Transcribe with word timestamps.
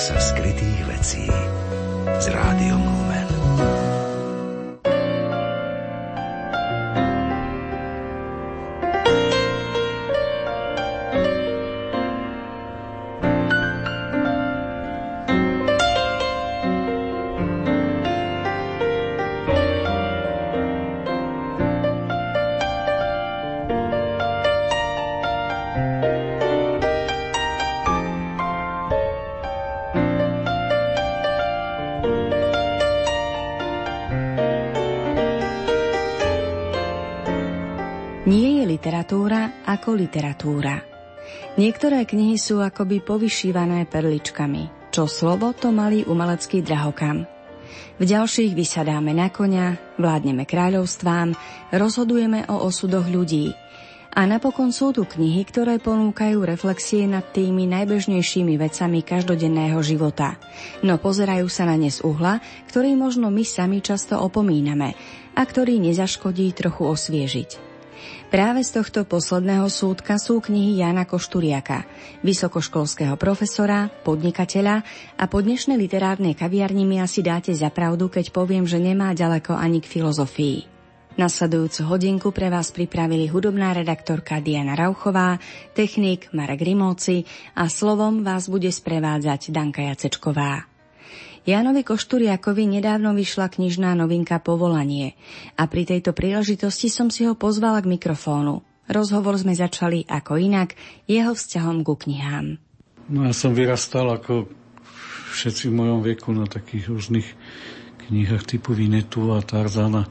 Sa 0.00 0.16
skrytých 0.16 0.80
vecí 0.88 1.28
s 2.08 2.26
rádiom 2.32 2.80
Lumen. 2.80 3.28
Literatúra. 40.10 40.82
Niektoré 41.54 42.02
knihy 42.02 42.34
sú 42.34 42.58
akoby 42.58 42.98
povyšívané 42.98 43.86
perličkami, 43.86 44.90
čo 44.90 45.06
slovo 45.06 45.54
to 45.54 45.70
malý 45.70 46.02
umelecký 46.02 46.66
drahokam. 46.66 47.22
V 48.02 48.02
ďalších 48.02 48.58
vysadáme 48.58 49.14
na 49.14 49.30
konia, 49.30 49.78
vládneme 49.94 50.50
kráľovstvám, 50.50 51.38
rozhodujeme 51.70 52.50
o 52.50 52.66
osudoch 52.66 53.06
ľudí. 53.06 53.54
A 54.10 54.26
napokon 54.26 54.74
sú 54.74 54.90
tu 54.90 55.06
knihy, 55.06 55.46
ktoré 55.46 55.78
ponúkajú 55.78 56.42
reflexie 56.42 57.06
nad 57.06 57.22
tými 57.30 57.70
najbežnejšími 57.70 58.58
vecami 58.58 59.06
každodenného 59.06 59.78
života, 59.86 60.34
no 60.82 60.98
pozerajú 60.98 61.46
sa 61.46 61.70
na 61.70 61.78
ne 61.78 61.86
z 61.86 62.02
uhla, 62.02 62.42
ktorý 62.66 62.98
možno 62.98 63.30
my 63.30 63.46
sami 63.46 63.78
často 63.78 64.18
opomíname 64.18 64.98
a 65.38 65.42
ktorý 65.46 65.78
nezaškodí 65.78 66.50
trochu 66.58 66.90
osviežiť. 66.90 67.69
Práve 68.30 68.62
z 68.62 68.78
tohto 68.78 69.02
posledného 69.02 69.66
súdka 69.66 70.14
sú 70.14 70.38
knihy 70.38 70.78
Jana 70.78 71.02
Košturiaka, 71.02 71.82
vysokoškolského 72.22 73.18
profesora, 73.18 73.90
podnikateľa 74.06 74.86
a 75.18 75.24
po 75.26 75.42
dnešnej 75.42 75.74
literárnej 75.74 76.38
kaviarni 76.38 76.86
mi 76.86 77.02
asi 77.02 77.26
dáte 77.26 77.50
za 77.50 77.74
pravdu, 77.74 78.06
keď 78.06 78.30
poviem, 78.30 78.70
že 78.70 78.78
nemá 78.78 79.18
ďaleko 79.18 79.58
ani 79.58 79.82
k 79.82 79.90
filozofii. 79.90 80.58
Nasledujúcu 81.18 81.82
hodinku 81.90 82.28
pre 82.30 82.54
vás 82.54 82.70
pripravili 82.70 83.26
hudobná 83.26 83.74
redaktorka 83.74 84.38
Diana 84.38 84.78
Rauchová, 84.78 85.34
technik 85.74 86.30
Marek 86.30 86.62
Rimóci 86.62 87.26
a 87.58 87.66
slovom 87.66 88.22
vás 88.22 88.46
bude 88.46 88.70
sprevádzať 88.70 89.50
Danka 89.50 89.82
Jacečková. 89.90 90.69
Jánovi 91.48 91.80
Košturiakovi 91.88 92.68
nedávno 92.68 93.16
vyšla 93.16 93.48
knižná 93.48 93.96
novinka 93.96 94.36
Povolanie 94.44 95.16
a 95.56 95.64
pri 95.64 95.88
tejto 95.88 96.12
príležitosti 96.12 96.92
som 96.92 97.08
si 97.08 97.24
ho 97.24 97.32
pozvala 97.32 97.80
k 97.80 97.88
mikrofónu. 97.88 98.60
Rozhovor 98.90 99.40
sme 99.40 99.56
začali 99.56 100.04
ako 100.04 100.36
inak, 100.36 100.76
jeho 101.08 101.32
vzťahom 101.32 101.80
ku 101.80 101.96
knihám. 101.96 102.60
No 103.08 103.24
ja 103.24 103.32
som 103.32 103.56
vyrastal 103.56 104.12
ako 104.12 104.52
všetci 105.32 105.72
v 105.72 105.76
mojom 105.80 106.00
veku 106.04 106.28
na 106.36 106.44
takých 106.44 106.92
rôznych 106.92 107.28
knihách 108.04 108.44
typu 108.44 108.76
Vinetu 108.76 109.32
a 109.32 109.40
Tarzana. 109.40 110.04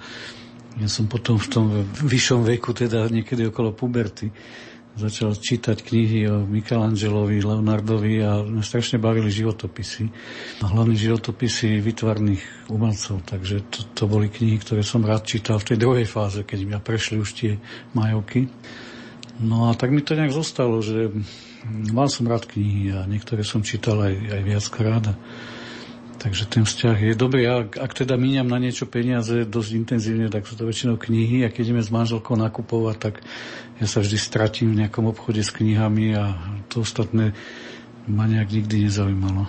Ja 0.81 0.87
som 0.89 1.05
potom 1.05 1.37
v 1.37 1.47
tom 1.51 1.65
vyššom 2.09 2.41
veku, 2.47 2.73
teda 2.73 3.05
niekedy 3.11 3.45
okolo 3.51 3.75
puberty, 3.75 4.31
začal 4.97 5.37
čítať 5.37 5.85
knihy 5.85 6.25
o 6.27 6.43
Michelangelovi, 6.47 7.43
Leonardovi 7.43 8.23
a 8.25 8.41
mňa 8.41 8.63
strašne 8.65 8.97
bavili 8.97 9.29
životopisy. 9.29 10.09
A 10.63 10.65
hlavne 10.71 10.97
životopisy 10.97 11.79
vytvarných 11.79 12.71
umelcov, 12.73 13.21
takže 13.27 13.69
to, 13.69 13.79
to 13.93 14.03
boli 14.09 14.31
knihy, 14.31 14.57
ktoré 14.57 14.81
som 14.81 15.05
rád 15.05 15.29
čítal 15.29 15.61
v 15.61 15.73
tej 15.73 15.77
druhej 15.77 16.07
fáze, 16.09 16.41
keď 16.41 16.59
mi 16.65 16.73
prešli 16.79 17.21
už 17.21 17.29
tie 17.37 17.51
majovky. 17.93 18.49
No 19.39 19.71
a 19.71 19.77
tak 19.77 19.95
mi 19.95 20.03
to 20.03 20.19
nejak 20.19 20.35
zostalo, 20.35 20.83
že 20.83 21.13
mal 21.95 22.11
som 22.11 22.27
rád 22.27 22.47
knihy 22.49 22.91
a 22.91 23.07
niektoré 23.07 23.47
som 23.47 23.63
čítal 23.63 24.03
aj, 24.03 24.15
aj 24.15 24.41
viackrát. 24.43 25.03
A 25.11 25.13
Takže 26.19 26.51
ten 26.51 26.67
vzťah 26.67 26.97
je 26.99 27.13
dobrý. 27.15 27.47
Ja, 27.47 27.63
ak 27.63 27.95
teda 27.95 28.19
míňam 28.19 28.51
na 28.51 28.59
niečo 28.59 28.83
peniaze 28.83 29.47
dosť 29.47 29.71
intenzívne, 29.71 30.27
tak 30.27 30.43
sú 30.43 30.59
to 30.59 30.67
väčšinou 30.67 30.99
knihy 30.99 31.47
a 31.47 31.49
keď 31.49 31.71
ideme 31.71 31.79
s 31.79 31.95
manželkou 31.95 32.35
nakupovať, 32.35 32.95
tak 32.99 33.23
ja 33.79 33.87
sa 33.87 34.03
vždy 34.03 34.19
stratím 34.19 34.75
v 34.75 34.83
nejakom 34.83 35.07
obchode 35.07 35.39
s 35.39 35.55
knihami 35.55 36.19
a 36.19 36.35
to 36.67 36.83
ostatné 36.83 37.31
ma 38.03 38.27
nejak 38.27 38.51
nikdy 38.51 38.91
nezaujímalo. 38.91 39.47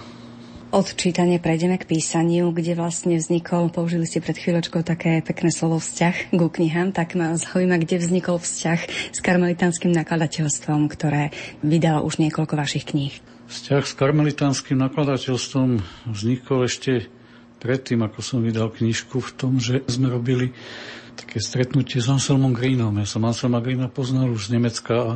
Od 0.71 0.87
čítania 0.87 1.43
prejdeme 1.43 1.75
k 1.83 1.91
písaniu, 1.91 2.55
kde 2.55 2.79
vlastne 2.79 3.19
vznikol, 3.19 3.75
použili 3.75 4.07
ste 4.07 4.23
pred 4.23 4.39
chvíľočkou 4.39 4.87
také 4.87 5.19
pekné 5.19 5.51
slovo 5.51 5.83
vzťah 5.83 6.31
ku 6.31 6.47
knihám, 6.47 6.95
tak 6.95 7.19
ma 7.19 7.35
zaujíma, 7.35 7.83
kde 7.83 7.99
vznikol 7.99 8.39
vzťah 8.39 9.11
s 9.11 9.19
karmelitánskym 9.19 9.91
nakladateľstvom, 9.91 10.87
ktoré 10.87 11.35
vydalo 11.67 12.07
už 12.07 12.23
niekoľko 12.23 12.55
vašich 12.55 12.87
kníh. 12.87 13.19
Vzťah 13.51 13.83
s 13.83 13.99
karmelitánskym 13.99 14.79
nakladateľstvom 14.79 15.83
vznikol 16.07 16.71
ešte 16.71 17.11
predtým, 17.59 17.99
ako 18.07 18.23
som 18.23 18.47
vydal 18.47 18.71
knižku 18.71 19.19
v 19.19 19.31
tom, 19.35 19.59
že 19.59 19.83
sme 19.91 20.07
robili 20.07 20.55
také 21.19 21.43
stretnutie 21.43 21.99
s 21.99 22.07
Anselmom 22.07 22.55
Greenom. 22.55 22.95
Ja 23.03 23.11
som 23.11 23.27
Anselma 23.27 23.59
Greena 23.59 23.91
poznal 23.91 24.31
už 24.31 24.47
z 24.47 24.55
Nemecka 24.55 24.95
a 24.95 25.13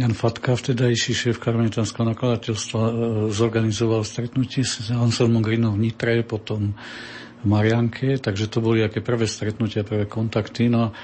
Jan 0.00 0.16
Fatka, 0.16 0.56
vtedajší 0.56 1.12
šéf 1.12 1.36
karmelitánskeho 1.44 2.08
nakladateľstva, 2.16 2.80
e, 2.80 2.92
zorganizoval 3.28 4.00
stretnutie 4.08 4.64
s 4.64 4.88
Anselmom 4.88 5.44
Greenom 5.44 5.76
v 5.76 5.92
Nitre, 5.92 6.24
potom 6.24 6.72
v 6.72 7.44
Marianke, 7.44 8.16
takže 8.16 8.48
to 8.48 8.64
boli 8.64 8.80
aké 8.80 9.04
prvé 9.04 9.28
stretnutia, 9.28 9.84
prvé 9.84 10.08
kontakty. 10.08 10.72
No 10.72 10.88
a 10.88 10.96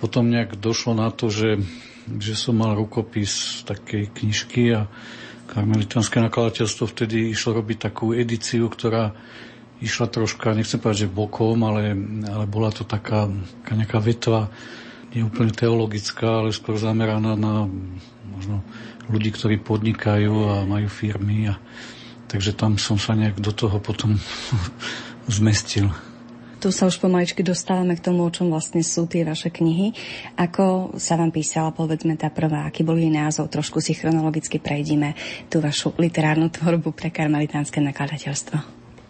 potom 0.00 0.32
nejak 0.32 0.56
došlo 0.56 0.96
na 0.96 1.12
to, 1.12 1.28
že, 1.28 1.60
že 2.16 2.32
som 2.32 2.56
mal 2.56 2.72
rukopis 2.80 3.60
takej 3.68 4.08
knižky 4.08 4.72
a 4.72 4.88
Karmelitánske 5.50 6.22
nakladateľstvo 6.22 6.84
vtedy 6.90 7.32
išlo 7.34 7.58
robiť 7.58 7.90
takú 7.90 8.14
edíciu, 8.14 8.70
ktorá 8.70 9.12
išla 9.82 10.06
troška, 10.06 10.54
nechcem 10.54 10.78
povedať, 10.78 11.06
že 11.06 11.14
bokom, 11.14 11.58
ale, 11.66 11.92
ale 12.30 12.44
bola 12.46 12.70
to 12.70 12.86
taká, 12.86 13.26
taká 13.62 13.72
nejaká 13.74 13.98
vetva, 13.98 14.40
nie 15.12 15.26
úplne 15.26 15.52
teologická, 15.52 16.40
ale 16.40 16.54
skôr 16.54 16.78
zameraná 16.78 17.34
na 17.34 17.66
možno 18.32 18.62
ľudí, 19.10 19.34
ktorí 19.34 19.60
podnikajú 19.60 20.34
a 20.48 20.54
majú 20.64 20.88
firmy. 20.88 21.52
A, 21.52 21.58
takže 22.30 22.56
tam 22.56 22.78
som 22.80 22.96
sa 22.96 23.12
nejak 23.12 23.42
do 23.42 23.52
toho 23.52 23.76
potom 23.82 24.16
zmestil. 25.36 25.90
Tu 26.62 26.70
sa 26.70 26.86
už 26.86 27.02
pomaličky 27.02 27.42
dostávame 27.42 27.98
k 27.98 28.06
tomu, 28.06 28.22
o 28.22 28.30
čom 28.30 28.46
vlastne 28.46 28.86
sú 28.86 29.10
tie 29.10 29.26
vaše 29.26 29.50
knihy. 29.50 29.98
Ako 30.38 30.94
sa 30.94 31.18
vám 31.18 31.34
písala, 31.34 31.74
povedzme, 31.74 32.14
tá 32.14 32.30
prvá, 32.30 32.70
aký 32.70 32.86
bol 32.86 32.94
jej 32.94 33.10
názov, 33.10 33.50
trošku 33.50 33.82
si 33.82 33.98
chronologicky 33.98 34.62
prejdime 34.62 35.18
tú 35.50 35.58
vašu 35.58 35.90
literárnu 35.98 36.54
tvorbu 36.54 36.94
pre 36.94 37.10
karmelitánske 37.10 37.82
nakladateľstvo. 37.82 38.56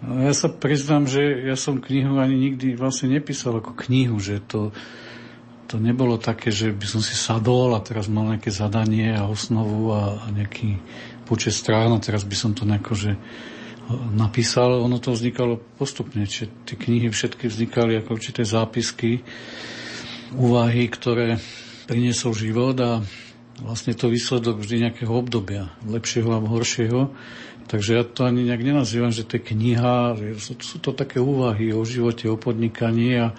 No, 0.00 0.24
ja 0.24 0.32
sa 0.32 0.48
priznám, 0.48 1.04
že 1.04 1.44
ja 1.44 1.52
som 1.52 1.76
knihu 1.76 2.16
ani 2.16 2.41
nikdy 2.41 2.72
vlastne 2.72 3.12
nepísal 3.12 3.60
ako 3.60 3.76
knihu, 3.84 4.16
že 4.16 4.41
to, 4.48 4.72
to 5.68 5.76
nebolo 5.76 6.16
také, 6.16 6.48
že 6.48 6.72
by 6.72 6.88
som 6.88 7.04
si 7.04 7.12
sadol 7.12 7.76
a 7.76 7.84
teraz 7.84 8.08
mal 8.08 8.32
nejaké 8.32 8.48
zadanie 8.48 9.12
a 9.12 9.28
osnovu 9.28 9.92
a, 9.92 10.24
a 10.24 10.26
nejaký 10.32 10.80
počet 11.28 11.52
strán 11.52 11.92
a 11.92 12.00
teraz 12.00 12.24
by 12.24 12.32
som 12.32 12.56
to 12.56 12.64
nejako, 12.64 12.96
že 12.96 13.12
napísal, 14.15 14.82
ono 14.82 14.98
to 15.03 15.15
vznikalo 15.15 15.60
postupne. 15.78 16.25
Čiže 16.25 16.69
tie 16.69 16.76
knihy 16.78 17.09
všetky 17.10 17.48
vznikali 17.48 17.98
ako 17.98 18.15
určité 18.15 18.43
zápisky, 18.47 19.25
úvahy, 20.37 20.88
ktoré 20.88 21.37
priniesol 21.84 22.33
život 22.33 22.77
a 22.80 23.04
vlastne 23.60 23.92
to 23.92 24.09
výsledok 24.09 24.62
vždy 24.62 24.89
nejakého 24.89 25.12
obdobia, 25.12 25.71
lepšieho 25.84 26.30
a 26.33 26.41
horšieho. 26.41 27.12
Takže 27.68 27.91
ja 27.95 28.04
to 28.04 28.27
ani 28.27 28.42
nejak 28.48 28.65
nenazývam, 28.65 29.15
že 29.15 29.22
to 29.22 29.39
je 29.39 29.47
kniha, 29.54 30.18
sú, 30.36 30.59
sú 30.59 30.77
to 30.83 30.91
také 30.92 31.22
úvahy 31.22 31.71
o 31.71 31.86
živote, 31.86 32.27
o 32.27 32.36
podnikaní 32.36 33.16
a 33.22 33.33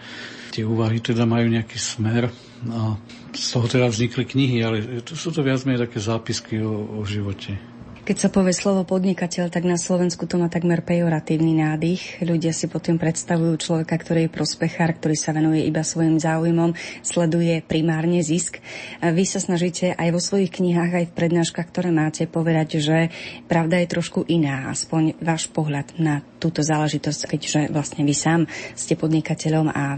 tie 0.55 0.63
úvahy 0.63 1.03
teda 1.03 1.27
majú 1.27 1.51
nejaký 1.51 1.75
smer. 1.75 2.31
A 2.71 2.95
z 3.35 3.45
toho 3.51 3.67
teda 3.67 3.91
vznikli 3.91 4.23
knihy, 4.23 4.57
ale 4.63 5.03
sú 5.03 5.33
to 5.33 5.43
viac 5.43 5.65
menej 5.67 5.89
také 5.89 5.99
zápisky 5.99 6.63
o, 6.63 7.01
o 7.01 7.03
živote. 7.03 7.72
Keď 8.03 8.19
sa 8.19 8.27
povie 8.27 8.51
slovo 8.51 8.83
podnikateľ, 8.83 9.47
tak 9.47 9.63
na 9.63 9.79
Slovensku 9.79 10.27
to 10.27 10.35
má 10.35 10.51
takmer 10.51 10.83
pejoratívny 10.83 11.63
nádych. 11.63 12.19
Ľudia 12.19 12.51
si 12.51 12.67
potom 12.67 12.99
predstavujú 12.99 13.55
človeka, 13.55 13.95
ktorý 13.95 14.27
je 14.27 14.35
prospechár, 14.35 14.91
ktorý 14.99 15.15
sa 15.15 15.31
venuje 15.31 15.63
iba 15.63 15.87
svojim 15.87 16.19
záujmom, 16.19 16.75
sleduje 16.99 17.63
primárne 17.63 18.19
zisk. 18.19 18.59
Vy 18.99 19.23
sa 19.23 19.39
snažíte 19.39 19.95
aj 19.95 20.11
vo 20.11 20.19
svojich 20.19 20.51
knihách, 20.51 20.91
aj 20.99 21.05
v 21.07 21.15
prednáškach, 21.15 21.71
ktoré 21.71 21.95
máte, 21.95 22.27
povedať, 22.27 22.83
že 22.83 23.07
pravda 23.47 23.79
je 23.79 23.95
trošku 23.95 24.27
iná, 24.27 24.67
aspoň 24.67 25.15
váš 25.23 25.47
pohľad 25.47 25.95
na 25.95 26.27
túto 26.43 26.59
záležitosť, 26.59 27.21
keďže 27.23 27.71
vlastne 27.71 28.03
vy 28.03 28.11
sám 28.11 28.51
ste 28.75 28.99
podnikateľom 28.99 29.71
a 29.71 29.95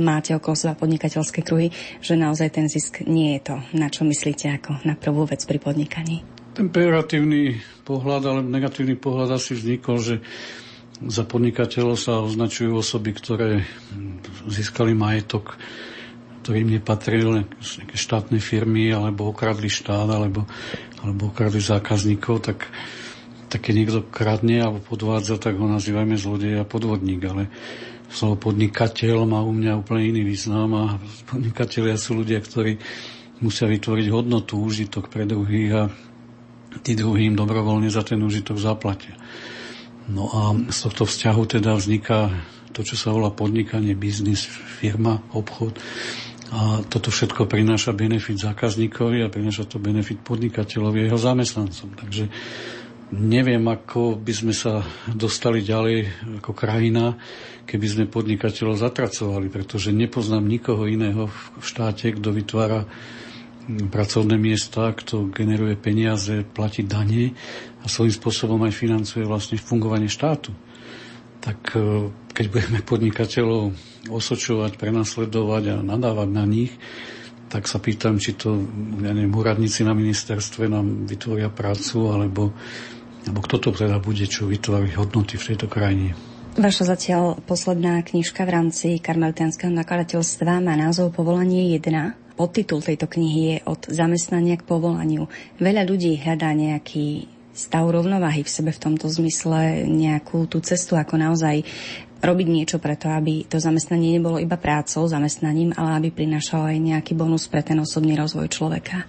máte 0.00 0.32
okolo 0.32 0.56
seba 0.56 0.72
podnikateľské 0.72 1.44
kruhy, 1.44 1.68
že 2.00 2.16
naozaj 2.16 2.48
ten 2.48 2.64
zisk 2.72 3.04
nie 3.04 3.36
je 3.36 3.52
to, 3.52 3.56
na 3.76 3.92
čo 3.92 4.08
myslíte 4.08 4.48
ako 4.56 4.88
na 4.88 4.96
prvú 4.96 5.28
vec 5.28 5.44
pri 5.44 5.60
podnikaní. 5.60 6.41
Ten 6.52 6.68
pejoratívny 6.68 7.64
pohľad, 7.88 8.22
ale 8.28 8.40
negatívny 8.44 8.92
pohľad 9.00 9.40
asi 9.40 9.56
vznikol, 9.56 9.96
že 9.96 10.20
za 11.00 11.24
podnikateľov 11.24 11.96
sa 11.96 12.20
označujú 12.20 12.76
osoby, 12.76 13.16
ktoré 13.16 13.64
získali 14.44 14.92
majetok, 14.92 15.56
ktorým 16.44 16.76
nepatril 16.76 17.48
nejaké 17.56 17.96
štátne 17.96 18.36
firmy, 18.36 18.92
alebo 18.92 19.32
okradli 19.32 19.72
štát, 19.72 20.04
alebo, 20.04 20.44
alebo 21.00 21.32
okradli 21.32 21.64
zákazníkov, 21.64 22.44
tak, 22.44 22.68
tak 23.48 23.72
niekto 23.72 24.04
kradne 24.04 24.60
alebo 24.60 24.84
podvádza, 24.84 25.40
tak 25.40 25.56
ho 25.56 25.64
nazývajme 25.64 26.20
zlodej 26.20 26.60
a 26.60 26.68
podvodník, 26.68 27.24
ale 27.32 27.48
slovo 28.12 28.52
podnikateľ 28.52 29.24
má 29.24 29.40
u 29.40 29.56
mňa 29.56 29.80
úplne 29.80 30.04
iný 30.04 30.28
význam 30.28 30.68
a 30.76 30.84
podnikatelia 31.32 31.96
sú 31.96 32.20
ľudia, 32.20 32.44
ktorí 32.44 32.76
musia 33.40 33.64
vytvoriť 33.64 34.06
hodnotu, 34.12 34.60
užitok 34.60 35.08
pre 35.08 35.24
druhých 35.24 35.72
a 35.72 35.82
tí 36.80 36.96
druhým 36.96 37.36
dobrovoľne 37.36 37.92
za 37.92 38.00
ten 38.00 38.22
užitok 38.24 38.56
zaplatia. 38.56 39.14
No 40.08 40.26
a 40.32 40.40
z 40.72 40.78
tohto 40.88 41.04
vzťahu 41.06 41.42
teda 41.60 41.76
vzniká 41.76 42.32
to, 42.72 42.80
čo 42.82 42.96
sa 42.96 43.12
volá 43.12 43.28
podnikanie, 43.28 43.92
biznis, 43.92 44.48
firma, 44.80 45.20
obchod. 45.36 45.76
A 46.52 46.84
toto 46.84 47.08
všetko 47.08 47.48
prináša 47.48 47.96
benefit 47.96 48.40
zákazníkovi 48.40 49.24
a 49.24 49.32
prináša 49.32 49.68
to 49.68 49.80
benefit 49.80 50.20
podnikateľovi 50.20 51.04
a 51.04 51.06
jeho 51.08 51.20
zamestnancom. 51.20 51.88
Takže 51.96 52.28
neviem, 53.12 53.60
ako 53.68 54.16
by 54.20 54.32
sme 54.32 54.54
sa 54.56 54.84
dostali 55.08 55.64
ďalej 55.64 56.08
ako 56.40 56.52
krajina, 56.52 57.16
keby 57.68 57.86
sme 57.88 58.04
podnikateľov 58.08 58.80
zatracovali, 58.80 59.48
pretože 59.52 59.96
nepoznám 59.96 60.44
nikoho 60.44 60.88
iného 60.88 61.28
v 61.32 61.64
štáte, 61.64 62.12
kto 62.12 62.32
vytvára 62.32 62.84
pracovné 63.66 64.34
miesta, 64.38 64.90
kto 64.90 65.30
generuje 65.30 65.78
peniaze, 65.78 66.42
platí 66.42 66.82
dane 66.82 67.34
a 67.82 67.86
svojím 67.86 68.14
spôsobom 68.14 68.60
aj 68.66 68.74
financuje 68.74 69.22
vlastne 69.22 69.58
fungovanie 69.58 70.10
štátu. 70.10 70.50
Tak 71.42 71.58
e, 71.74 72.10
keď 72.34 72.46
budeme 72.50 72.80
podnikateľov 72.82 73.74
osočovať, 74.10 74.78
prenasledovať 74.78 75.62
a 75.74 75.76
nadávať 75.82 76.28
na 76.30 76.44
nich, 76.46 76.74
tak 77.52 77.68
sa 77.68 77.78
pýtam, 77.78 78.16
či 78.16 78.32
to 78.32 78.56
ja 79.04 79.12
neviem, 79.12 79.34
úradníci 79.34 79.84
na 79.84 79.92
ministerstve 79.92 80.72
nám 80.72 81.04
vytvoria 81.04 81.52
prácu, 81.52 82.08
alebo, 82.08 82.56
alebo 83.28 83.40
kto 83.44 83.56
to 83.60 83.70
teda 83.76 84.00
bude, 84.00 84.24
čo 84.24 84.48
vytvorí 84.48 84.96
hodnoty 84.96 85.36
v 85.36 85.46
tejto 85.52 85.68
krajine. 85.68 86.16
Vaša 86.52 86.84
zatiaľ 86.84 87.40
posledná 87.48 88.00
knižka 88.04 88.44
v 88.44 88.50
rámci 88.52 88.88
karmeltianského 89.00 89.72
nakladateľstva 89.72 90.60
má 90.60 90.76
názov 90.76 91.12
Povolanie 91.16 91.64
1 91.76 92.21
podtitul 92.34 92.80
tejto 92.80 93.08
knihy 93.08 93.40
je 93.40 93.56
od 93.68 93.80
zamestnania 93.88 94.56
k 94.58 94.66
povolaniu. 94.66 95.28
Veľa 95.60 95.82
ľudí 95.86 96.16
hľadá 96.18 96.52
nejaký 96.52 97.28
stav 97.52 97.84
rovnováhy 97.84 98.42
v 98.42 98.50
sebe 98.50 98.72
v 98.72 98.82
tomto 98.82 99.06
zmysle, 99.12 99.84
nejakú 99.84 100.48
tú 100.48 100.64
cestu, 100.64 100.96
ako 100.96 101.20
naozaj 101.20 101.62
robiť 102.22 102.48
niečo 102.48 102.78
preto, 102.78 103.10
aby 103.10 103.44
to 103.44 103.58
zamestnanie 103.58 104.16
nebolo 104.16 104.38
iba 104.38 104.54
prácou, 104.56 105.04
zamestnaním, 105.04 105.74
ale 105.74 105.98
aby 105.98 106.08
prinášalo 106.14 106.70
aj 106.70 106.78
nejaký 106.78 107.12
bonus 107.18 107.50
pre 107.50 107.60
ten 107.60 107.76
osobný 107.82 108.14
rozvoj 108.14 108.48
človeka. 108.48 109.04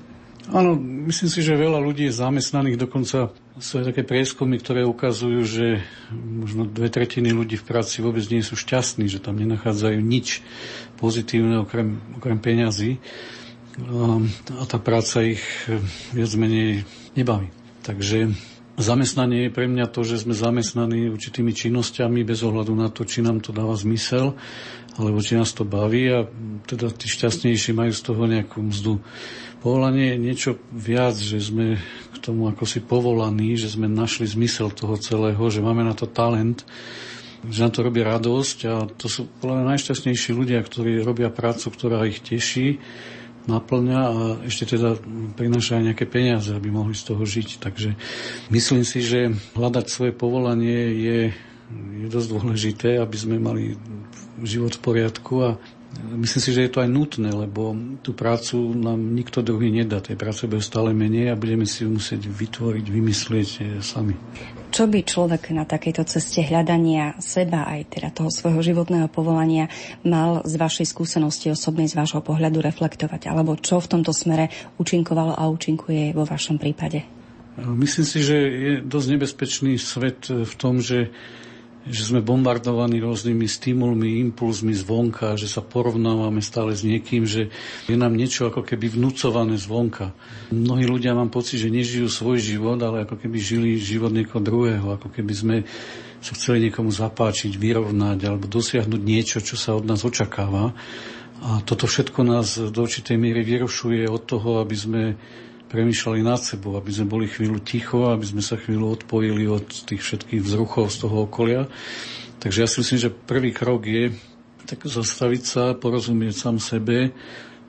Áno, 0.52 0.76
myslím 1.08 1.30
si, 1.31 1.40
že 1.40 1.56
veľa 1.56 1.80
ľudí 1.80 2.10
je 2.10 2.19
zamestnaných, 2.19 2.76
dokonca 2.76 3.31
sú 3.62 3.82
aj 3.82 3.94
také 3.94 4.02
prieskumy, 4.02 4.58
ktoré 4.58 4.82
ukazujú, 4.82 5.46
že 5.46 5.68
možno 6.14 6.66
dve 6.66 6.90
tretiny 6.90 7.30
ľudí 7.30 7.62
v 7.62 7.68
práci 7.68 8.02
vôbec 8.02 8.26
nie 8.34 8.42
sú 8.42 8.58
šťastní, 8.58 9.06
že 9.06 9.22
tam 9.22 9.38
nenachádzajú 9.38 10.00
nič 10.02 10.42
pozitívne 10.98 11.62
okrem, 11.62 12.02
okrem 12.18 12.40
peňazí 12.42 12.98
a 13.78 14.66
tá 14.66 14.78
práca 14.78 15.26
ich 15.26 15.42
viac 16.14 16.32
menej 16.38 16.86
nebaví. 17.18 17.50
Takže 17.82 18.34
zamestnanie 18.78 19.50
je 19.50 19.52
pre 19.54 19.70
mňa 19.70 19.86
to, 19.90 20.02
že 20.02 20.26
sme 20.26 20.34
zamestnaní 20.34 21.10
určitými 21.14 21.54
činnosťami 21.54 22.26
bez 22.26 22.42
ohľadu 22.42 22.74
na 22.74 22.90
to, 22.90 23.06
či 23.06 23.22
nám 23.22 23.42
to 23.42 23.54
dáva 23.54 23.78
zmysel, 23.78 24.34
alebo 24.98 25.22
či 25.22 25.38
nás 25.38 25.54
to 25.54 25.66
baví 25.66 26.06
a 26.10 26.26
teda 26.70 26.94
tí 26.94 27.10
šťastnejší 27.10 27.74
majú 27.74 27.94
z 27.94 28.02
toho 28.02 28.24
nejakú 28.30 28.62
mzdu. 28.62 29.02
Povolanie 29.62 30.14
je 30.14 30.22
niečo 30.22 30.52
viac, 30.70 31.18
že 31.18 31.42
sme 31.42 31.82
tomu 32.24 32.48
ako 32.48 32.64
si 32.64 32.80
povolaní, 32.80 33.60
že 33.60 33.68
sme 33.68 33.92
našli 33.92 34.24
zmysel 34.24 34.72
toho 34.72 34.96
celého, 34.96 35.44
že 35.52 35.60
máme 35.60 35.84
na 35.84 35.92
to 35.92 36.08
talent, 36.08 36.64
že 37.44 37.60
nám 37.60 37.75
to 37.75 37.84
robí 37.84 38.00
radosť 38.00 38.58
a 38.72 38.88
to 38.88 39.12
sú 39.12 39.28
podľa 39.44 39.75
najšťastnejší 39.75 40.31
ľudia, 40.31 40.64
ktorí 40.64 41.04
robia 41.04 41.28
prácu, 41.28 41.68
ktorá 41.68 42.08
ich 42.08 42.24
teší, 42.24 42.80
naplňa 43.44 44.00
a 44.00 44.20
ešte 44.48 44.80
teda 44.80 44.96
prináša 45.36 45.80
aj 45.80 45.84
nejaké 45.92 46.06
peniaze, 46.08 46.56
aby 46.56 46.72
mohli 46.72 46.96
z 46.96 47.12
toho 47.12 47.24
žiť. 47.28 47.60
Takže 47.60 48.00
myslím 48.48 48.88
si, 48.88 49.04
že 49.04 49.36
hľadať 49.60 49.86
svoje 49.92 50.16
povolanie 50.16 50.96
je, 50.96 51.19
je 52.00 52.08
dosť 52.08 52.28
dôležité, 52.31 52.90
aby 53.04 53.18
sme 53.19 53.44
mali 53.44 53.76
život 54.40 54.72
v 54.80 54.84
poriadku 54.84 55.34
a 55.44 55.50
Myslím 55.94 56.42
si, 56.42 56.51
že 56.54 56.66
je 56.66 56.72
to 56.74 56.81
aj 56.81 56.90
nutné, 56.90 57.30
lebo 57.30 57.78
tú 58.01 58.18
prácu 58.18 58.74
nám 58.74 58.98
nikto 58.98 59.45
druhý 59.45 59.69
nedá. 59.69 60.01
Tej 60.01 60.18
práce 60.18 60.50
bude 60.50 60.66
stále 60.66 60.90
menej 60.90 61.30
a 61.30 61.40
budeme 61.40 61.69
si 61.69 61.86
ju 61.86 61.94
musieť 61.94 62.25
vytvoriť, 62.30 62.86
vymyslieť 62.90 63.50
eh, 63.62 63.63
sami. 63.81 64.18
Čo 64.74 64.90
by 64.90 65.06
človek 65.06 65.54
na 65.54 65.69
takejto 65.69 66.01
ceste 66.10 66.42
hľadania 66.42 67.13
seba, 67.22 67.69
aj 67.69 67.94
teda 67.94 68.10
toho 68.10 68.34
svojho 68.34 68.66
životného 68.66 69.06
povolania, 69.06 69.69
mal 70.01 70.42
z 70.50 70.57
vašej 70.57 70.90
skúsenosti 70.90 71.54
osobnej, 71.54 71.86
z 71.86 71.94
vášho 71.94 72.25
pohľadu 72.25 72.57
reflektovať? 72.57 73.30
Alebo 73.30 73.54
čo 73.54 73.78
v 73.78 73.90
tomto 73.94 74.10
smere 74.10 74.50
účinkovalo 74.81 75.38
a 75.38 75.45
účinkuje 75.45 76.18
vo 76.18 76.25
vašom 76.25 76.57
prípade? 76.57 77.06
Myslím 77.54 78.06
si, 78.10 78.25
že 78.25 78.34
je 78.34 78.74
dosť 78.81 79.07
nebezpečný 79.13 79.78
svet 79.78 80.25
v 80.25 80.54
tom, 80.57 80.81
že 80.81 81.13
že 81.83 82.07
sme 82.07 82.24
bombardovaní 82.24 83.03
rôznymi 83.03 83.44
stimulmi, 83.44 84.24
impulzmi 84.24 84.71
zvonka, 84.71 85.35
že 85.35 85.51
sa 85.51 85.59
porovnávame 85.59 86.39
stále 86.39 86.71
s 86.71 86.88
niekým, 86.88 87.27
že 87.27 87.51
je 87.91 87.95
nám 88.00 88.15
niečo 88.15 88.47
ako 88.47 88.63
keby 88.63 88.95
vnúcované 88.95 89.59
zvonka. 89.59 90.15
Mnohí 90.56 90.88
ľudia 90.88 91.12
mám 91.12 91.27
pocit, 91.27 91.59
že 91.59 91.68
nežijú 91.68 92.07
svoj 92.07 92.39
život, 92.39 92.80
ale 92.80 93.03
ako 93.03 93.19
keby 93.19 93.35
žili 93.35 93.69
život 93.75 94.15
niekoho 94.15 94.39
druhého, 94.39 94.95
ako 94.95 95.12
keby 95.12 95.33
sme 95.35 95.56
sa 96.24 96.31
chceli 96.39 96.71
niekomu 96.71 96.88
zapáčiť, 96.88 97.51
vyrovnať 97.59 98.19
alebo 98.31 98.47
dosiahnuť 98.47 99.01
niečo, 99.03 99.44
čo 99.44 99.59
sa 99.59 99.75
od 99.75 99.83
nás 99.83 100.07
očakáva. 100.07 100.71
A 101.44 101.59
toto 101.68 101.83
všetko 101.83 102.24
nás 102.24 102.56
do 102.56 102.80
určitej 102.88 103.19
miery 103.19 103.44
vyrušuje 103.44 104.07
od 104.07 104.24
toho, 104.24 104.63
aby 104.63 104.75
sme 104.80 105.02
premýšľali 105.73 106.21
nad 106.21 106.37
sebou, 106.37 106.77
aby 106.77 106.94
sme 106.94 107.09
boli 107.09 107.25
chvíľu 107.25 107.57
ticho, 107.65 108.13
aby 108.13 108.21
sme 108.21 108.45
sa 108.45 108.61
chvíľu 108.61 108.94
odpojili 108.94 109.49
od 109.49 109.65
tých 109.65 110.06
všetkých 110.06 110.45
vzruchov 110.45 110.94
z 110.94 110.97
toho 111.01 111.25
okolia. 111.25 111.65
Takže 112.37 112.61
ja 112.61 112.69
si 112.69 112.85
myslím, 112.85 112.99
že 113.01 113.09
prvý 113.09 113.49
krok 113.49 113.89
je 113.89 114.13
tak 114.69 114.85
zastaviť 114.85 115.44
sa, 115.44 115.63
porozumieť 115.73 116.37
sám 116.37 116.61
sebe, 116.61 117.09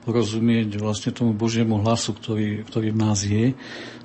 porozumieť 0.05 0.77
vlastne 0.77 1.09
tomu 1.09 1.33
Božiemu 1.33 1.81
hlasu, 1.81 2.13
ktorý, 2.13 2.61
ktorý 2.61 2.93
v 2.93 3.01
nás 3.01 3.25
je 3.25 3.57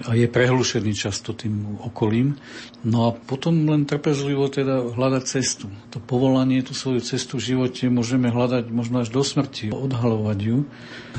a 0.08 0.16
je 0.16 0.24
prehlušený 0.24 0.96
často 0.96 1.36
tým 1.36 1.76
okolím. 1.84 2.40
No 2.80 3.06
a 3.06 3.08
potom 3.12 3.68
len 3.68 3.84
trpezlivo 3.84 4.48
teda 4.48 4.80
hľadať 4.96 5.24
cestu. 5.28 5.68
To 5.92 6.00
povolanie, 6.00 6.64
tú 6.64 6.72
svoju 6.72 7.04
cestu 7.04 7.36
v 7.36 7.52
živote 7.52 7.92
môžeme 7.92 8.32
hľadať 8.32 8.72
možno 8.72 9.04
až 9.04 9.12
do 9.12 9.20
smrti, 9.20 9.68
odhalovať 9.68 10.38
ju. 10.40 10.64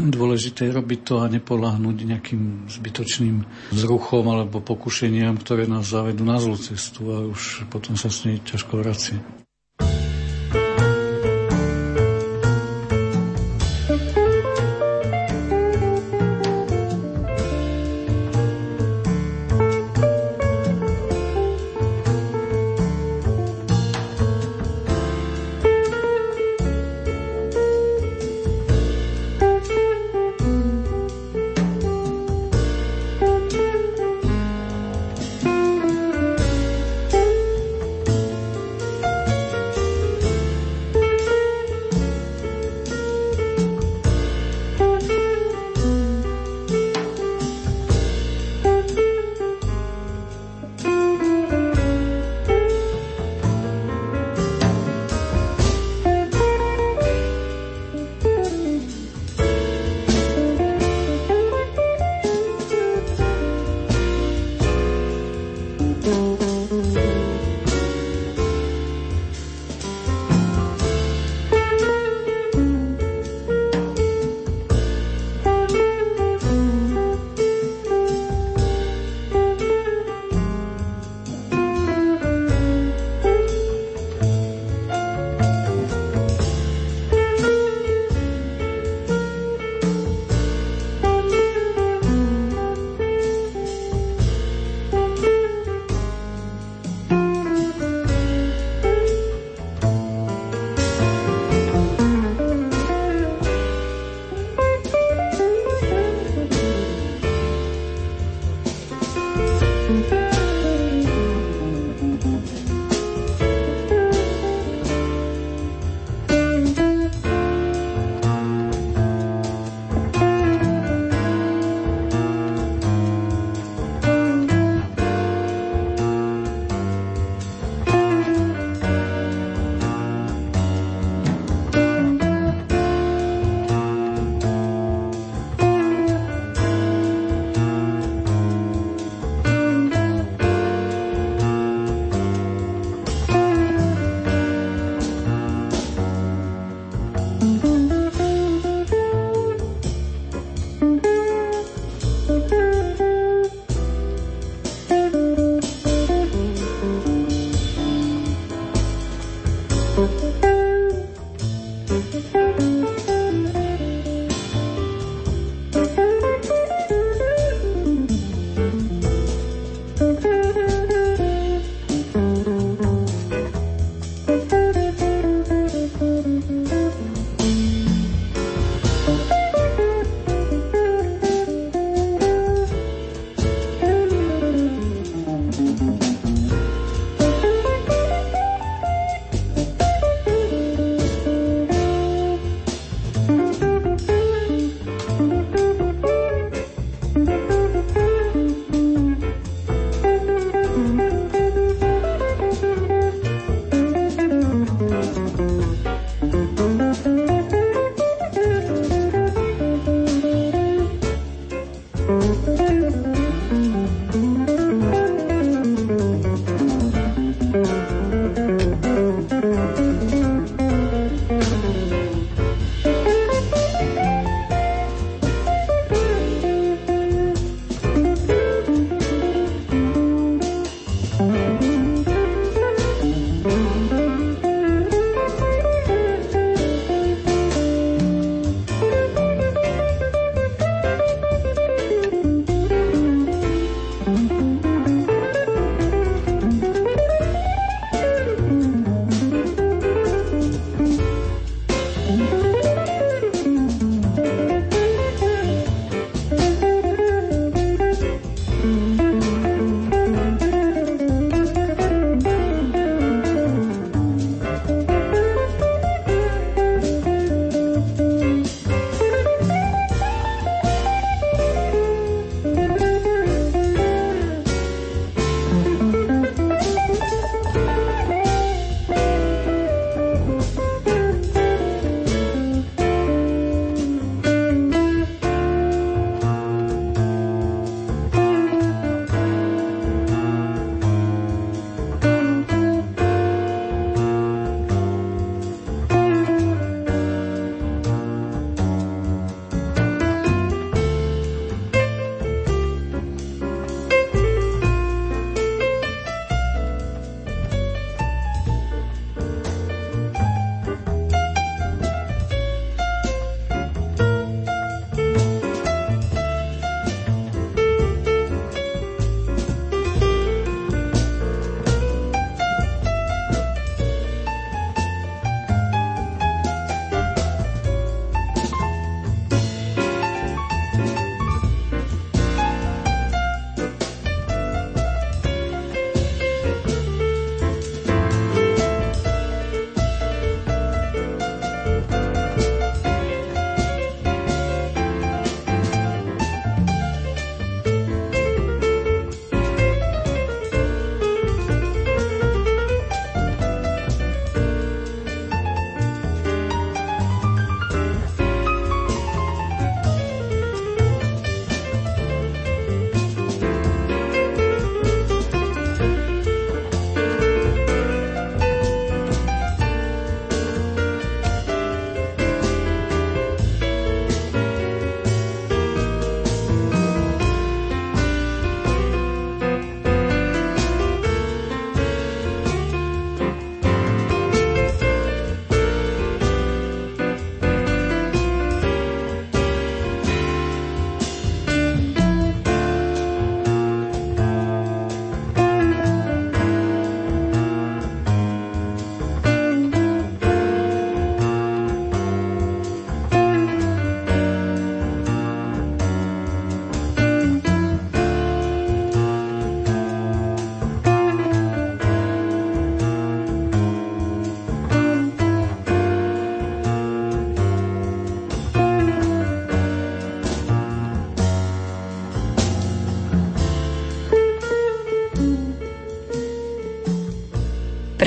Dôležité 0.02 0.66
je 0.66 0.76
robiť 0.76 1.00
to 1.06 1.22
a 1.22 1.30
nepolahnuť 1.30 1.98
nejakým 2.02 2.66
zbytočným 2.66 3.46
vzruchom 3.70 4.26
alebo 4.26 4.66
pokušeniam, 4.66 5.38
ktoré 5.38 5.70
nás 5.70 5.86
zavedú 5.86 6.26
na 6.26 6.42
zlú 6.42 6.58
cestu 6.58 7.14
a 7.14 7.22
už 7.30 7.70
potom 7.70 7.94
sa 7.94 8.10
s 8.10 8.26
nej 8.26 8.42
ťažko 8.42 8.82
vracie. 8.82 9.41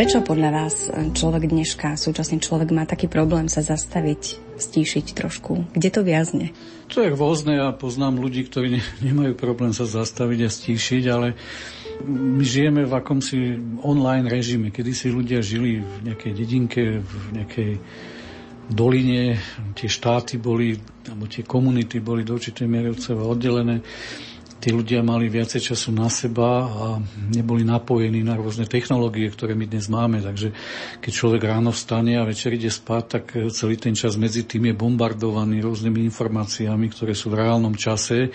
Prečo 0.05 0.21
podľa 0.21 0.51
vás 0.53 0.93
človek 0.93 1.49
dneška, 1.49 1.97
súčasný 1.97 2.37
človek 2.37 2.77
má 2.77 2.85
taký 2.85 3.09
problém 3.09 3.49
sa 3.49 3.65
zastaviť, 3.65 4.37
stíšiť 4.61 5.17
trošku? 5.17 5.73
Kde 5.73 5.89
to 5.89 6.05
viazne? 6.05 6.53
To 6.93 7.01
je 7.01 7.09
rôzne. 7.09 7.57
Ja 7.57 7.73
poznám 7.73 8.21
ľudí, 8.21 8.45
ktorí 8.45 8.85
nemajú 9.01 9.33
problém 9.33 9.73
sa 9.73 9.89
zastaviť 9.89 10.45
a 10.45 10.53
stíšiť, 10.53 11.05
ale 11.09 11.33
my 12.05 12.45
žijeme 12.45 12.85
v 12.85 12.93
akomsi 12.93 13.57
online 13.81 14.29
režime, 14.29 14.69
kedy 14.69 14.93
si 14.93 15.09
ľudia 15.09 15.41
žili 15.41 15.81
v 15.81 16.13
nejakej 16.13 16.33
dedinke, 16.37 17.01
v 17.01 17.25
nejakej 17.41 17.71
doline, 18.77 19.41
tie 19.73 19.89
štáty 19.89 20.37
boli, 20.37 20.77
alebo 21.09 21.33
tie 21.33 21.49
komunity 21.49 22.05
boli 22.05 22.29
do 22.29 22.37
určitej 22.37 22.69
miery 22.69 22.93
od 22.93 23.01
seba 23.01 23.25
oddelené 23.25 23.81
tí 24.65 24.73
ľudia 24.73 25.05
mali 25.05 25.29
viacej 25.29 25.61
času 25.61 25.93
na 25.93 26.09
seba 26.09 26.65
a 26.65 26.87
neboli 27.29 27.69
napojení 27.69 28.25
na 28.25 28.33
rôzne 28.33 28.65
technológie, 28.65 29.29
ktoré 29.29 29.53
my 29.53 29.69
dnes 29.69 29.93
máme. 29.93 30.25
Takže 30.25 30.57
keď 31.05 31.13
človek 31.13 31.43
ráno 31.45 31.69
vstane 31.69 32.17
a 32.17 32.25
večer 32.25 32.57
ide 32.57 32.73
spať, 32.73 33.03
tak 33.05 33.25
celý 33.53 33.77
ten 33.77 33.93
čas 33.93 34.17
medzi 34.17 34.49
tým 34.49 34.73
je 34.73 34.81
bombardovaný 34.81 35.61
rôznymi 35.61 36.09
informáciami, 36.09 36.89
ktoré 36.97 37.13
sú 37.13 37.29
v 37.29 37.45
reálnom 37.45 37.77
čase. 37.77 38.33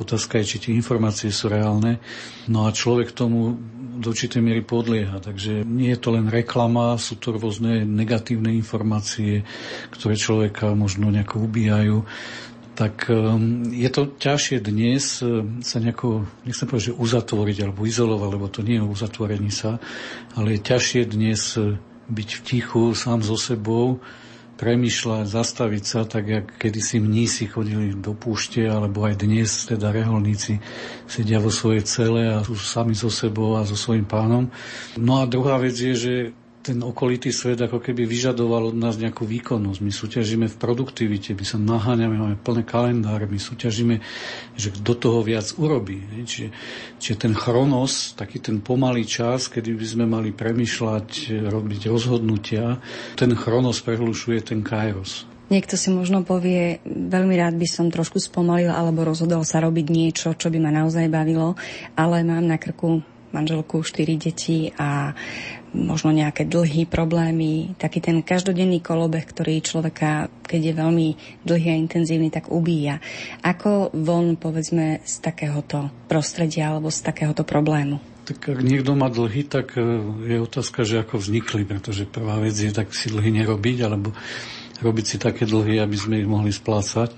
Otázka 0.00 0.40
je, 0.40 0.56
či 0.56 0.56
tie 0.64 0.72
informácie 0.72 1.28
sú 1.28 1.52
reálne. 1.52 2.00
No 2.48 2.64
a 2.64 2.72
človek 2.72 3.12
tomu 3.12 3.60
do 4.00 4.16
určitej 4.16 4.40
miery 4.40 4.64
podlieha. 4.64 5.20
Takže 5.20 5.60
nie 5.60 5.92
je 5.92 6.00
to 6.00 6.16
len 6.16 6.32
reklama, 6.32 6.96
sú 6.96 7.20
to 7.20 7.36
rôzne 7.36 7.84
negatívne 7.84 8.48
informácie, 8.48 9.44
ktoré 9.92 10.16
človeka 10.16 10.72
možno 10.72 11.12
nejako 11.12 11.44
ubíjajú 11.44 12.00
tak 12.76 13.08
ehm, 13.08 13.72
je 13.72 13.88
to 13.88 14.12
ťažšie 14.20 14.60
dnes 14.60 15.24
ehm, 15.24 15.64
sa 15.64 15.80
nejako, 15.80 16.28
nechcem 16.44 16.68
povedať, 16.68 16.92
že 16.92 17.00
uzatvoriť 17.00 17.56
alebo 17.64 17.88
izolovať, 17.88 18.30
lebo 18.36 18.46
to 18.52 18.60
nie 18.60 18.76
je 18.76 18.84
uzatvorení 18.84 19.48
sa, 19.48 19.80
ale 20.36 20.60
je 20.60 20.60
ťažšie 20.60 21.02
dnes 21.08 21.40
ehm, 21.56 21.80
byť 22.12 22.28
v 22.36 22.40
tichu 22.44 22.92
sám 22.92 23.24
so 23.24 23.34
sebou, 23.40 24.04
premyšľať, 24.56 25.24
zastaviť 25.28 25.84
sa, 25.84 26.08
tak 26.08 26.24
jak 26.28 26.46
kedysi 26.56 26.96
mnísi 26.96 27.44
chodili 27.44 27.92
do 27.92 28.16
púšte, 28.16 28.64
alebo 28.64 29.04
aj 29.04 29.20
dnes 29.20 29.68
teda 29.68 29.92
reholníci 29.92 30.64
sedia 31.04 31.38
vo 31.44 31.52
svojej 31.52 31.84
cele 31.84 32.24
a 32.32 32.40
sú 32.40 32.56
sami 32.56 32.96
so 32.96 33.12
sebou 33.12 33.60
a 33.60 33.68
so 33.68 33.76
svojím 33.76 34.08
pánom. 34.08 34.48
No 34.96 35.20
a 35.20 35.28
druhá 35.28 35.60
vec 35.60 35.76
je, 35.76 35.92
že 35.92 36.14
ten 36.66 36.82
okolitý 36.82 37.30
svet 37.30 37.62
ako 37.62 37.78
keby 37.78 38.02
vyžadoval 38.02 38.74
od 38.74 38.76
nás 38.76 38.98
nejakú 38.98 39.22
výkonnosť. 39.22 39.78
My 39.78 39.92
súťažíme 39.94 40.46
v 40.50 40.56
produktivite, 40.58 41.38
my 41.38 41.44
sa 41.46 41.62
naháňame, 41.62 42.18
máme 42.18 42.36
plné 42.42 42.66
kalendáre, 42.66 43.30
my 43.30 43.38
súťažíme, 43.38 44.02
že 44.58 44.74
kto 44.74 44.92
toho 44.98 45.20
viac 45.22 45.46
urobí. 45.54 46.02
Čiže, 46.26 46.50
čiže 46.98 47.16
ten 47.22 47.38
chronos, 47.38 48.18
taký 48.18 48.42
ten 48.42 48.58
pomalý 48.58 49.06
čas, 49.06 49.46
kedy 49.46 49.78
by 49.78 49.86
sme 49.86 50.04
mali 50.10 50.34
premyšľať, 50.34 51.38
robiť 51.46 51.80
rozhodnutia, 51.86 52.82
ten 53.14 53.30
chronos 53.38 53.78
prehlušuje 53.86 54.38
ten 54.42 54.66
kairos. 54.66 55.30
Niekto 55.46 55.78
si 55.78 55.94
možno 55.94 56.26
povie, 56.26 56.82
veľmi 56.82 57.38
rád 57.38 57.54
by 57.54 57.68
som 57.70 57.86
trošku 57.86 58.18
spomalil 58.18 58.74
alebo 58.74 59.06
rozhodol 59.06 59.46
sa 59.46 59.62
robiť 59.62 59.86
niečo, 59.86 60.34
čo 60.34 60.50
by 60.50 60.58
ma 60.58 60.74
naozaj 60.74 61.06
bavilo, 61.06 61.54
ale 61.94 62.26
mám 62.26 62.42
na 62.42 62.58
krku 62.58 63.06
manželku, 63.30 63.82
štyri 63.82 64.18
deti 64.18 64.70
a 64.76 65.14
možno 65.76 66.14
nejaké 66.14 66.48
dlhý 66.48 66.88
problémy, 66.88 67.76
taký 67.76 68.00
ten 68.00 68.24
každodenný 68.24 68.80
kolobeh, 68.80 69.26
ktorý 69.28 69.60
človeka, 69.60 70.32
keď 70.48 70.60
je 70.72 70.74
veľmi 70.74 71.08
dlhý 71.44 71.68
a 71.68 71.76
intenzívny, 71.76 72.32
tak 72.32 72.48
ubíja. 72.48 73.02
Ako 73.44 73.92
von, 73.92 74.40
povedzme, 74.40 75.04
z 75.04 75.14
takéhoto 75.20 75.92
prostredia 76.08 76.72
alebo 76.72 76.88
z 76.88 77.04
takéhoto 77.04 77.44
problému? 77.44 78.00
Tak 78.26 78.58
ak 78.58 78.60
niekto 78.64 78.98
má 78.98 79.06
dlhy, 79.06 79.46
tak 79.46 79.78
e, 79.78 80.02
je 80.26 80.38
otázka, 80.42 80.82
že 80.82 80.98
ako 80.98 81.22
vznikli, 81.22 81.62
pretože 81.62 82.10
prvá 82.10 82.42
vec 82.42 82.58
je 82.58 82.74
tak 82.74 82.90
si 82.90 83.06
dlhy 83.06 83.30
nerobiť, 83.42 83.78
alebo 83.86 84.10
robiť 84.82 85.04
si 85.06 85.16
také 85.22 85.46
dlhy, 85.46 85.78
aby 85.78 85.94
sme 85.94 86.18
ich 86.18 86.28
mohli 86.28 86.50
splácať. 86.50 87.14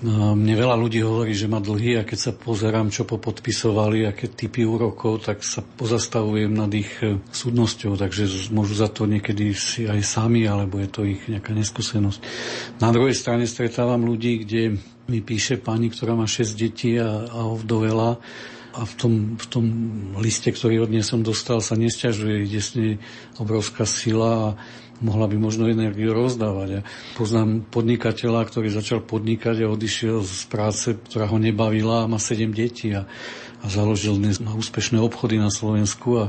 No, 0.00 0.32
mne 0.32 0.56
veľa 0.56 0.80
ľudí 0.80 1.04
hovorí, 1.04 1.36
že 1.36 1.44
má 1.44 1.60
dlhy 1.60 2.00
a 2.00 2.08
keď 2.08 2.18
sa 2.18 2.32
pozerám, 2.32 2.88
čo 2.88 3.04
popodpisovali, 3.04 4.08
aké 4.08 4.32
typy 4.32 4.64
úrokov, 4.64 5.28
tak 5.28 5.44
sa 5.44 5.60
pozastavujem 5.60 6.48
nad 6.48 6.72
ich 6.72 6.88
e, 7.04 7.20
súdnosťou, 7.20 8.00
takže 8.00 8.48
môžu 8.48 8.80
za 8.80 8.88
to 8.88 9.04
niekedy 9.04 9.52
si 9.52 9.84
aj 9.84 10.00
sami, 10.00 10.48
alebo 10.48 10.80
je 10.80 10.88
to 10.88 11.04
ich 11.04 11.20
nejaká 11.28 11.52
neskúsenosť. 11.52 12.20
Na 12.80 12.88
druhej 12.96 13.12
strane 13.12 13.44
stretávam 13.44 14.00
ľudí, 14.08 14.40
kde 14.48 14.80
mi 15.04 15.20
píše 15.20 15.60
pani, 15.60 15.92
ktorá 15.92 16.16
má 16.16 16.24
6 16.24 16.56
detí 16.56 16.96
a, 16.96 17.28
a 17.28 17.44
ovdovela 17.44 18.16
a 18.72 18.80
v 18.86 18.94
tom, 18.96 19.12
v 19.36 19.46
tom 19.52 19.64
liste, 20.16 20.48
ktorý 20.48 20.86
od 20.86 20.90
nej 20.96 21.04
som 21.04 21.20
dostal, 21.20 21.60
sa 21.60 21.76
nesťažuje, 21.76 22.48
ide 22.48 22.60
s 22.64 22.72
nej 22.72 22.96
obrovská 23.36 23.84
sila 23.84 24.30
a 24.32 24.48
mohla 25.00 25.26
by 25.26 25.36
možno 25.40 25.66
energiu 25.66 26.12
rozdávať. 26.12 26.68
Ja 26.70 26.82
poznám 27.16 27.64
podnikateľa, 27.72 28.46
ktorý 28.46 28.68
začal 28.68 29.00
podnikať 29.00 29.64
a 29.64 29.72
odišiel 29.72 30.22
z 30.24 30.42
práce, 30.52 30.92
ktorá 30.94 31.26
ho 31.28 31.40
nebavila 31.40 32.04
a 32.04 32.10
má 32.10 32.20
sedem 32.20 32.52
detí 32.52 32.92
a, 32.92 33.08
a 33.60 33.66
založil 33.66 34.20
dnes 34.20 34.38
na 34.38 34.52
úspešné 34.52 35.00
obchody 35.00 35.40
na 35.40 35.48
Slovensku. 35.48 36.08
A, 36.20 36.24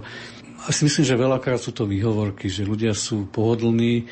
a 0.64 0.68
si 0.72 0.88
myslím, 0.88 1.04
že 1.04 1.20
veľakrát 1.20 1.60
sú 1.60 1.76
to 1.76 1.84
výhovorky, 1.84 2.48
že 2.48 2.68
ľudia 2.68 2.96
sú 2.96 3.28
pohodlní, 3.28 4.08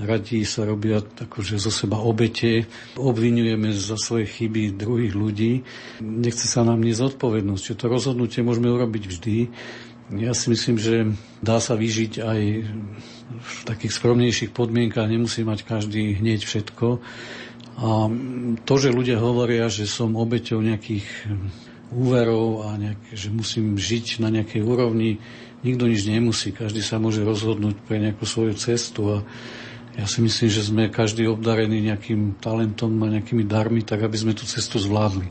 radí 0.00 0.46
sa 0.46 0.64
robia 0.64 1.02
akože 1.02 1.60
zo 1.60 1.68
seba 1.68 2.00
obete, 2.00 2.66
obvinujeme 2.96 3.74
za 3.74 4.00
svoje 4.00 4.26
chyby 4.26 4.74
druhých 4.74 5.14
ľudí. 5.14 5.52
Nechce 6.00 6.46
sa 6.48 6.64
nám 6.64 6.80
nezodpovednosť, 6.80 7.62
že 7.62 7.78
to 7.78 7.86
rozhodnutie 7.90 8.40
môžeme 8.40 8.70
urobiť 8.70 9.02
vždy. 9.10 9.36
Ja 10.18 10.34
si 10.34 10.50
myslím, 10.50 10.74
že 10.74 11.14
dá 11.38 11.62
sa 11.62 11.78
vyžiť 11.78 12.12
aj 12.18 12.40
v 13.38 13.60
takých 13.64 13.94
skromnejších 13.94 14.50
podmienkach, 14.50 15.06
nemusí 15.06 15.46
mať 15.46 15.62
každý 15.62 16.18
hneď 16.18 16.42
všetko. 16.42 16.98
A 17.80 17.88
to, 18.66 18.74
že 18.76 18.92
ľudia 18.92 19.16
hovoria, 19.22 19.70
že 19.72 19.88
som 19.88 20.18
obeťou 20.18 20.60
nejakých 20.60 21.06
úverov 21.90 22.68
a 22.68 22.78
nejak, 22.78 23.00
že 23.14 23.28
musím 23.32 23.74
žiť 23.74 24.22
na 24.22 24.28
nejakej 24.30 24.62
úrovni, 24.62 25.18
nikto 25.66 25.88
nič 25.88 26.06
nemusí. 26.06 26.54
Každý 26.54 26.84
sa 26.84 27.02
môže 27.02 27.24
rozhodnúť 27.24 27.76
pre 27.88 27.98
nejakú 27.98 28.28
svoju 28.28 28.54
cestu 28.58 29.02
a 29.10 29.16
ja 29.98 30.06
si 30.06 30.22
myslím, 30.22 30.48
že 30.48 30.62
sme 30.62 30.82
každý 30.86 31.26
obdarený 31.26 31.90
nejakým 31.90 32.38
talentom 32.38 32.94
a 33.02 33.12
nejakými 33.18 33.42
darmi, 33.42 33.82
tak 33.82 34.06
aby 34.06 34.16
sme 34.16 34.32
tú 34.38 34.46
cestu 34.46 34.78
zvládli. 34.78 35.26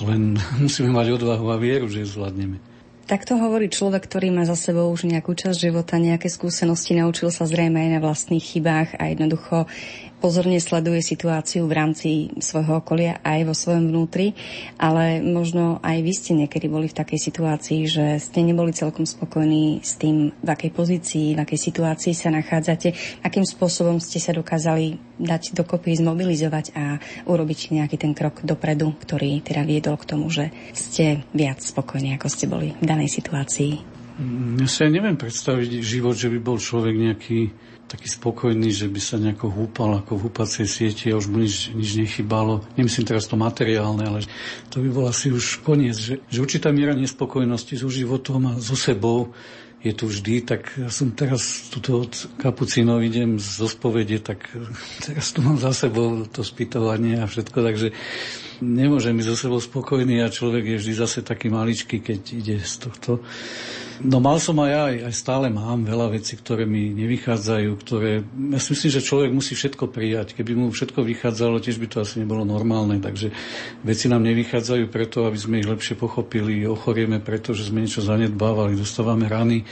Len 0.00 0.38
musíme 0.62 0.94
mať 0.94 1.18
odvahu 1.18 1.46
a 1.50 1.56
vieru, 1.58 1.90
že 1.90 2.06
ju 2.06 2.08
zvládneme. 2.08 2.69
Tak 3.10 3.26
to 3.26 3.34
hovorí 3.34 3.66
človek, 3.66 4.06
ktorý 4.06 4.30
má 4.30 4.46
za 4.46 4.54
sebou 4.54 4.86
už 4.94 5.02
nejakú 5.10 5.34
časť 5.34 5.58
života, 5.58 5.98
nejaké 5.98 6.30
skúsenosti, 6.30 6.94
naučil 6.94 7.34
sa 7.34 7.42
zrejme 7.42 7.82
aj 7.82 7.90
na 7.90 7.98
vlastných 7.98 8.38
chybách 8.38 8.94
a 9.02 9.10
jednoducho 9.10 9.66
pozorne 10.20 10.60
sleduje 10.60 11.00
situáciu 11.00 11.64
v 11.64 11.72
rámci 11.72 12.08
svojho 12.38 12.84
okolia 12.84 13.18
aj 13.24 13.48
vo 13.48 13.54
svojom 13.56 13.88
vnútri, 13.88 14.36
ale 14.76 15.24
možno 15.24 15.80
aj 15.80 15.98
vy 16.04 16.12
ste 16.12 16.32
niekedy 16.36 16.68
boli 16.68 16.86
v 16.86 16.98
takej 17.00 17.18
situácii, 17.18 17.80
že 17.88 18.04
ste 18.20 18.44
neboli 18.44 18.76
celkom 18.76 19.08
spokojní 19.08 19.80
s 19.80 19.96
tým, 19.96 20.36
v 20.36 20.48
akej 20.52 20.70
pozícii, 20.76 21.26
v 21.34 21.40
akej 21.40 21.58
situácii 21.58 22.12
sa 22.12 22.28
nachádzate, 22.28 22.92
akým 23.24 23.48
spôsobom 23.48 23.96
ste 23.98 24.20
sa 24.20 24.36
dokázali 24.36 25.00
dať 25.16 25.56
dokopy, 25.56 25.96
zmobilizovať 25.96 26.76
a 26.76 27.00
urobiť 27.24 27.72
nejaký 27.80 27.96
ten 27.96 28.12
krok 28.12 28.44
dopredu, 28.44 28.92
ktorý 29.00 29.40
teda 29.40 29.64
viedol 29.64 29.96
k 29.96 30.08
tomu, 30.08 30.28
že 30.28 30.52
ste 30.76 31.24
viac 31.32 31.64
spokojní, 31.64 32.14
ako 32.20 32.28
ste 32.28 32.44
boli 32.44 32.76
v 32.76 32.84
danej 32.84 33.08
situácii. 33.08 34.00
Ja 34.60 34.68
si 34.68 34.84
aj 34.84 34.92
neviem 34.92 35.16
predstaviť 35.16 35.80
život, 35.80 36.12
že 36.12 36.28
by 36.28 36.38
bol 36.44 36.60
človek 36.60 36.92
nejaký 36.92 37.40
taký 37.90 38.06
spokojný, 38.06 38.70
že 38.70 38.86
by 38.86 39.00
sa 39.02 39.18
nejako 39.18 39.50
húpal 39.50 39.98
ako 39.98 40.14
v 40.14 40.22
húpacej 40.30 40.66
sieti 40.70 41.10
a 41.10 41.18
už 41.18 41.26
mu 41.26 41.42
nič, 41.42 41.74
nič 41.74 41.98
nechybalo. 41.98 42.62
Nemyslím 42.78 43.02
teraz 43.02 43.26
to 43.26 43.34
materiálne, 43.34 44.06
ale 44.06 44.22
to 44.70 44.78
by 44.78 44.88
bol 44.94 45.10
asi 45.10 45.34
už 45.34 45.66
koniec, 45.66 45.98
že, 45.98 46.22
že 46.30 46.38
určitá 46.38 46.70
miera 46.70 46.94
nespokojnosti 46.94 47.74
so 47.74 47.90
životom 47.90 48.54
a 48.54 48.62
so 48.62 48.78
sebou 48.78 49.34
je 49.80 49.96
tu 49.96 50.12
vždy, 50.12 50.44
tak 50.44 50.76
ja 50.76 50.92
som 50.92 51.16
teraz 51.16 51.72
tuto 51.72 52.04
od 52.04 52.12
kapucínov 52.36 53.00
idem 53.00 53.40
zo 53.40 53.64
spovede, 53.64 54.20
tak 54.20 54.44
teraz 55.00 55.32
tu 55.32 55.40
mám 55.40 55.56
za 55.56 55.72
sebou 55.72 56.28
to 56.28 56.44
spýtovanie 56.44 57.16
a 57.16 57.24
všetko, 57.24 57.58
takže 57.64 57.88
nemôžem 58.60 59.16
byť 59.16 59.26
so 59.32 59.36
sebou 59.40 59.56
spokojný 59.56 60.20
a 60.20 60.28
človek 60.28 60.76
je 60.76 60.80
vždy 60.84 60.92
zase 60.94 61.18
taký 61.24 61.48
maličký, 61.48 62.04
keď 62.04 62.20
ide 62.28 62.56
z 62.60 62.74
tohto 62.76 63.24
No 64.00 64.16
mal 64.16 64.40
som 64.40 64.56
aj 64.64 64.70
ja, 64.72 64.84
aj 65.08 65.14
stále 65.14 65.52
mám 65.52 65.84
veľa 65.84 66.16
vecí, 66.16 66.32
ktoré 66.32 66.64
mi 66.64 66.88
nevychádzajú, 66.96 67.70
ktoré... 67.84 68.24
Ja 68.48 68.56
si 68.56 68.72
myslím, 68.72 68.90
že 68.96 69.04
človek 69.04 69.30
musí 69.30 69.52
všetko 69.52 69.92
prijať. 69.92 70.32
Keby 70.32 70.56
mu 70.56 70.72
všetko 70.72 71.04
vychádzalo, 71.04 71.60
tiež 71.60 71.76
by 71.76 71.86
to 71.86 72.00
asi 72.00 72.24
nebolo 72.24 72.48
normálne. 72.48 72.96
Takže 72.96 73.28
veci 73.84 74.08
nám 74.08 74.24
nevychádzajú 74.24 74.88
preto, 74.88 75.28
aby 75.28 75.36
sme 75.36 75.60
ich 75.60 75.68
lepšie 75.68 76.00
pochopili. 76.00 76.64
Ochorieme 76.64 77.20
preto, 77.20 77.52
že 77.52 77.68
sme 77.68 77.84
niečo 77.84 78.00
zanedbávali, 78.00 78.72
dostávame 78.72 79.28
rany 79.28 79.68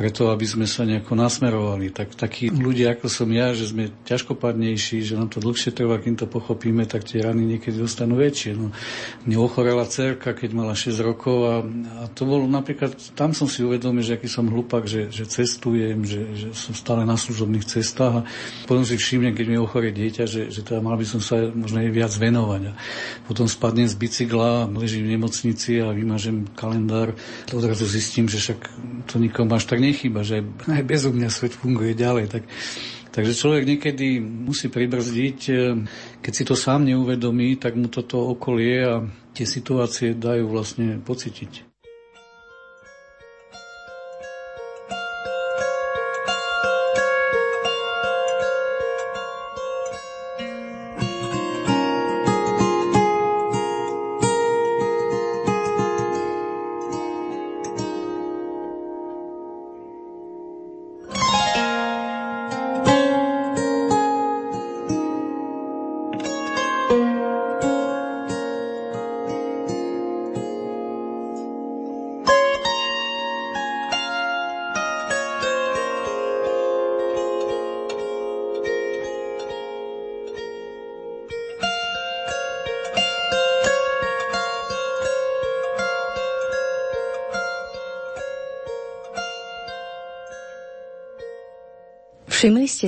preto, 0.00 0.32
aby 0.32 0.48
sme 0.48 0.64
sa 0.64 0.88
nejako 0.88 1.12
nasmerovali. 1.12 1.92
Tak, 1.92 2.16
takí 2.16 2.48
ľudia, 2.48 2.96
ako 2.96 3.12
som 3.12 3.28
ja, 3.28 3.52
že 3.52 3.68
sme 3.68 3.92
ťažkopadnejší, 4.08 5.04
že 5.04 5.12
nám 5.12 5.28
to 5.28 5.44
dlhšie 5.44 5.76
trvá, 5.76 6.00
kým 6.00 6.16
to 6.16 6.24
pochopíme, 6.24 6.88
tak 6.88 7.04
tie 7.04 7.20
rany 7.20 7.44
niekedy 7.44 7.76
dostanú 7.76 8.16
väčšie. 8.16 8.56
No, 8.56 8.72
mne 9.28 9.36
ochorela 9.36 9.84
cerka, 9.84 10.32
keď 10.32 10.56
mala 10.56 10.72
6 10.72 10.96
rokov 11.04 11.36
a, 11.44 11.54
a 12.00 12.02
to 12.16 12.24
bolo 12.24 12.48
napríklad, 12.48 12.96
tam 13.12 13.36
som 13.36 13.44
si 13.44 13.60
uvedomil, 13.60 14.00
že 14.00 14.16
aký 14.16 14.24
som 14.24 14.48
hlupak, 14.48 14.88
že, 14.88 15.12
že 15.12 15.28
cestujem, 15.28 16.00
že, 16.08 16.22
že 16.32 16.48
som 16.56 16.72
stále 16.72 17.04
na 17.04 17.20
služobných 17.20 17.68
cestách 17.68 18.24
a 18.24 18.26
potom 18.64 18.88
si 18.88 18.96
všimnem, 18.96 19.36
keď 19.36 19.46
mi 19.52 19.60
ochorie 19.60 19.92
dieťa, 19.92 20.24
že, 20.24 20.48
že 20.48 20.64
teda 20.64 20.80
mal 20.80 20.96
by 20.96 21.04
som 21.04 21.20
sa 21.20 21.44
možno 21.52 21.84
aj 21.84 21.92
viac 21.92 22.12
venovať. 22.16 22.72
A 22.72 22.76
potom 23.28 23.44
spadnem 23.44 23.84
z 23.84 24.00
bicykla, 24.00 24.64
ležím 24.80 25.12
v 25.12 25.20
nemocnici 25.20 25.76
a 25.84 25.92
vymažem 25.92 26.48
kalendár, 26.56 27.12
odrazu 27.52 27.84
zistím, 27.84 28.32
že 28.32 28.40
však 28.40 28.60
to 29.04 29.20
nikomu 29.20 29.60
až 29.60 29.68
tak 29.68 29.89
nechyba, 29.90 30.22
že 30.22 30.46
aj 30.70 30.82
bez 30.86 31.02
mňa 31.06 31.30
svet 31.30 31.54
funguje 31.54 31.98
ďalej. 31.98 32.30
Tak, 32.30 32.42
takže 33.10 33.38
človek 33.38 33.64
niekedy 33.66 34.22
musí 34.22 34.70
pribrzdiť, 34.70 35.40
e, 35.50 35.54
keď 36.22 36.32
si 36.32 36.44
to 36.46 36.54
sám 36.54 36.86
neuvedomí, 36.86 37.58
tak 37.58 37.74
mu 37.74 37.90
toto 37.90 38.22
okolie 38.30 38.78
a 38.82 39.02
tie 39.34 39.46
situácie 39.46 40.14
dajú 40.14 40.50
vlastne 40.50 40.98
pocitiť. 41.02 41.69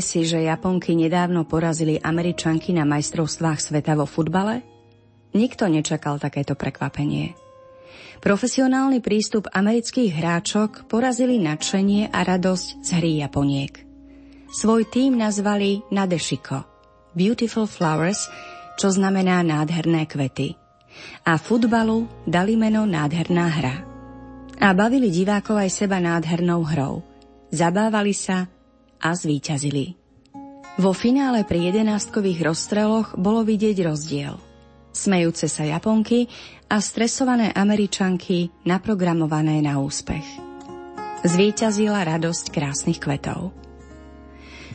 Si, 0.03 0.27
že 0.27 0.43
Japonky 0.43 0.99
nedávno 0.99 1.47
porazili 1.47 1.95
Američanky 1.95 2.75
na 2.75 2.83
majstrovstvách 2.83 3.63
sveta 3.63 3.95
vo 3.95 4.03
futbale? 4.03 4.67
Nikto 5.31 5.71
nečakal 5.71 6.19
takéto 6.19 6.59
prekvapenie. 6.59 7.39
Profesionálny 8.19 8.99
prístup 8.99 9.47
amerických 9.47 10.11
hráčok 10.11 10.91
porazili 10.91 11.39
nadšenie 11.39 12.11
a 12.11 12.19
radosť 12.27 12.69
z 12.83 12.89
hry 12.99 13.13
Japoniek. 13.23 13.75
Svoj 14.51 14.91
tým 14.91 15.17
nazvali 15.17 15.87
Nadeshiko, 15.95 16.67
Beautiful 17.15 17.71
Flowers, 17.71 18.27
čo 18.75 18.91
znamená 18.91 19.41
nádherné 19.47 20.11
kvety. 20.11 20.59
A 21.25 21.39
futbalu 21.41 22.11
dali 22.29 22.59
meno 22.59 22.85
Nádherná 22.85 23.47
hra. 23.49 23.77
A 24.61 24.69
bavili 24.77 25.09
divákov 25.09 25.63
aj 25.63 25.71
seba 25.73 25.99
nádhernou 25.99 26.63
hrou. 26.63 27.01
Zabávali 27.49 28.13
sa, 28.13 28.51
a 29.03 29.13
zvíťazili. 29.13 29.99
Vo 30.81 30.97
finále 30.97 31.45
pri 31.45 31.69
jedenáskových 31.69 32.49
rozstreloch 32.49 33.19
bolo 33.21 33.45
vidieť 33.45 33.77
rozdiel. 33.85 34.41
Smejúce 34.95 35.45
sa 35.45 35.69
Japonky 35.69 36.33
a 36.73 36.81
stresované 36.81 37.53
Američanky 37.53 38.49
naprogramované 38.65 39.61
na 39.61 39.77
úspech. 39.83 40.25
Zvíťazila 41.29 42.09
radosť 42.09 42.45
krásnych 42.49 43.03
kvetov. 43.05 43.53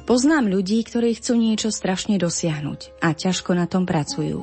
Poznám 0.05 0.47
ľudí, 0.47 0.85
ktorí 0.85 1.17
chcú 1.17 1.33
niečo 1.35 1.73
strašne 1.73 2.21
dosiahnuť 2.21 3.01
a 3.01 3.17
ťažko 3.17 3.57
na 3.57 3.65
tom 3.65 3.89
pracujú. 3.89 4.39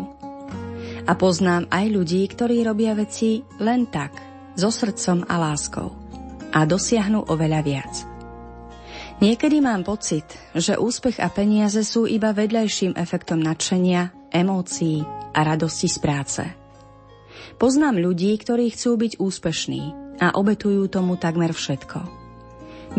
A 1.06 1.12
poznám 1.14 1.70
aj 1.70 1.86
ľudí, 1.88 2.26
ktorí 2.28 2.66
robia 2.66 2.98
veci 2.98 3.46
len 3.62 3.86
tak, 3.88 4.12
so 4.58 4.74
srdcom 4.74 5.22
a 5.30 5.34
láskou 5.38 5.88
a 6.54 6.62
dosiahnu 6.66 7.30
oveľa 7.30 7.62
viac– 7.66 7.94
Niekedy 9.24 9.64
mám 9.64 9.88
pocit, 9.88 10.28
že 10.52 10.76
úspech 10.76 11.16
a 11.16 11.32
peniaze 11.32 11.80
sú 11.80 12.04
iba 12.04 12.36
vedľajším 12.36 12.92
efektom 12.92 13.40
nadšenia, 13.40 14.28
emócií 14.28 15.00
a 15.32 15.40
radosti 15.40 15.88
z 15.88 15.96
práce. 15.96 16.44
Poznám 17.56 18.04
ľudí, 18.04 18.36
ktorí 18.36 18.68
chcú 18.76 19.00
byť 19.00 19.12
úspešní 19.16 19.82
a 20.20 20.36
obetujú 20.36 20.92
tomu 20.92 21.16
takmer 21.16 21.56
všetko. 21.56 22.04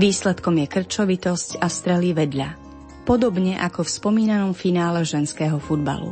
Výsledkom 0.01 0.57
je 0.57 0.65
krčovitosť 0.65 1.61
a 1.61 1.69
strely 1.69 2.17
vedľa, 2.17 2.57
podobne 3.05 3.61
ako 3.61 3.85
v 3.85 3.93
spomínanom 3.93 4.57
finále 4.57 5.05
ženského 5.05 5.61
futbalu. 5.61 6.09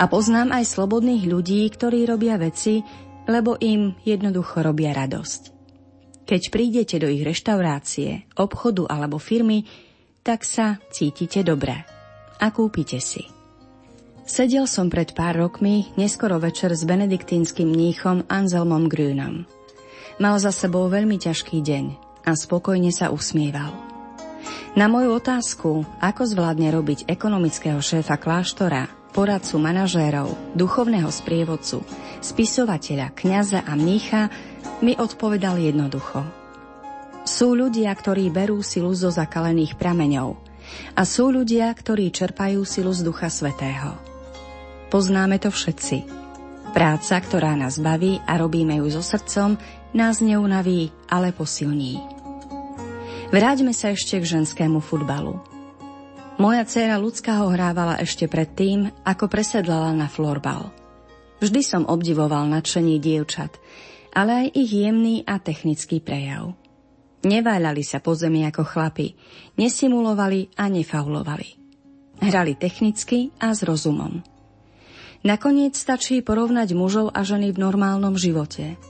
A 0.00 0.08
poznám 0.08 0.56
aj 0.56 0.64
slobodných 0.64 1.28
ľudí, 1.28 1.68
ktorí 1.68 2.08
robia 2.08 2.40
veci, 2.40 2.80
lebo 3.28 3.60
im 3.60 3.92
jednoducho 4.00 4.64
robia 4.64 4.96
radosť. 4.96 5.59
Keď 6.30 6.54
prídete 6.54 7.02
do 7.02 7.10
ich 7.10 7.26
reštaurácie, 7.26 8.30
obchodu 8.38 8.86
alebo 8.86 9.18
firmy, 9.18 9.66
tak 10.22 10.46
sa 10.46 10.78
cítite 10.94 11.42
dobre 11.42 11.74
a 12.38 12.46
kúpite 12.54 13.02
si. 13.02 13.26
Sedel 14.30 14.70
som 14.70 14.86
pred 14.86 15.10
pár 15.10 15.42
rokmi 15.42 15.90
neskoro 15.98 16.38
večer 16.38 16.70
s 16.70 16.86
benediktínskym 16.86 17.66
mníchom 17.66 18.30
Anselmom 18.30 18.86
Grünom. 18.86 19.42
Mal 20.22 20.38
za 20.38 20.54
sebou 20.54 20.86
veľmi 20.86 21.18
ťažký 21.18 21.66
deň 21.66 21.84
a 22.22 22.30
spokojne 22.38 22.94
sa 22.94 23.10
usmieval. 23.10 23.74
Na 24.78 24.86
moju 24.86 25.18
otázku, 25.18 25.82
ako 25.98 26.22
zvládne 26.30 26.70
robiť 26.70 27.10
ekonomického 27.10 27.82
šéfa 27.82 28.22
kláštora, 28.22 28.86
poradcu 29.10 29.58
manažérov, 29.58 30.54
duchovného 30.54 31.10
sprievodcu, 31.10 31.82
spisovateľa, 32.22 33.10
kňaza 33.18 33.66
a 33.66 33.74
mnícha, 33.74 34.30
mi 34.80 34.96
odpovedal 34.96 35.60
jednoducho. 35.60 36.24
Sú 37.24 37.52
ľudia, 37.52 37.92
ktorí 37.92 38.32
berú 38.32 38.64
silu 38.64 38.90
zo 38.96 39.12
zakalených 39.12 39.76
prameňov 39.76 40.40
a 40.96 41.02
sú 41.04 41.28
ľudia, 41.28 41.68
ktorí 41.72 42.08
čerpajú 42.08 42.64
silu 42.64 42.90
z 42.90 43.04
Ducha 43.04 43.28
Svetého. 43.28 43.96
Poznáme 44.88 45.38
to 45.38 45.52
všetci. 45.52 46.08
Práca, 46.70 47.18
ktorá 47.18 47.54
nás 47.58 47.82
baví 47.82 48.22
a 48.24 48.38
robíme 48.38 48.78
ju 48.80 48.88
so 48.90 49.02
srdcom, 49.02 49.58
nás 49.92 50.22
neunaví, 50.22 50.94
ale 51.10 51.34
posilní. 51.34 51.98
Vráťme 53.30 53.70
sa 53.70 53.94
ešte 53.94 54.18
k 54.18 54.26
ženskému 54.38 54.82
futbalu. 54.82 55.38
Moja 56.40 56.64
dcéra 56.64 56.96
ľudská 56.96 57.42
ho 57.44 57.52
hrávala 57.52 58.00
ešte 58.00 58.24
predtým, 58.24 58.90
ako 59.04 59.28
presedlala 59.28 59.92
na 59.92 60.08
florbal. 60.08 60.72
Vždy 61.38 61.60
som 61.60 61.82
obdivoval 61.84 62.48
nadšení 62.48 62.96
dievčat, 62.96 63.60
ale 64.14 64.46
aj 64.46 64.48
ich 64.58 64.70
jemný 64.74 65.22
a 65.26 65.38
technický 65.38 66.02
prejav. 66.02 66.54
Neváľali 67.20 67.84
sa 67.84 68.00
po 68.00 68.16
zemi 68.16 68.48
ako 68.48 68.64
chlapi, 68.64 69.12
nesimulovali 69.60 70.56
a 70.56 70.72
nefaulovali. 70.72 71.60
Hrali 72.20 72.56
technicky 72.56 73.32
a 73.40 73.52
s 73.52 73.60
rozumom. 73.64 74.24
Nakoniec 75.20 75.76
stačí 75.76 76.24
porovnať 76.24 76.72
mužov 76.72 77.12
a 77.12 77.20
ženy 77.20 77.52
v 77.52 77.60
normálnom 77.60 78.16
živote. 78.16 78.80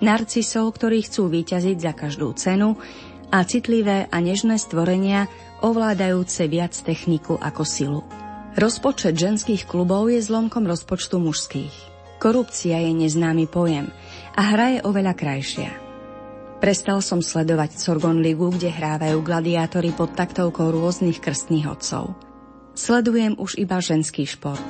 Narcisov, 0.00 0.72
ktorí 0.80 1.04
chcú 1.04 1.28
vyťaziť 1.28 1.76
za 1.76 1.92
každú 1.92 2.32
cenu 2.40 2.80
a 3.28 3.44
citlivé 3.44 4.08
a 4.08 4.16
nežné 4.16 4.56
stvorenia, 4.56 5.28
ovládajúce 5.60 6.48
viac 6.48 6.72
techniku 6.72 7.36
ako 7.36 7.62
silu. 7.68 8.00
Rozpočet 8.56 9.12
ženských 9.12 9.68
klubov 9.68 10.08
je 10.08 10.24
zlomkom 10.24 10.64
rozpočtu 10.64 11.20
mužských. 11.20 11.74
Korupcia 12.16 12.80
je 12.80 12.92
neznámy 12.96 13.44
pojem– 13.44 13.92
a 14.34 14.42
hra 14.42 14.78
je 14.78 14.80
oveľa 14.82 15.14
krajšia. 15.14 15.70
Prestal 16.58 17.04
som 17.04 17.20
sledovať 17.20 17.76
Sorgon 17.76 18.24
Ligu, 18.24 18.50
kde 18.50 18.72
hrávajú 18.72 19.20
gladiátori 19.20 19.92
pod 19.92 20.16
taktovkou 20.16 20.72
rôznych 20.72 21.20
krstných 21.20 21.68
odcov. 21.68 22.16
Sledujem 22.74 23.38
už 23.38 23.60
iba 23.60 23.78
ženský 23.78 24.26
šport 24.26 24.64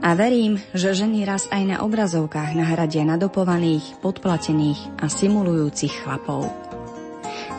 a 0.00 0.14
verím, 0.14 0.56
že 0.72 0.96
ženy 0.96 1.26
raz 1.26 1.50
aj 1.50 1.62
na 1.66 1.76
obrazovkách 1.82 2.56
nahradia 2.56 3.04
nadopovaných, 3.04 4.00
podplatených 4.00 5.00
a 5.02 5.10
simulujúcich 5.10 6.04
chlapov. 6.04 6.48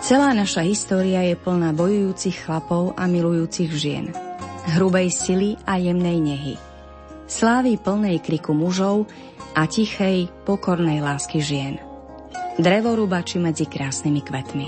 Celá 0.01 0.33
naša 0.33 0.65
história 0.65 1.21
je 1.27 1.37
plná 1.37 1.77
bojujúcich 1.77 2.49
chlapov 2.49 2.97
a 2.97 3.05
milujúcich 3.05 3.69
žien. 3.69 4.09
Hrubej 4.77 5.13
sily 5.13 5.57
a 5.65 5.77
jemnej 5.77 6.17
nehy. 6.17 6.55
Slávy 7.29 7.77
plnej 7.77 8.19
kriku 8.19 8.51
mužov 8.51 9.05
a 9.51 9.67
tichej, 9.67 10.31
pokornej 10.47 11.03
lásky 11.03 11.43
žien. 11.43 11.77
Drevorúbači 12.55 13.39
medzi 13.39 13.67
krásnymi 13.67 14.21
kvetmi. 14.23 14.67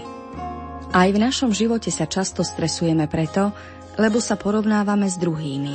Aj 0.93 1.09
v 1.09 1.17
našom 1.17 1.49
živote 1.55 1.89
sa 1.89 2.05
často 2.05 2.45
stresujeme 2.45 3.09
preto, 3.09 3.49
lebo 3.97 4.21
sa 4.21 4.37
porovnávame 4.37 5.09
s 5.09 5.17
druhými. 5.17 5.73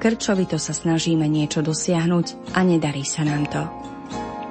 Krčovito 0.00 0.56
sa 0.56 0.72
snažíme 0.72 1.28
niečo 1.28 1.60
dosiahnuť 1.60 2.56
a 2.56 2.64
nedarí 2.64 3.04
sa 3.04 3.26
nám 3.26 3.44
to. 3.50 3.62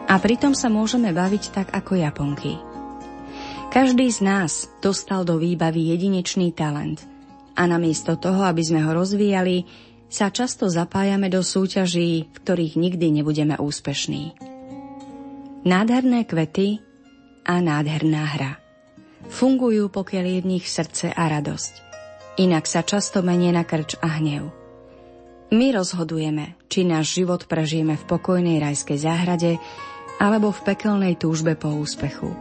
A 0.10 0.16
pritom 0.18 0.54
sa 0.54 0.70
môžeme 0.70 1.14
baviť 1.14 1.44
tak 1.54 1.68
ako 1.74 1.98
Japonky. 1.98 2.58
Každý 3.70 4.10
z 4.10 4.20
nás 4.26 4.66
dostal 4.82 5.22
do 5.22 5.38
výbavy 5.38 5.94
jedinečný 5.94 6.54
talent 6.58 7.06
a 7.54 7.70
namiesto 7.70 8.18
toho, 8.18 8.42
aby 8.46 8.66
sme 8.66 8.82
ho 8.82 8.92
rozvíjali, 8.98 9.89
sa 10.10 10.34
často 10.34 10.68
zapájame 10.68 11.30
do 11.30 11.46
súťaží, 11.46 12.28
v 12.34 12.38
ktorých 12.42 12.76
nikdy 12.76 13.22
nebudeme 13.22 13.56
úspešní. 13.56 14.34
Nádherné 15.64 16.26
kvety 16.26 16.82
a 17.46 17.62
nádherná 17.62 18.24
hra. 18.26 18.52
Fungujú, 19.30 19.94
pokiaľ 19.94 20.26
je 20.26 20.40
v 20.42 20.50
nich 20.58 20.66
srdce 20.66 21.14
a 21.14 21.24
radosť. 21.30 21.74
Inak 22.42 22.66
sa 22.66 22.82
často 22.82 23.22
menie 23.22 23.54
na 23.54 23.62
krč 23.68 24.00
a 24.02 24.18
hnev. 24.18 24.50
My 25.50 25.74
rozhodujeme, 25.74 26.58
či 26.70 26.86
náš 26.86 27.18
život 27.18 27.46
prežijeme 27.50 27.98
v 27.98 28.08
pokojnej 28.10 28.62
rajskej 28.62 28.98
záhrade 29.02 29.52
alebo 30.22 30.54
v 30.54 30.64
pekelnej 30.66 31.18
túžbe 31.18 31.58
po 31.58 31.74
úspechu. 31.74 32.34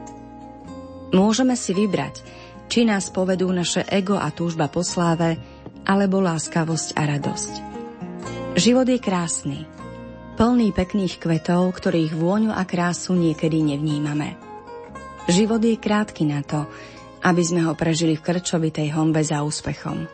Môžeme 1.10 1.56
si 1.56 1.72
vybrať, 1.72 2.20
či 2.68 2.84
nás 2.84 3.08
povedú 3.08 3.48
naše 3.48 3.80
ego 3.88 4.20
a 4.20 4.28
túžba 4.28 4.68
po 4.68 4.84
sláve, 4.84 5.40
alebo 5.88 6.20
láskavosť 6.20 6.92
a 7.00 7.02
radosť. 7.16 7.52
Život 8.60 8.86
je 8.86 8.98
krásny, 9.00 9.58
plný 10.36 10.76
pekných 10.76 11.16
kvetov, 11.16 11.72
ktorých 11.74 12.12
vôňu 12.12 12.52
a 12.52 12.68
krásu 12.68 13.16
niekedy 13.16 13.64
nevnímame. 13.64 14.36
Život 15.26 15.64
je 15.64 15.80
krátky 15.80 16.28
na 16.28 16.44
to, 16.44 16.68
aby 17.24 17.42
sme 17.42 17.66
ho 17.66 17.72
prežili 17.74 18.14
v 18.14 18.24
krčovitej 18.24 18.94
honbe 18.94 19.24
za 19.24 19.42
úspechom. 19.42 20.06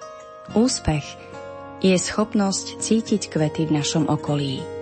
Úspech 0.56 1.04
je 1.84 1.96
schopnosť 1.98 2.80
cítiť 2.80 3.28
kvety 3.28 3.68
v 3.68 3.76
našom 3.76 4.08
okolí. 4.08 4.73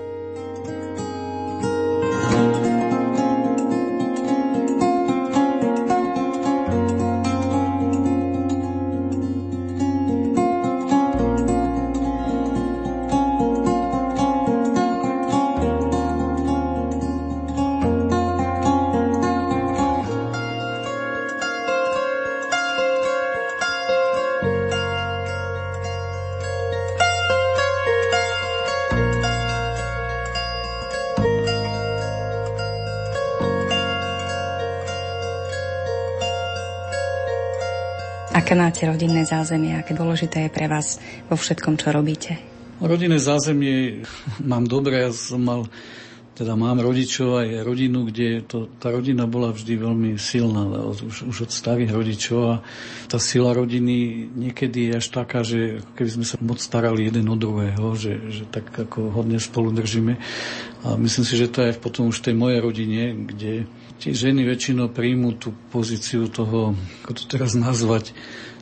Máte 38.82 38.98
rodinné 38.98 39.22
zázemie, 39.22 39.78
aké 39.78 39.94
dôležité 39.94 40.42
je 40.42 40.50
pre 40.50 40.66
vás 40.66 40.98
vo 41.30 41.38
všetkom, 41.38 41.78
čo 41.78 41.94
robíte? 41.94 42.34
Rodinné 42.82 43.22
zázemie 43.22 44.02
mám 44.42 44.66
dobré, 44.66 45.06
ja 45.06 45.14
som 45.14 45.38
mal 45.38 45.70
teda 46.34 46.58
mám 46.58 46.82
rodičov 46.82 47.46
aj 47.46 47.62
rodinu, 47.62 48.10
kde 48.10 48.42
to, 48.42 48.66
tá 48.82 48.90
rodina 48.90 49.30
bola 49.30 49.54
vždy 49.54 49.78
veľmi 49.78 50.10
silná, 50.18 50.66
už, 50.98 51.30
už 51.30 51.46
od 51.46 51.50
starých 51.54 51.94
rodičov 51.94 52.40
a 52.42 52.54
tá 53.06 53.22
sila 53.22 53.54
rodiny 53.54 54.26
niekedy 54.34 54.90
je 54.90 54.92
až 54.98 55.06
taká, 55.14 55.46
že 55.46 55.86
keby 55.94 56.10
sme 56.18 56.26
sa 56.26 56.42
moc 56.42 56.58
starali 56.58 57.06
jeden 57.06 57.30
od 57.30 57.38
druhého, 57.38 57.94
že, 57.94 58.18
že 58.34 58.50
tak 58.50 58.66
ako 58.66 59.14
hodne 59.14 59.38
spolu 59.38 59.70
držíme. 59.70 60.18
A 60.82 60.98
myslím 60.98 61.22
si, 61.22 61.38
že 61.38 61.54
to 61.54 61.70
je 61.70 61.78
potom 61.78 62.10
už 62.10 62.18
v 62.18 62.26
tej 62.26 62.34
mojej 62.34 62.58
rodine, 62.58 63.14
kde 63.30 63.70
tie 64.02 64.10
ženy 64.10 64.42
väčšinou 64.42 64.90
príjmu 64.90 65.38
tú 65.38 65.54
pozíciu 65.70 66.26
toho, 66.26 66.74
ako 67.06 67.12
to 67.14 67.22
teraz 67.30 67.54
nazvať, 67.54 68.10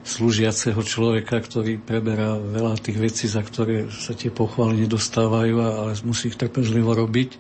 slúžiaceho 0.01 0.81
človeka, 0.81 1.41
ktorý 1.41 1.77
preberá 1.81 2.37
veľa 2.37 2.81
tých 2.81 2.99
vecí, 3.01 3.25
za 3.29 3.45
ktoré 3.45 3.89
sa 3.93 4.17
tie 4.17 4.33
pochvály 4.33 4.85
nedostávajú, 4.85 5.55
ale 5.61 5.93
musí 6.09 6.33
ich 6.33 6.41
trpezlivo 6.41 6.97
robiť. 6.97 7.37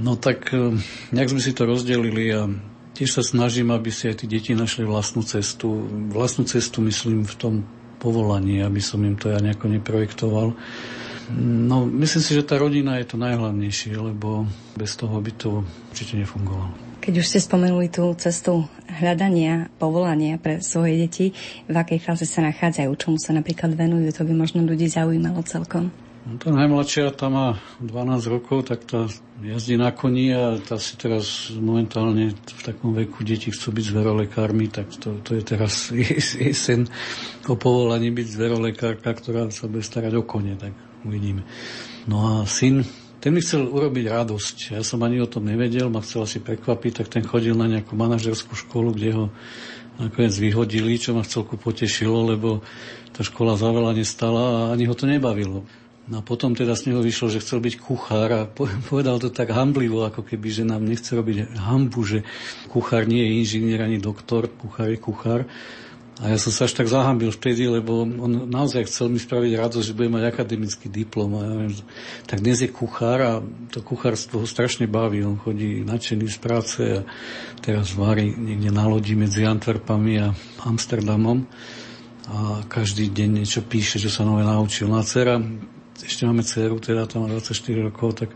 No 0.00 0.16
tak 0.16 0.52
e, 0.56 0.80
nejak 1.12 1.32
sme 1.32 1.40
si 1.42 1.52
to 1.52 1.68
rozdelili 1.68 2.32
a 2.32 2.48
tiež 2.96 3.20
sa 3.20 3.22
snažím, 3.24 3.72
aby 3.76 3.92
si 3.92 4.08
aj 4.08 4.24
tí 4.24 4.26
deti 4.28 4.52
našli 4.56 4.88
vlastnú 4.88 5.20
cestu. 5.20 5.84
Vlastnú 6.08 6.48
cestu 6.48 6.80
myslím 6.80 7.28
v 7.28 7.34
tom 7.36 7.54
povolaní, 8.00 8.64
aby 8.64 8.80
som 8.80 9.04
im 9.04 9.20
to 9.20 9.28
ja 9.28 9.40
nejako 9.44 9.68
neprojektoval. 9.68 10.56
No, 11.38 11.86
myslím 11.86 12.22
si, 12.22 12.34
že 12.34 12.42
tá 12.42 12.58
rodina 12.58 12.98
je 12.98 13.06
to 13.06 13.16
najhlavnejšie, 13.16 13.94
lebo 13.94 14.50
bez 14.74 14.98
toho 14.98 15.14
by 15.22 15.32
to 15.38 15.62
určite 15.94 16.18
nefungovalo. 16.18 16.74
Keď 17.00 17.14
už 17.16 17.26
ste 17.26 17.40
spomenuli 17.40 17.88
tú 17.88 18.12
cestu 18.20 18.68
hľadania, 19.00 19.72
povolania 19.80 20.36
pre 20.36 20.60
svoje 20.60 21.00
deti, 21.00 21.26
v 21.64 21.74
akej 21.74 22.02
fáze 22.02 22.28
sa 22.28 22.44
nachádzajú, 22.44 22.90
čomu 22.98 23.16
sa 23.16 23.32
napríklad 23.32 23.72
venujú, 23.72 24.12
to 24.12 24.26
by 24.26 24.34
možno 24.36 24.60
ľudí 24.66 24.90
zaujímalo 24.90 25.40
celkom. 25.46 25.88
No, 26.20 26.36
tá 26.36 26.52
najmladšia, 26.52 27.16
tá 27.16 27.32
má 27.32 27.56
12 27.80 28.28
rokov, 28.28 28.68
tak 28.68 28.84
tá 28.84 29.08
jazdí 29.40 29.80
na 29.80 29.88
koni 29.88 30.36
a 30.36 30.60
tá 30.60 30.76
si 30.76 31.00
teraz 31.00 31.48
momentálne 31.56 32.36
v 32.36 32.60
takom 32.60 32.92
veku 32.92 33.24
deti 33.24 33.48
chcú 33.48 33.72
byť 33.72 33.84
zverolekármi, 33.88 34.68
tak 34.68 34.92
to, 35.00 35.16
to 35.24 35.40
je 35.40 35.42
teraz 35.46 35.88
jej 36.36 36.52
sen 36.52 36.84
o 37.48 37.56
povolaní 37.56 38.12
byť 38.12 38.26
zverolekárka, 38.36 39.16
ktorá 39.16 39.48
sa 39.48 39.64
bude 39.72 39.80
starať 39.80 40.12
o 40.20 40.22
kone, 40.28 40.60
tak 40.60 40.76
uvidíme. 41.04 41.42
No 42.08 42.24
a 42.24 42.32
syn 42.48 42.84
ten 43.20 43.36
mi 43.36 43.44
chcel 43.44 43.68
urobiť 43.68 44.08
radosť. 44.08 44.56
Ja 44.80 44.82
som 44.82 45.04
ani 45.04 45.20
o 45.20 45.28
tom 45.28 45.44
nevedel, 45.44 45.92
ma 45.92 46.00
chcel 46.00 46.24
asi 46.24 46.40
prekvapiť, 46.40 47.04
tak 47.04 47.12
ten 47.12 47.20
chodil 47.20 47.52
na 47.52 47.68
nejakú 47.68 47.92
manažerskú 47.92 48.56
školu, 48.56 48.96
kde 48.96 49.10
ho 49.12 49.24
nakoniec 50.00 50.32
vyhodili, 50.40 50.96
čo 50.96 51.12
ma 51.12 51.20
celku 51.20 51.60
potešilo, 51.60 52.32
lebo 52.32 52.64
tá 53.12 53.20
škola 53.20 53.60
za 53.60 53.68
veľa 53.68 53.92
nestala 53.92 54.40
a 54.40 54.58
ani 54.72 54.88
ho 54.88 54.96
to 54.96 55.04
nebavilo. 55.04 55.68
No 56.08 56.18
a 56.18 56.22
potom 56.24 56.56
teda 56.56 56.72
z 56.72 56.90
neho 56.90 57.04
vyšlo, 57.04 57.28
že 57.28 57.44
chcel 57.44 57.60
byť 57.60 57.74
kuchár 57.76 58.28
a 58.32 58.48
povedal 58.90 59.20
to 59.20 59.28
tak 59.28 59.52
hamblivo, 59.52 60.08
ako 60.08 60.24
keby, 60.24 60.48
že 60.48 60.64
nám 60.64 60.88
nechce 60.88 61.12
robiť 61.12 61.60
hambu, 61.60 62.00
že 62.00 62.18
kuchár 62.72 63.04
nie 63.04 63.20
je 63.20 63.36
inžinier 63.44 63.84
ani 63.84 64.00
doktor, 64.00 64.48
kuchár 64.48 64.88
je 64.88 64.98
kuchár. 64.98 65.44
A 66.20 66.28
ja 66.28 66.36
som 66.36 66.52
sa 66.52 66.68
až 66.68 66.76
tak 66.76 66.84
zahambil 66.84 67.32
vtedy, 67.32 67.64
lebo 67.64 68.04
on 68.04 68.44
naozaj 68.44 68.84
chcel 68.92 69.08
mi 69.08 69.16
spraviť 69.16 69.56
radosť, 69.56 69.86
že 69.88 69.96
bude 69.96 70.12
mať 70.12 70.28
akademický 70.28 70.92
diplom. 70.92 71.32
A 71.32 71.40
ja 71.48 71.52
viem, 71.64 71.72
tak 72.28 72.44
dnes 72.44 72.60
je 72.60 72.68
kuchár 72.68 73.18
a 73.24 73.32
to 73.72 73.80
kuchárstvo 73.80 74.44
ho 74.44 74.46
strašne 74.46 74.84
baví. 74.84 75.24
On 75.24 75.40
chodí 75.40 75.80
nadšený 75.80 76.28
z 76.28 76.38
práce 76.38 76.80
a 76.84 77.00
teraz 77.64 77.96
varí 77.96 78.36
niekde 78.36 78.68
na 78.68 78.84
lodi 78.84 79.16
medzi 79.16 79.48
Antwerpami 79.48 80.20
a 80.20 80.28
Amsterdamom 80.68 81.48
a 82.28 82.62
každý 82.68 83.08
deň 83.08 83.42
niečo 83.42 83.64
píše, 83.64 83.96
čo 83.96 84.12
sa 84.12 84.22
nové 84.22 84.44
naučil. 84.44 84.92
No 84.92 85.00
a 85.00 85.06
dcera, 85.08 85.40
ešte 86.04 86.28
máme 86.28 86.44
dceru, 86.44 86.76
teda 86.78 87.08
tam 87.08 87.24
má 87.24 87.32
24 87.32 87.88
rokov, 87.88 88.20
tak 88.20 88.30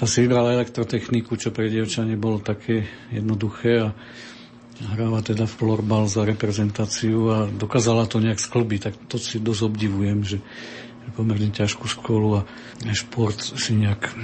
tá 0.00 0.08
si 0.08 0.24
vybrala 0.24 0.56
elektrotechniku, 0.56 1.36
čo 1.36 1.52
pre 1.52 1.68
dievča 1.68 2.02
nebolo 2.08 2.40
také 2.40 2.88
jednoduché 3.12 3.84
a 3.84 3.88
hráva 4.80 5.20
teda 5.20 5.44
florbal 5.44 6.08
za 6.08 6.24
reprezentáciu 6.24 7.18
a 7.28 7.38
dokázala 7.46 8.08
to 8.08 8.18
nejak 8.18 8.40
sklbiť, 8.40 8.80
tak 8.80 8.94
to 9.06 9.16
si 9.20 9.38
dosť 9.42 9.62
obdivujem, 9.68 10.24
že 10.24 10.38
pomerne 11.12 11.52
ťažkú 11.52 11.84
školu 11.84 12.40
a 12.40 12.42
šport 12.94 13.36
si 13.36 13.76
nejak 13.76 14.14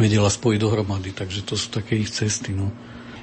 vedela 0.00 0.32
spojiť 0.32 0.58
dohromady, 0.58 1.12
takže 1.12 1.44
to 1.44 1.58
sú 1.58 1.68
také 1.68 2.00
ich 2.00 2.08
cesty. 2.08 2.56
No. 2.56 2.72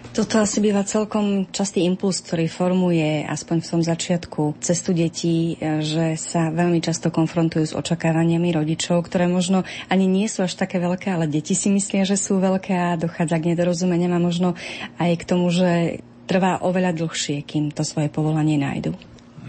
Toto 0.10 0.42
asi 0.42 0.58
býva 0.58 0.82
celkom 0.82 1.46
častý 1.54 1.86
impuls, 1.86 2.20
ktorý 2.26 2.50
formuje 2.50 3.24
aspoň 3.30 3.58
v 3.62 3.70
tom 3.70 3.82
začiatku 3.86 4.42
cestu 4.58 4.92
detí, 4.92 5.54
že 5.62 6.18
sa 6.18 6.50
veľmi 6.50 6.82
často 6.82 7.14
konfrontujú 7.14 7.66
s 7.70 7.78
očakávaniami 7.78 8.50
rodičov, 8.50 9.06
ktoré 9.06 9.30
možno 9.30 9.70
ani 9.86 10.10
nie 10.10 10.26
sú 10.26 10.50
až 10.50 10.58
také 10.58 10.82
veľké, 10.82 11.14
ale 11.14 11.30
deti 11.30 11.54
si 11.54 11.70
myslia, 11.70 12.10
že 12.10 12.18
sú 12.18 12.42
veľké 12.42 12.74
a 12.74 12.98
dochádza 12.98 13.38
k 13.38 13.54
nedorozumeniam 13.54 14.18
a 14.18 14.22
možno 14.22 14.58
aj 14.98 15.12
k 15.14 15.24
tomu, 15.30 15.54
že 15.54 16.02
trvá 16.30 16.62
oveľa 16.62 16.94
dlhšie, 16.94 17.42
kým 17.42 17.74
to 17.74 17.82
svoje 17.82 18.14
povolanie 18.14 18.62
nájdu. 18.62 18.94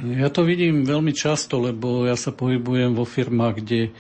Ja 0.00 0.32
to 0.32 0.48
vidím 0.48 0.88
veľmi 0.88 1.12
často, 1.12 1.60
lebo 1.60 2.08
ja 2.08 2.16
sa 2.16 2.32
pohybujem 2.32 2.96
vo 2.96 3.04
firmách, 3.04 3.54
kde 3.60 3.92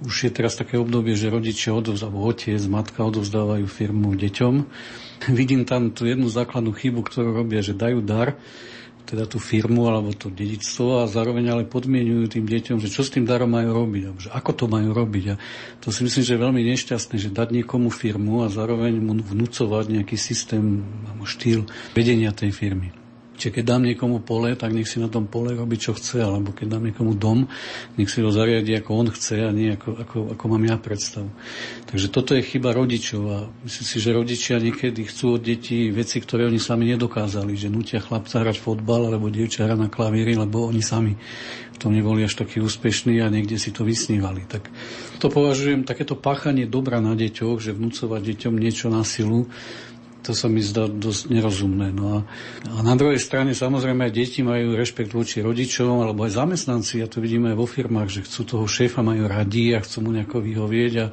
už 0.00 0.28
je 0.28 0.30
teraz 0.32 0.56
také 0.56 0.80
obdobie, 0.80 1.12
že 1.12 1.28
rodičia 1.28 1.76
odovzdávajú, 1.76 2.24
otec, 2.24 2.62
matka 2.64 3.04
odovzdávajú 3.04 3.68
firmu 3.68 4.16
deťom. 4.16 4.54
Vidím 5.38 5.68
tam 5.68 5.92
tú 5.92 6.08
jednu 6.08 6.32
základnú 6.32 6.72
chybu, 6.72 7.04
ktorú 7.04 7.36
robia, 7.36 7.60
že 7.60 7.76
dajú 7.76 8.00
dar 8.00 8.40
teda 9.04 9.28
tú 9.28 9.36
firmu 9.36 9.84
alebo 9.84 10.16
to 10.16 10.32
dedičstvo 10.32 11.04
a 11.04 11.10
zároveň 11.10 11.52
ale 11.52 11.62
podmienujú 11.68 12.40
tým 12.40 12.48
deťom, 12.48 12.80
že 12.80 12.88
čo 12.88 13.04
s 13.04 13.12
tým 13.12 13.28
darom 13.28 13.52
majú 13.52 13.84
robiť, 13.84 14.02
že 14.16 14.28
ako 14.32 14.50
to 14.56 14.64
majú 14.66 14.96
robiť. 14.96 15.24
A 15.30 15.34
to 15.84 15.92
si 15.92 16.08
myslím, 16.08 16.24
že 16.24 16.34
je 16.34 16.44
veľmi 16.44 16.62
nešťastné, 16.72 17.14
že 17.20 17.28
dať 17.28 17.52
niekomu 17.52 17.92
firmu 17.92 18.42
a 18.42 18.48
zároveň 18.48 18.96
mu 18.96 19.20
vnúcovať 19.20 19.84
nejaký 20.00 20.16
systém 20.16 20.80
alebo 21.04 21.28
štýl 21.28 21.68
vedenia 21.92 22.32
tej 22.32 22.56
firmy. 22.56 23.03
Čiže 23.34 23.60
keď 23.60 23.64
dám 23.66 23.82
niekomu 23.82 24.22
pole, 24.22 24.54
tak 24.54 24.70
nech 24.70 24.86
si 24.86 25.02
na 25.02 25.10
tom 25.10 25.26
pole 25.26 25.58
robí, 25.58 25.74
čo 25.74 25.90
chce, 25.90 26.22
alebo 26.22 26.54
keď 26.54 26.78
dám 26.78 26.86
niekomu 26.86 27.18
dom, 27.18 27.50
nech 27.98 28.06
si 28.06 28.22
ho 28.22 28.30
zariadi, 28.30 28.78
ako 28.78 28.90
on 28.94 29.08
chce 29.10 29.42
a 29.42 29.50
nie 29.50 29.74
ako, 29.74 29.90
ako, 29.98 30.16
ako 30.38 30.44
mám 30.54 30.64
ja 30.64 30.76
predstavu. 30.78 31.28
Takže 31.90 32.06
toto 32.14 32.38
je 32.38 32.46
chyba 32.46 32.70
rodičov 32.70 33.22
a 33.26 33.38
myslím 33.66 33.86
si, 33.86 33.96
že 33.98 34.10
rodičia 34.14 34.62
niekedy 34.62 35.02
chcú 35.10 35.36
od 35.38 35.42
detí 35.42 35.90
veci, 35.90 36.22
ktoré 36.22 36.46
oni 36.46 36.62
sami 36.62 36.86
nedokázali, 36.94 37.58
že 37.58 37.66
nutia 37.66 37.98
chlapca 37.98 38.38
hrať 38.38 38.62
fotbal 38.62 39.10
alebo 39.10 39.26
dievča 39.28 39.66
hrať 39.66 39.78
na 39.82 39.90
klavíri, 39.90 40.38
lebo 40.38 40.70
oni 40.70 40.80
sami 40.80 41.18
v 41.74 41.78
tom 41.82 41.90
neboli 41.90 42.22
až 42.22 42.38
takí 42.38 42.62
úspešní 42.62 43.18
a 43.18 43.26
niekde 43.26 43.58
si 43.58 43.74
to 43.74 43.82
vysnívali. 43.82 44.46
Tak 44.46 44.70
to 45.18 45.26
považujem 45.26 45.82
takéto 45.82 46.14
páchanie 46.14 46.70
dobra 46.70 47.02
na 47.02 47.18
deťoch, 47.18 47.58
že 47.58 47.74
vnúcovať 47.74 48.22
deťom 48.30 48.54
niečo 48.54 48.86
na 48.94 49.02
silu, 49.02 49.50
to 50.24 50.32
sa 50.32 50.48
mi 50.48 50.64
zdá 50.64 50.88
dosť 50.88 51.28
nerozumné. 51.28 51.92
No 51.92 52.04
a, 52.16 52.18
a 52.72 52.78
na 52.80 52.96
druhej 52.96 53.20
strane 53.20 53.52
samozrejme 53.52 54.08
aj 54.08 54.12
deti 54.16 54.40
majú 54.40 54.72
rešpekt 54.72 55.12
voči 55.12 55.44
rodičom 55.44 56.00
alebo 56.00 56.24
aj 56.24 56.40
zamestnanci, 56.40 57.04
ja 57.04 57.08
to 57.08 57.20
vidíme 57.20 57.52
aj 57.52 57.60
vo 57.60 57.68
firmách, 57.68 58.08
že 58.08 58.24
chcú 58.24 58.40
toho 58.48 58.64
šéfa, 58.64 59.04
majú 59.04 59.28
radi 59.28 59.76
a 59.76 59.84
chcú 59.84 60.08
mu 60.08 60.10
nejako 60.16 60.40
vyhovieť 60.40 60.92
a 61.04 61.06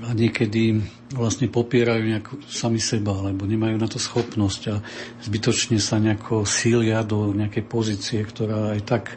a 0.00 0.16
niekedy 0.16 0.80
vlastne 1.12 1.52
popierajú 1.52 2.00
nejako 2.08 2.32
sami 2.48 2.80
seba, 2.80 3.12
alebo 3.12 3.44
nemajú 3.44 3.76
na 3.76 3.84
to 3.84 4.00
schopnosť 4.00 4.62
a 4.72 4.80
zbytočne 5.20 5.76
sa 5.76 6.00
nejako 6.00 6.48
sília 6.48 7.04
do 7.04 7.36
nejakej 7.36 7.64
pozície, 7.68 8.24
ktorá 8.24 8.72
aj 8.72 8.80
tak 8.88 9.04
e, 9.12 9.16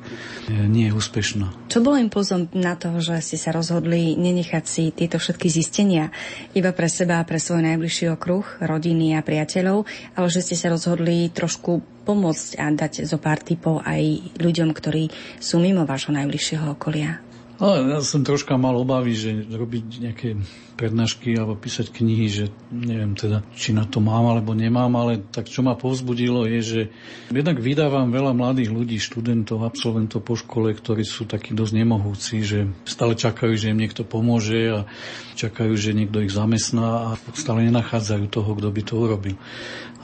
nie 0.68 0.92
je 0.92 0.96
úspešná. 1.00 1.72
Čo 1.72 1.80
bolo 1.80 1.96
impulzom 1.96 2.52
na 2.52 2.76
to, 2.76 3.00
že 3.00 3.24
ste 3.24 3.38
sa 3.40 3.56
rozhodli 3.56 4.20
nenechať 4.20 4.64
si 4.68 4.92
tieto 4.92 5.16
všetky 5.16 5.48
zistenia 5.48 6.12
iba 6.52 6.76
pre 6.76 6.92
seba 6.92 7.24
a 7.24 7.28
pre 7.28 7.40
svoj 7.40 7.64
najbližší 7.64 8.12
okruh, 8.12 8.44
rodiny 8.60 9.16
a 9.16 9.24
priateľov, 9.24 9.88
ale 10.20 10.28
že 10.28 10.44
ste 10.44 10.60
sa 10.60 10.68
rozhodli 10.68 11.32
trošku 11.32 12.04
pomôcť 12.06 12.62
a 12.62 12.70
dať 12.70 13.08
zo 13.10 13.18
pár 13.18 13.42
typov 13.42 13.82
aj 13.82 14.38
ľuďom, 14.38 14.70
ktorí 14.76 15.10
sú 15.42 15.58
mimo 15.58 15.90
vášho 15.90 16.14
najbližšieho 16.14 16.78
okolia? 16.78 17.25
Ale 17.56 17.88
ja 17.88 18.04
som 18.04 18.28
troška 18.28 18.60
mal 18.60 18.76
obavy, 18.76 19.16
že 19.16 19.32
robiť 19.48 19.84
nejaké 20.04 20.36
prednášky 20.76 21.40
alebo 21.40 21.56
písať 21.56 21.88
knihy, 21.88 22.28
že 22.28 22.46
neviem 22.68 23.16
teda, 23.16 23.48
či 23.56 23.72
na 23.72 23.88
to 23.88 24.04
mám 24.04 24.28
alebo 24.28 24.52
nemám, 24.52 24.92
ale 25.00 25.24
tak 25.32 25.48
čo 25.48 25.64
ma 25.64 25.80
povzbudilo 25.80 26.44
je, 26.52 26.60
že 26.60 26.82
jednak 27.32 27.64
vydávam 27.64 28.12
veľa 28.12 28.36
mladých 28.36 28.76
ľudí, 28.76 29.00
študentov, 29.00 29.64
absolventov 29.64 30.28
po 30.28 30.36
škole, 30.36 30.76
ktorí 30.76 31.08
sú 31.08 31.24
takí 31.24 31.56
dosť 31.56 31.74
nemohúci, 31.80 32.44
že 32.44 32.60
stále 32.84 33.16
čakajú, 33.16 33.56
že 33.56 33.72
im 33.72 33.80
niekto 33.80 34.04
pomôže 34.04 34.76
a 34.76 34.80
čakajú, 35.40 35.80
že 35.80 35.96
niekto 35.96 36.20
ich 36.20 36.36
zamestná 36.36 37.16
a 37.16 37.20
stále 37.40 37.72
nenachádzajú 37.72 38.28
toho, 38.28 38.52
kto 38.52 38.68
by 38.68 38.82
to 38.84 38.94
urobil 39.00 39.36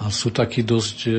a 0.01 0.09
sú 0.09 0.33
takí 0.33 0.65
dosť 0.65 0.97
e, 1.05 1.11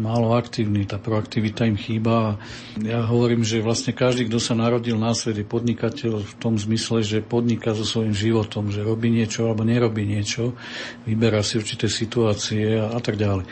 málo 0.00 0.32
aktívni, 0.32 0.88
tá 0.88 0.96
proaktivita 0.96 1.68
im 1.68 1.76
chýba. 1.76 2.40
Ja 2.80 3.04
hovorím, 3.04 3.44
že 3.44 3.60
vlastne 3.60 3.92
každý, 3.92 4.32
kto 4.32 4.40
sa 4.40 4.56
narodil 4.56 4.96
na 4.96 5.12
svet, 5.12 5.36
je 5.36 5.44
podnikateľ 5.44 6.24
v 6.24 6.34
tom 6.40 6.56
zmysle, 6.56 7.04
že 7.04 7.20
podniká 7.20 7.76
so 7.76 7.84
svojím 7.84 8.16
životom, 8.16 8.72
že 8.72 8.80
robí 8.80 9.12
niečo 9.12 9.44
alebo 9.44 9.68
nerobí 9.68 10.08
niečo, 10.08 10.56
vyberá 11.04 11.44
si 11.44 11.60
určité 11.60 11.84
situácie 11.84 12.80
a, 12.80 12.96
a 12.96 12.98
tak 13.04 13.20
ďalej. 13.20 13.44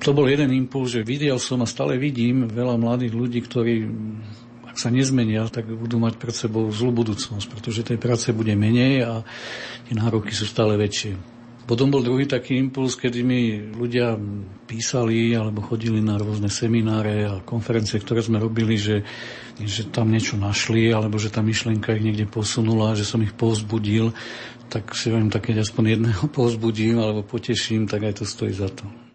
To 0.00 0.16
bol 0.16 0.24
jeden 0.24 0.56
impuls, 0.56 0.96
že 0.96 1.04
videl 1.04 1.36
som 1.36 1.60
a 1.60 1.68
stále 1.68 2.00
vidím 2.00 2.48
veľa 2.48 2.80
mladých 2.80 3.12
ľudí, 3.12 3.44
ktorí 3.44 3.74
ak 4.64 4.76
sa 4.78 4.94
nezmenia, 4.94 5.42
tak 5.50 5.68
budú 5.68 5.98
mať 5.98 6.16
pred 6.22 6.32
sebou 6.32 6.70
zlú 6.70 7.02
budúcnosť, 7.02 7.50
pretože 7.50 7.82
tej 7.82 7.98
práce 7.98 8.30
bude 8.30 8.54
menej 8.54 9.04
a 9.04 9.26
tie 9.90 9.94
nároky 9.98 10.30
sú 10.30 10.46
stále 10.46 10.78
väčšie. 10.78 11.37
Potom 11.68 11.92
bol 11.92 12.00
druhý 12.00 12.24
taký 12.24 12.56
impuls, 12.56 12.96
kedy 12.96 13.20
mi 13.20 13.60
ľudia 13.60 14.16
písali 14.64 15.36
alebo 15.36 15.60
chodili 15.60 16.00
na 16.00 16.16
rôzne 16.16 16.48
semináre 16.48 17.28
a 17.28 17.44
konferencie, 17.44 18.00
ktoré 18.00 18.24
sme 18.24 18.40
robili, 18.40 18.80
že, 18.80 19.04
že 19.60 19.84
tam 19.92 20.08
niečo 20.08 20.40
našli 20.40 20.88
alebo 20.88 21.20
že 21.20 21.28
tá 21.28 21.44
myšlienka 21.44 21.92
ich 21.92 22.00
niekde 22.00 22.24
posunula, 22.24 22.96
že 22.96 23.04
som 23.04 23.20
ich 23.20 23.36
povzbudil. 23.36 24.16
Tak 24.72 24.96
si 24.96 25.12
viem, 25.12 25.28
tak 25.28 25.52
keď 25.52 25.68
aspoň 25.68 26.00
jedného 26.00 26.24
povzbudím 26.36 27.04
alebo 27.04 27.20
poteším, 27.20 27.84
tak 27.84 28.00
aj 28.00 28.20
to 28.20 28.24
stojí 28.24 28.56
za 28.56 28.72
to. 28.72 29.07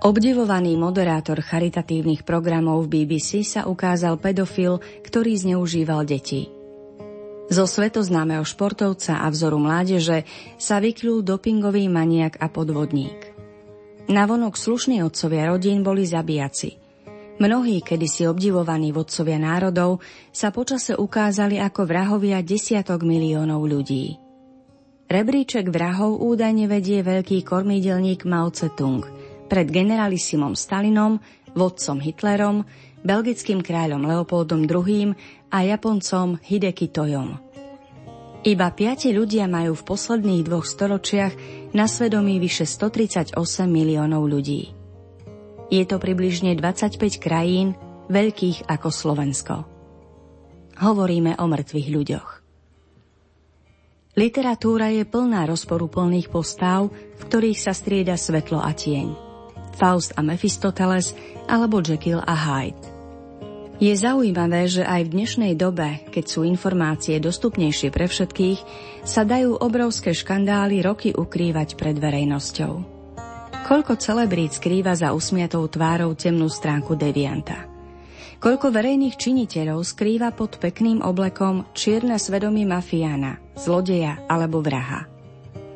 Obdivovaný 0.00 0.80
moderátor 0.80 1.44
charitatívnych 1.44 2.24
programov 2.24 2.88
v 2.88 3.04
BBC 3.04 3.44
sa 3.44 3.68
ukázal 3.68 4.16
pedofil, 4.16 4.80
ktorý 5.04 5.36
zneužíval 5.36 6.08
deti. 6.08 6.48
Zo 7.52 7.68
svetoznámeho 7.68 8.40
športovca 8.40 9.20
a 9.20 9.28
vzoru 9.28 9.60
mládeže 9.60 10.24
sa 10.56 10.80
vykľul 10.80 11.20
dopingový 11.20 11.92
maniak 11.92 12.40
a 12.40 12.48
podvodník. 12.48 13.36
Navonok 14.08 14.56
slušní 14.56 15.04
otcovia 15.04 15.52
rodín 15.52 15.84
boli 15.84 16.08
zabíjaci. 16.08 16.80
Mnohí 17.36 17.84
kedysi 17.84 18.24
obdivovaní 18.24 18.96
vodcovia 18.96 19.36
národov 19.36 20.00
sa 20.32 20.48
počase 20.48 20.96
ukázali 20.96 21.60
ako 21.60 21.84
vrahovia 21.84 22.40
desiatok 22.40 23.04
miliónov 23.04 23.68
ľudí. 23.68 24.16
Rebríček 25.12 25.68
vrahov 25.68 26.24
údajne 26.24 26.72
vedie 26.72 27.04
veľký 27.04 27.44
kormidelník 27.44 28.24
Mao 28.24 28.48
Tse-tung– 28.48 29.04
pred 29.50 29.66
generalisimom 29.66 30.54
Stalinom, 30.54 31.18
vodcom 31.58 31.98
Hitlerom, 31.98 32.62
belgickým 33.02 33.58
kráľom 33.66 34.06
Leopoldom 34.06 34.62
II 34.62 35.18
a 35.50 35.58
Japoncom 35.66 36.38
Hideki 36.38 36.94
Tojom. 36.94 37.50
Iba 38.40 38.72
piati 38.72 39.12
ľudia 39.12 39.44
majú 39.44 39.76
v 39.76 39.84
posledných 39.84 40.46
dvoch 40.48 40.64
storočiach 40.64 41.34
na 41.76 41.84
svedomí 41.84 42.40
vyše 42.40 42.64
138 42.64 43.36
miliónov 43.68 44.24
ľudí. 44.24 44.72
Je 45.68 45.84
to 45.84 46.00
približne 46.00 46.56
25 46.56 47.20
krajín, 47.20 47.76
veľkých 48.08 48.64
ako 48.64 48.88
Slovensko. 48.88 49.56
Hovoríme 50.80 51.36
o 51.36 51.44
mŕtvych 51.44 51.88
ľuďoch. 51.92 52.28
Literatúra 54.16 54.90
je 54.90 55.04
plná 55.06 55.46
rozporúplných 55.46 56.32
postav, 56.32 56.90
v 56.90 57.22
ktorých 57.22 57.60
sa 57.60 57.76
strieda 57.76 58.16
svetlo 58.16 58.58
a 58.58 58.72
tieň. 58.72 59.29
Faust 59.80 60.12
a 60.12 60.20
Mephistopheles 60.20 61.16
alebo 61.48 61.80
Jekyll 61.80 62.20
a 62.20 62.36
Hyde. 62.36 63.00
Je 63.80 63.96
zaujímavé, 63.96 64.68
že 64.68 64.84
aj 64.84 65.08
v 65.08 65.12
dnešnej 65.16 65.52
dobe, 65.56 66.04
keď 66.12 66.24
sú 66.28 66.44
informácie 66.44 67.16
dostupnejšie 67.16 67.88
pre 67.88 68.04
všetkých, 68.04 68.60
sa 69.08 69.24
dajú 69.24 69.56
obrovské 69.56 70.12
škandály 70.12 70.84
roky 70.84 71.16
ukrývať 71.16 71.80
pred 71.80 71.96
verejnosťou. 71.96 73.00
Koľko 73.64 73.96
celebrít 73.96 74.60
skrýva 74.60 74.92
za 74.92 75.16
usmiatou 75.16 75.64
tvárou 75.72 76.12
temnú 76.12 76.52
stránku 76.52 76.92
devianta. 76.92 77.64
Koľko 78.36 78.68
verejných 78.68 79.16
činiteľov 79.16 79.80
skrýva 79.80 80.36
pod 80.36 80.60
pekným 80.60 81.00
oblekom 81.00 81.64
čierne 81.72 82.20
svedomie 82.20 82.68
mafiána, 82.68 83.40
zlodeja 83.56 84.20
alebo 84.28 84.60
vraha. 84.60 85.08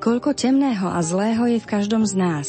Koľko 0.05 0.37
temného 0.37 0.93
a 0.93 1.01
zlého 1.01 1.49
je 1.49 1.57
v 1.57 1.71
každom 1.73 2.05
z 2.05 2.15
nás, 2.21 2.49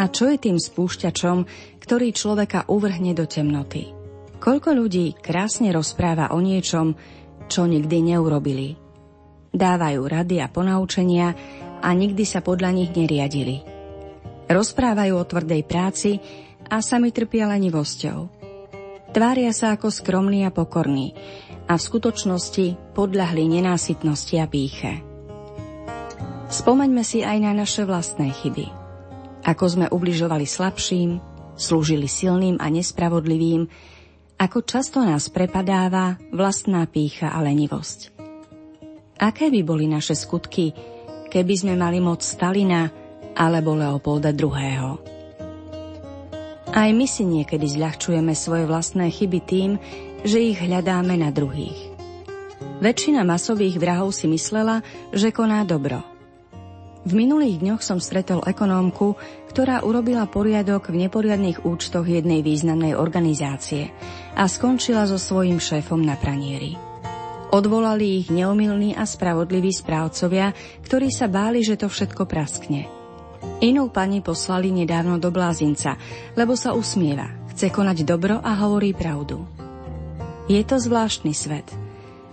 a 0.00 0.08
čo 0.08 0.32
je 0.32 0.40
tým 0.40 0.56
spúšťačom, 0.56 1.44
ktorý 1.84 2.08
človeka 2.16 2.64
uvrhne 2.72 3.12
do 3.12 3.28
temnoty? 3.28 3.92
Koľko 4.40 4.72
ľudí 4.72 5.12
krásne 5.20 5.68
rozpráva 5.76 6.32
o 6.32 6.40
niečom, 6.40 6.96
čo 7.52 7.68
nikdy 7.68 8.16
neurobili? 8.16 8.80
Dávajú 9.52 10.00
rady 10.00 10.40
a 10.40 10.48
ponaučenia 10.48 11.36
a 11.84 11.88
nikdy 11.92 12.24
sa 12.24 12.40
podľa 12.40 12.72
nich 12.72 12.90
neriadili. 12.96 13.60
Rozprávajú 14.48 15.14
o 15.20 15.28
tvrdej 15.28 15.62
práci 15.68 16.16
a 16.72 16.80
sami 16.80 17.12
trpia 17.12 17.44
lenivosťou. 17.52 18.40
Tvária 19.12 19.52
sa 19.52 19.76
ako 19.76 19.92
skromní 19.92 20.48
a 20.48 20.54
pokorní 20.54 21.12
a 21.68 21.76
v 21.76 21.82
skutočnosti 21.82 22.96
podľahli 22.96 23.60
nenásytnosti 23.60 24.36
a 24.40 24.46
píche. 24.48 25.04
Spomeňme 26.48 27.04
si 27.04 27.20
aj 27.20 27.36
na 27.42 27.52
naše 27.52 27.84
vlastné 27.84 28.32
chyby– 28.32 28.72
ako 29.44 29.64
sme 29.66 29.86
ubližovali 29.88 30.44
slabším, 30.44 31.20
slúžili 31.56 32.08
silným 32.08 32.56
a 32.60 32.68
nespravodlivým, 32.68 33.68
ako 34.40 34.58
často 34.64 35.04
nás 35.04 35.28
prepadáva 35.28 36.16
vlastná 36.32 36.88
pícha 36.88 37.28
a 37.28 37.44
lenivosť. 37.44 38.16
Aké 39.20 39.52
by 39.52 39.60
boli 39.60 39.84
naše 39.84 40.16
skutky, 40.16 40.72
keby 41.28 41.54
sme 41.56 41.74
mali 41.76 42.00
moc 42.00 42.24
Stalina 42.24 42.88
alebo 43.36 43.76
Leopolda 43.76 44.32
II. 44.32 44.96
Aj 46.70 46.88
my 46.88 47.04
si 47.04 47.28
niekedy 47.28 47.66
zľahčujeme 47.68 48.32
svoje 48.32 48.64
vlastné 48.64 49.12
chyby 49.12 49.40
tým, 49.44 49.70
že 50.24 50.40
ich 50.40 50.56
hľadáme 50.56 51.20
na 51.20 51.28
druhých. 51.28 51.92
Väčšina 52.80 53.28
masových 53.28 53.76
vrahov 53.76 54.16
si 54.16 54.24
myslela, 54.24 54.80
že 55.12 55.28
koná 55.36 55.68
dobro– 55.68 56.00
V 57.00 57.16
minulých 57.16 57.64
dňoch 57.64 57.80
som 57.80 57.96
stretol 57.96 58.44
ekonómku, 58.44 59.16
ktorá 59.48 59.80
urobila 59.80 60.28
poriadok 60.28 60.92
v 60.92 61.08
neporiadných 61.08 61.64
účtoch 61.64 62.04
jednej 62.04 62.44
významnej 62.44 62.92
organizácie 62.92 63.88
a 64.36 64.44
skončila 64.44 65.08
so 65.08 65.16
svojím 65.16 65.56
šéfom 65.56 65.96
na 65.96 66.20
pranieri. 66.20 66.76
Odvolali 67.56 68.20
ich 68.20 68.28
neomilní 68.28 69.00
a 69.00 69.08
spravodliví 69.08 69.72
správcovia, 69.72 70.52
ktorí 70.84 71.08
sa 71.08 71.24
báli, 71.24 71.64
že 71.64 71.80
to 71.80 71.88
všetko 71.88 72.28
praskne. 72.28 72.84
Inú 73.64 73.88
pani 73.88 74.20
poslali 74.20 74.68
nedávno 74.68 75.16
do 75.16 75.32
blázinca, 75.32 75.96
lebo 76.36 76.52
sa 76.52 76.76
usmieva, 76.76 77.32
chce 77.56 77.72
konať 77.72 78.04
dobro 78.04 78.44
a 78.44 78.52
hovorí 78.60 78.92
pravdu. 78.92 79.40
Je 80.52 80.60
to 80.68 80.76
zvláštny 80.76 81.32
svet, 81.32 81.64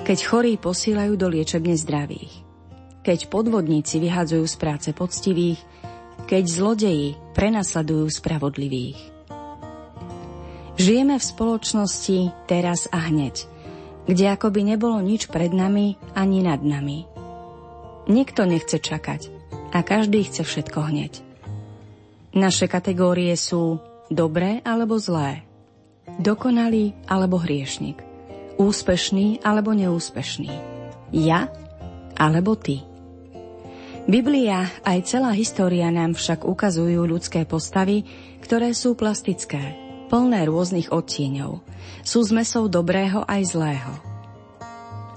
keď 0.03 0.17
chorí 0.27 0.59
posílajú 0.59 1.15
do 1.15 1.31
liečebne 1.31 1.79
zdravých 1.79 2.46
keď 3.07 3.31
podvodníci 3.31 4.03
vyhadzujú 4.03 4.43
z 4.43 4.55
práce 4.59 4.89
poctivých, 4.91 5.63
keď 6.27 6.43
zlodeji 6.43 7.15
prenasledujú 7.31 8.11
spravodlivých. 8.11 8.99
Žijeme 10.75 11.15
v 11.15 11.23
spoločnosti 11.23 12.35
teraz 12.51 12.91
a 12.91 13.07
hneď, 13.07 13.47
kde 14.11 14.25
akoby 14.27 14.75
nebolo 14.75 14.99
nič 14.99 15.31
pred 15.31 15.55
nami 15.55 15.95
ani 16.19 16.43
nad 16.43 16.59
nami. 16.59 17.07
Nikto 18.11 18.43
nechce 18.43 18.75
čakať 18.75 19.31
a 19.71 19.79
každý 19.87 20.27
chce 20.27 20.43
všetko 20.43 20.79
hneď. 20.91 21.23
Naše 22.35 22.67
kategórie 22.67 23.31
sú 23.39 23.79
dobré 24.11 24.59
alebo 24.67 24.99
zlé, 24.99 25.47
dokonalý 26.19 26.91
alebo 27.07 27.39
hriešnik, 27.39 28.03
úspešný 28.59 29.47
alebo 29.47 29.71
neúspešný, 29.71 30.51
ja 31.15 31.47
alebo 32.19 32.59
ty. 32.59 32.96
Biblia 34.07 34.71
aj 34.87 35.03
celá 35.03 35.35
história 35.35 35.91
nám 35.91 36.15
však 36.15 36.47
ukazujú 36.47 37.03
ľudské 37.03 37.43
postavy, 37.43 38.07
ktoré 38.39 38.71
sú 38.71 38.95
plastické, 38.95 39.75
plné 40.07 40.47
rôznych 40.47 40.95
odtieňov. 40.95 41.59
Sú 42.07 42.23
zmesou 42.23 42.71
dobrého 42.71 43.27
aj 43.27 43.41
zlého. 43.51 43.91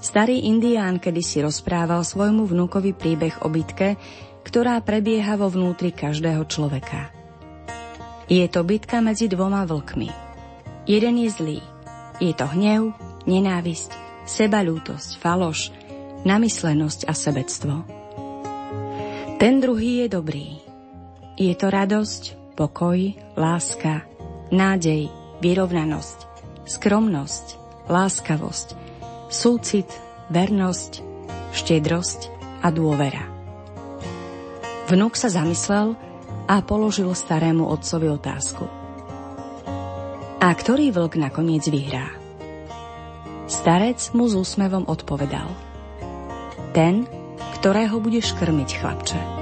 Starý 0.03 0.43
indián 0.43 0.99
kedysi 0.99 1.39
rozprával 1.39 2.03
svojmu 2.03 2.43
vnúkovi 2.43 2.91
príbeh 2.91 3.47
o 3.47 3.47
bitke, 3.47 3.95
ktorá 4.43 4.75
prebieha 4.83 5.39
vo 5.39 5.47
vnútri 5.47 5.95
každého 5.95 6.43
človeka. 6.51 7.15
Je 8.27 8.43
to 8.51 8.67
bitka 8.67 8.99
medzi 8.99 9.31
dvoma 9.31 9.63
vlkmi. 9.71 10.11
Jeden 10.83 11.15
je 11.15 11.29
zlý. 11.31 11.59
Je 12.19 12.35
to 12.35 12.43
hnev, 12.43 12.91
nenávisť, 13.23 13.95
sebalútosť, 14.27 15.15
faloš, 15.15 15.71
namyslenosť 16.27 17.07
a 17.07 17.15
sebectvo. 17.15 18.00
Ten 19.41 19.57
druhý 19.57 20.05
je 20.05 20.07
dobrý. 20.13 20.61
Je 21.33 21.49
to 21.57 21.73
radosť, 21.73 22.53
pokoj, 22.53 23.17
láska, 23.33 24.05
nádej, 24.53 25.09
vyrovnanosť, 25.41 26.29
skromnosť, 26.69 27.45
láskavosť, 27.89 28.77
súcit, 29.33 29.89
vernosť, 30.29 31.01
štedrosť 31.57 32.29
a 32.61 32.69
dôvera. 32.69 33.25
Vnúk 34.85 35.17
sa 35.17 35.33
zamyslel 35.33 35.97
a 36.45 36.61
položil 36.61 37.09
starému 37.09 37.65
otcovi 37.65 38.13
otázku. 38.13 38.69
A 40.37 40.53
ktorý 40.53 40.93
vlk 40.93 41.17
nakoniec 41.17 41.65
vyhrá? 41.65 42.13
Starec 43.49 44.05
mu 44.13 44.29
s 44.29 44.37
úsmevom 44.37 44.85
odpovedal. 44.85 45.49
Ten, 46.77 47.09
ktorého 47.61 48.01
budeš 48.01 48.33
krmiť, 48.41 48.69
chlapče. 48.81 49.40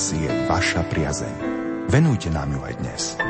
Nás 0.00 0.16
je 0.16 0.32
vaša 0.48 0.80
priazeň. 0.88 1.36
Venujte 1.92 2.32
nám 2.32 2.56
ju 2.56 2.60
aj 2.64 2.74
dnes. 2.80 3.20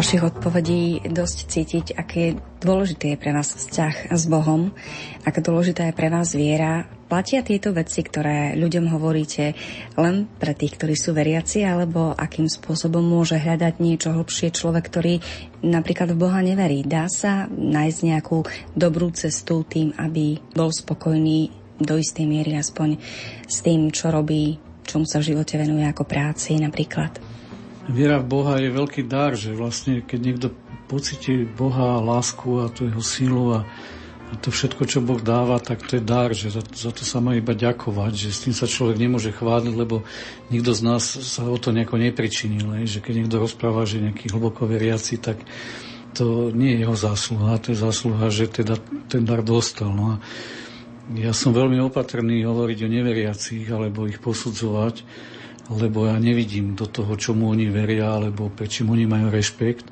Vašich 0.00 0.24
odpovedí 0.24 1.12
dosť 1.12 1.38
cítiť, 1.44 1.86
aké 1.92 2.32
dôležitý 2.64 3.12
je 3.12 3.20
pre 3.20 3.36
vás 3.36 3.52
vzťah 3.52 4.16
s 4.16 4.24
Bohom, 4.32 4.72
aká 5.28 5.44
dôležitá 5.44 5.92
je 5.92 5.98
pre 6.00 6.08
vás 6.08 6.32
viera, 6.32 6.88
Platia 7.10 7.42
tieto 7.42 7.74
veci, 7.74 8.06
ktoré 8.06 8.54
ľuďom 8.54 8.86
hovoríte 8.94 9.58
len 9.98 10.30
pre 10.38 10.54
tých, 10.54 10.78
ktorí 10.78 10.94
sú 10.94 11.10
veriaci, 11.10 11.66
alebo 11.66 12.14
akým 12.14 12.46
spôsobom 12.46 13.02
môže 13.02 13.34
hľadať 13.34 13.82
niečo 13.82 14.14
hlbšie 14.14 14.54
človek, 14.54 14.86
ktorý 14.86 15.14
napríklad 15.58 16.14
v 16.14 16.20
Boha 16.22 16.38
neverí? 16.38 16.86
Dá 16.86 17.10
sa 17.10 17.50
nájsť 17.50 17.98
nejakú 18.06 18.46
dobrú 18.78 19.10
cestu 19.10 19.66
tým, 19.66 19.90
aby 19.98 20.38
bol 20.54 20.70
spokojný 20.70 21.50
do 21.82 21.98
istej 21.98 22.30
miery 22.30 22.54
aspoň 22.54 23.02
s 23.42 23.58
tým, 23.58 23.90
čo 23.90 24.14
robí, 24.14 24.62
čomu 24.86 25.02
sa 25.02 25.18
v 25.18 25.34
živote 25.34 25.58
venuje 25.58 25.90
ako 25.90 26.06
práci 26.06 26.62
napríklad? 26.62 27.29
Viera 27.90 28.22
v 28.22 28.30
Boha 28.30 28.62
je 28.62 28.70
veľký 28.70 29.02
dar, 29.10 29.34
že 29.34 29.50
vlastne 29.50 29.98
keď 30.00 30.20
niekto 30.22 30.46
pocíti 30.86 31.42
Boha, 31.42 31.98
lásku 31.98 32.62
a 32.62 32.70
tú 32.70 32.86
jeho 32.86 33.02
sílu 33.02 33.44
a 33.58 33.66
a 34.30 34.38
to 34.38 34.54
všetko, 34.54 34.86
čo 34.86 35.02
Boh 35.02 35.18
dáva, 35.18 35.58
tak 35.58 35.82
to 35.82 35.98
je 35.98 36.02
dar, 36.02 36.30
že 36.30 36.54
za, 36.54 36.62
za 36.62 36.94
to 36.94 37.02
sa 37.02 37.18
má 37.18 37.34
iba 37.34 37.50
ďakovať, 37.50 38.12
že 38.14 38.28
s 38.30 38.42
tým 38.46 38.54
sa 38.54 38.70
človek 38.70 38.94
nemôže 38.94 39.34
chváliť, 39.34 39.74
lebo 39.74 40.06
nikto 40.54 40.70
z 40.70 40.80
nás 40.86 41.02
sa 41.02 41.42
o 41.50 41.58
to 41.58 41.74
nejako 41.74 41.98
nepričinil. 41.98 42.86
Že 42.86 43.02
keď 43.02 43.14
niekto 43.18 43.42
rozpráva, 43.42 43.82
že 43.90 43.98
nejaký 43.98 44.30
hlboko 44.30 44.70
veriaci, 44.70 45.18
tak 45.18 45.42
to 46.14 46.54
nie 46.54 46.78
je 46.78 46.86
jeho 46.86 46.94
zásluha, 46.94 47.58
to 47.58 47.74
je 47.74 47.78
zásluha, 47.82 48.30
že 48.30 48.46
teda 48.46 48.78
ten 49.10 49.26
dar 49.26 49.42
dostal. 49.42 49.90
No 49.90 50.14
a 50.14 50.16
ja 51.18 51.34
som 51.34 51.50
veľmi 51.50 51.82
opatrný 51.82 52.46
hovoriť 52.46 52.78
o 52.86 52.88
neveriacich 52.88 53.66
alebo 53.66 54.06
ich 54.06 54.22
posudzovať, 54.22 55.02
lebo 55.70 56.10
ja 56.10 56.18
nevidím 56.18 56.74
do 56.74 56.90
toho, 56.90 57.14
čomu 57.14 57.54
oni 57.54 57.70
veria, 57.70 58.18
alebo 58.18 58.50
prečím 58.50 58.90
oni 58.90 59.06
majú 59.06 59.30
rešpekt. 59.30 59.86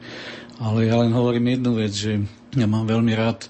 Ale 0.59 0.91
ja 0.91 0.99
len 0.99 1.15
hovorím 1.15 1.55
jednu 1.55 1.73
vec, 1.79 1.93
že 1.95 2.19
ja 2.59 2.67
mám 2.67 2.91
veľmi 2.91 3.15
rád 3.15 3.47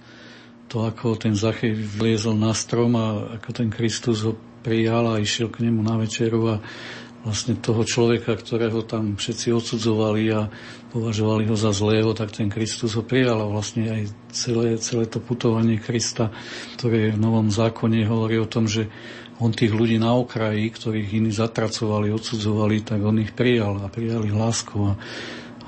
to, 0.68 0.85
ako 0.85 1.16
ten 1.16 1.33
Zachej 1.33 1.72
vliezol 1.72 2.37
na 2.37 2.53
strom 2.53 2.93
a 3.01 3.41
ako 3.41 3.49
ten 3.57 3.72
Kristus 3.72 4.29
ho 4.29 4.37
prijal 4.61 5.09
a 5.09 5.22
išiel 5.22 5.49
k 5.49 5.64
nemu 5.64 5.81
na 5.81 5.97
večeru 5.97 6.41
a 6.53 6.57
vlastne 7.24 7.59
toho 7.59 7.83
človeka, 7.83 8.37
ktorého 8.37 8.85
tam 8.85 9.18
všetci 9.18 9.51
odsudzovali 9.51 10.22
a 10.37 10.53
považovali 10.93 11.51
ho 11.51 11.57
za 11.59 11.74
zlého, 11.74 12.14
tak 12.14 12.31
ten 12.31 12.49
Kristus 12.53 12.95
ho 12.95 13.03
prijal 13.03 13.43
a 13.43 13.51
vlastne 13.51 13.89
aj 13.91 14.03
celé, 14.31 14.76
celé 14.79 15.05
to 15.09 15.18
putovanie 15.18 15.81
Krista, 15.81 16.31
ktoré 16.79 17.16
v 17.16 17.20
Novom 17.20 17.51
zákone 17.51 18.07
hovorí 18.07 18.39
o 18.39 18.49
tom, 18.49 18.70
že 18.70 18.87
on 19.39 19.55
tých 19.55 19.70
ľudí 19.70 20.03
na 20.03 20.14
okraji, 20.18 20.66
ktorých 20.66 21.22
iní 21.22 21.30
zatracovali, 21.30 22.11
odsudzovali, 22.11 22.82
tak 22.82 23.01
on 23.07 23.22
ich 23.22 23.30
prijal 23.30 23.78
a 23.82 23.86
prijali 23.86 24.34
láskou. 24.34 24.93
A 24.93 24.95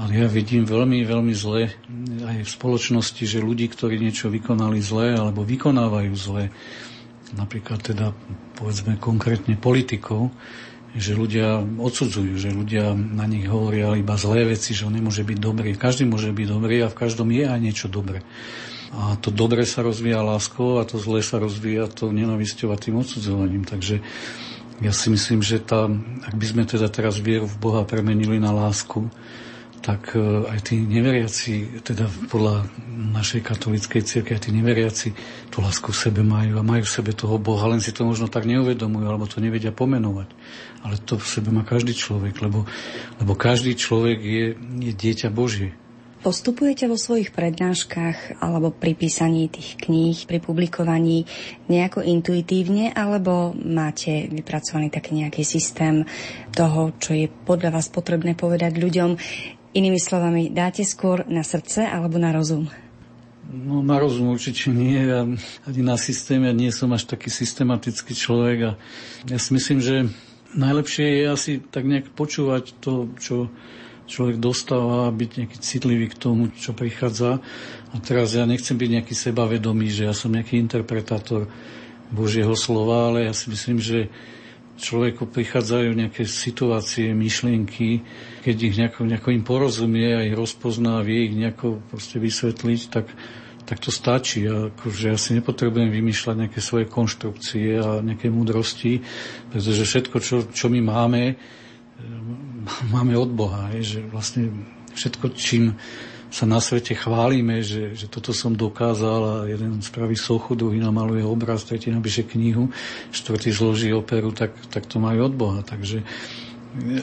ale 0.00 0.24
ja 0.24 0.26
vidím 0.32 0.64
veľmi, 0.64 1.04
veľmi 1.04 1.34
zle 1.36 1.76
aj 2.24 2.38
v 2.40 2.48
spoločnosti, 2.48 3.20
že 3.20 3.44
ľudí, 3.44 3.68
ktorí 3.68 4.00
niečo 4.00 4.32
vykonali 4.32 4.80
zle 4.80 5.12
alebo 5.12 5.44
vykonávajú 5.44 6.12
zle, 6.16 6.48
napríklad 7.36 7.84
teda 7.84 8.16
povedzme 8.56 8.96
konkrétne 8.96 9.60
politikov, 9.60 10.32
že 10.96 11.12
ľudia 11.12 11.60
odsudzujú, 11.60 12.32
že 12.40 12.48
ľudia 12.48 12.96
na 12.96 13.28
nich 13.28 13.44
hovoria 13.44 13.92
iba 13.92 14.16
zlé 14.16 14.56
veci, 14.56 14.72
že 14.72 14.88
on 14.88 14.96
nemôže 14.96 15.20
byť 15.20 15.36
dobrý. 15.38 15.76
Každý 15.76 16.08
môže 16.08 16.32
byť 16.32 16.48
dobrý 16.48 16.80
a 16.80 16.88
v 16.88 16.96
každom 16.96 17.28
je 17.28 17.44
aj 17.44 17.60
niečo 17.60 17.86
dobré. 17.92 18.24
A 18.90 19.14
to 19.22 19.30
dobre 19.30 19.62
sa 19.62 19.86
rozvíja 19.86 20.18
láskou 20.22 20.82
a 20.82 20.86
to 20.86 20.98
zlé 20.98 21.22
sa 21.22 21.38
rozvíja 21.38 21.86
to 21.86 22.10
nenavisťou 22.10 22.74
a 22.74 22.80
tým 22.80 22.98
odsudzovaním. 22.98 23.62
Takže 23.62 24.02
ja 24.82 24.92
si 24.96 25.12
myslím, 25.12 25.44
že 25.44 25.62
tá, 25.62 25.86
ak 26.26 26.34
by 26.34 26.46
sme 26.46 26.62
teda 26.66 26.90
teraz 26.90 27.22
vieru 27.22 27.46
v 27.46 27.60
Boha 27.60 27.86
premenili 27.86 28.42
na 28.42 28.50
lásku, 28.50 29.06
tak 29.80 30.12
e, 30.12 30.20
aj 30.48 30.72
tí 30.72 30.76
neveriaci, 30.76 31.80
teda 31.80 32.08
podľa 32.28 32.68
našej 33.16 33.40
katolíckej 33.40 34.02
cirkvi, 34.04 34.36
aj 34.36 34.42
tí 34.48 34.50
neveriaci 34.52 35.08
tú 35.48 35.64
lásku 35.64 35.88
v 35.92 36.00
sebe 36.00 36.20
majú 36.20 36.60
a 36.60 36.64
majú 36.64 36.84
v 36.84 36.94
sebe 37.00 37.12
toho 37.16 37.40
Boha, 37.40 37.68
len 37.68 37.80
si 37.80 37.92
to 37.92 38.04
možno 38.04 38.28
tak 38.28 38.44
neuvedomujú, 38.44 39.06
alebo 39.08 39.24
to 39.24 39.40
nevedia 39.40 39.72
pomenovať. 39.72 40.28
Ale 40.84 41.00
to 41.00 41.16
v 41.16 41.26
sebe 41.28 41.48
má 41.48 41.64
každý 41.64 41.96
človek, 41.96 42.40
lebo, 42.44 42.68
lebo 43.20 43.32
každý 43.32 43.72
človek 43.76 44.18
je, 44.20 44.46
je 44.84 44.92
dieťa 44.92 45.32
Božie. 45.32 45.72
Postupujete 46.20 46.84
vo 46.84 47.00
svojich 47.00 47.32
prednáškach 47.32 48.44
alebo 48.44 48.68
pri 48.68 48.92
písaní 48.92 49.48
tých 49.48 49.80
kníh, 49.80 50.28
pri 50.28 50.36
publikovaní 50.36 51.24
nejako 51.72 52.04
intuitívne, 52.04 52.92
alebo 52.92 53.56
máte 53.56 54.28
vypracovaný 54.28 54.92
taký 54.92 55.16
nejaký 55.16 55.40
systém 55.48 56.04
toho, 56.52 56.92
čo 57.00 57.16
je 57.16 57.24
podľa 57.24 57.72
vás 57.72 57.88
potrebné 57.88 58.36
povedať 58.36 58.76
ľuďom? 58.76 59.16
Inými 59.72 59.96
slovami, 59.96 60.52
dáte 60.52 60.84
skôr 60.84 61.24
na 61.24 61.40
srdce 61.40 61.88
alebo 61.88 62.20
na 62.20 62.36
rozum? 62.36 62.68
No 63.48 63.80
na 63.80 63.96
rozum 63.96 64.28
určite 64.28 64.68
nie, 64.68 65.00
ja, 65.00 65.24
ani 65.64 65.80
na 65.80 65.96
systém, 65.96 66.44
ja 66.44 66.52
nie 66.52 66.68
som 66.68 66.92
až 66.92 67.08
taký 67.08 67.32
systematický 67.32 68.12
človek 68.12 68.58
a 68.62 68.72
ja 69.24 69.38
si 69.40 69.56
myslím, 69.56 69.80
že 69.80 70.12
najlepšie 70.52 71.06
je 71.16 71.24
asi 71.32 71.52
tak 71.64 71.88
nejak 71.88 72.12
počúvať 72.12 72.76
to, 72.76 73.08
čo 73.16 73.48
človek 74.10 74.42
dostáva, 74.42 75.14
byť 75.14 75.30
nejaký 75.38 75.58
citlivý 75.62 76.10
k 76.10 76.18
tomu, 76.18 76.50
čo 76.58 76.74
prichádza. 76.74 77.38
A 77.94 77.96
teraz 78.02 78.34
ja 78.34 78.42
nechcem 78.42 78.74
byť 78.74 78.90
nejaký 78.98 79.14
sebavedomý, 79.14 79.86
že 79.86 80.10
ja 80.10 80.14
som 80.14 80.34
nejaký 80.34 80.58
interpretátor 80.58 81.46
Božieho 82.10 82.58
slova, 82.58 83.14
ale 83.14 83.30
ja 83.30 83.34
si 83.34 83.46
myslím, 83.54 83.78
že 83.78 84.10
človeku 84.80 85.28
prichádzajú 85.30 85.88
nejaké 85.92 86.24
situácie, 86.26 87.12
myšlienky, 87.12 88.02
keď 88.42 88.56
ich 88.58 88.74
nejako, 88.80 89.00
nejako 89.06 89.28
im 89.30 89.44
porozumie 89.44 90.08
a 90.16 90.24
ich 90.26 90.34
rozpozná, 90.34 91.04
vie 91.04 91.30
ich 91.30 91.36
nejako 91.36 91.84
proste 91.92 92.16
vysvetliť, 92.16 92.80
tak, 92.88 93.06
tak 93.68 93.78
to 93.78 93.92
stačí. 93.92 94.48
A 94.48 94.72
akože 94.72 95.12
ja 95.12 95.18
si 95.20 95.36
nepotrebujem 95.36 95.92
vymýšľať 95.92 96.34
nejaké 96.34 96.60
svoje 96.64 96.88
konštrukcie 96.88 97.76
a 97.78 98.00
nejaké 98.00 98.32
múdrosti, 98.32 99.04
pretože 99.52 99.84
všetko, 99.84 100.16
čo, 100.18 100.36
čo 100.48 100.66
my 100.72 100.80
máme, 100.80 101.36
máme 102.94 103.16
od 103.16 103.30
Boha. 103.30 103.70
Je, 103.76 103.98
že 103.98 104.00
vlastne 104.06 104.50
všetko, 104.94 105.34
čím 105.34 105.78
sa 106.30 106.46
na 106.46 106.62
svete 106.62 106.94
chválime, 106.94 107.58
že, 107.58 107.98
že 107.98 108.06
toto 108.06 108.30
som 108.30 108.54
dokázal 108.54 109.20
a 109.26 109.34
jeden 109.50 109.82
spraví 109.82 110.14
sochu, 110.14 110.54
druhý 110.54 110.78
namaluje 110.78 111.26
obraz, 111.26 111.66
tretí 111.66 111.90
napíše 111.90 112.22
knihu, 112.22 112.70
štvrtý 113.10 113.50
zloží 113.50 113.90
operu, 113.90 114.30
tak, 114.30 114.54
tak 114.70 114.86
to 114.86 115.02
majú 115.02 115.26
od 115.26 115.34
Boha. 115.34 115.60
Takže 115.66 116.06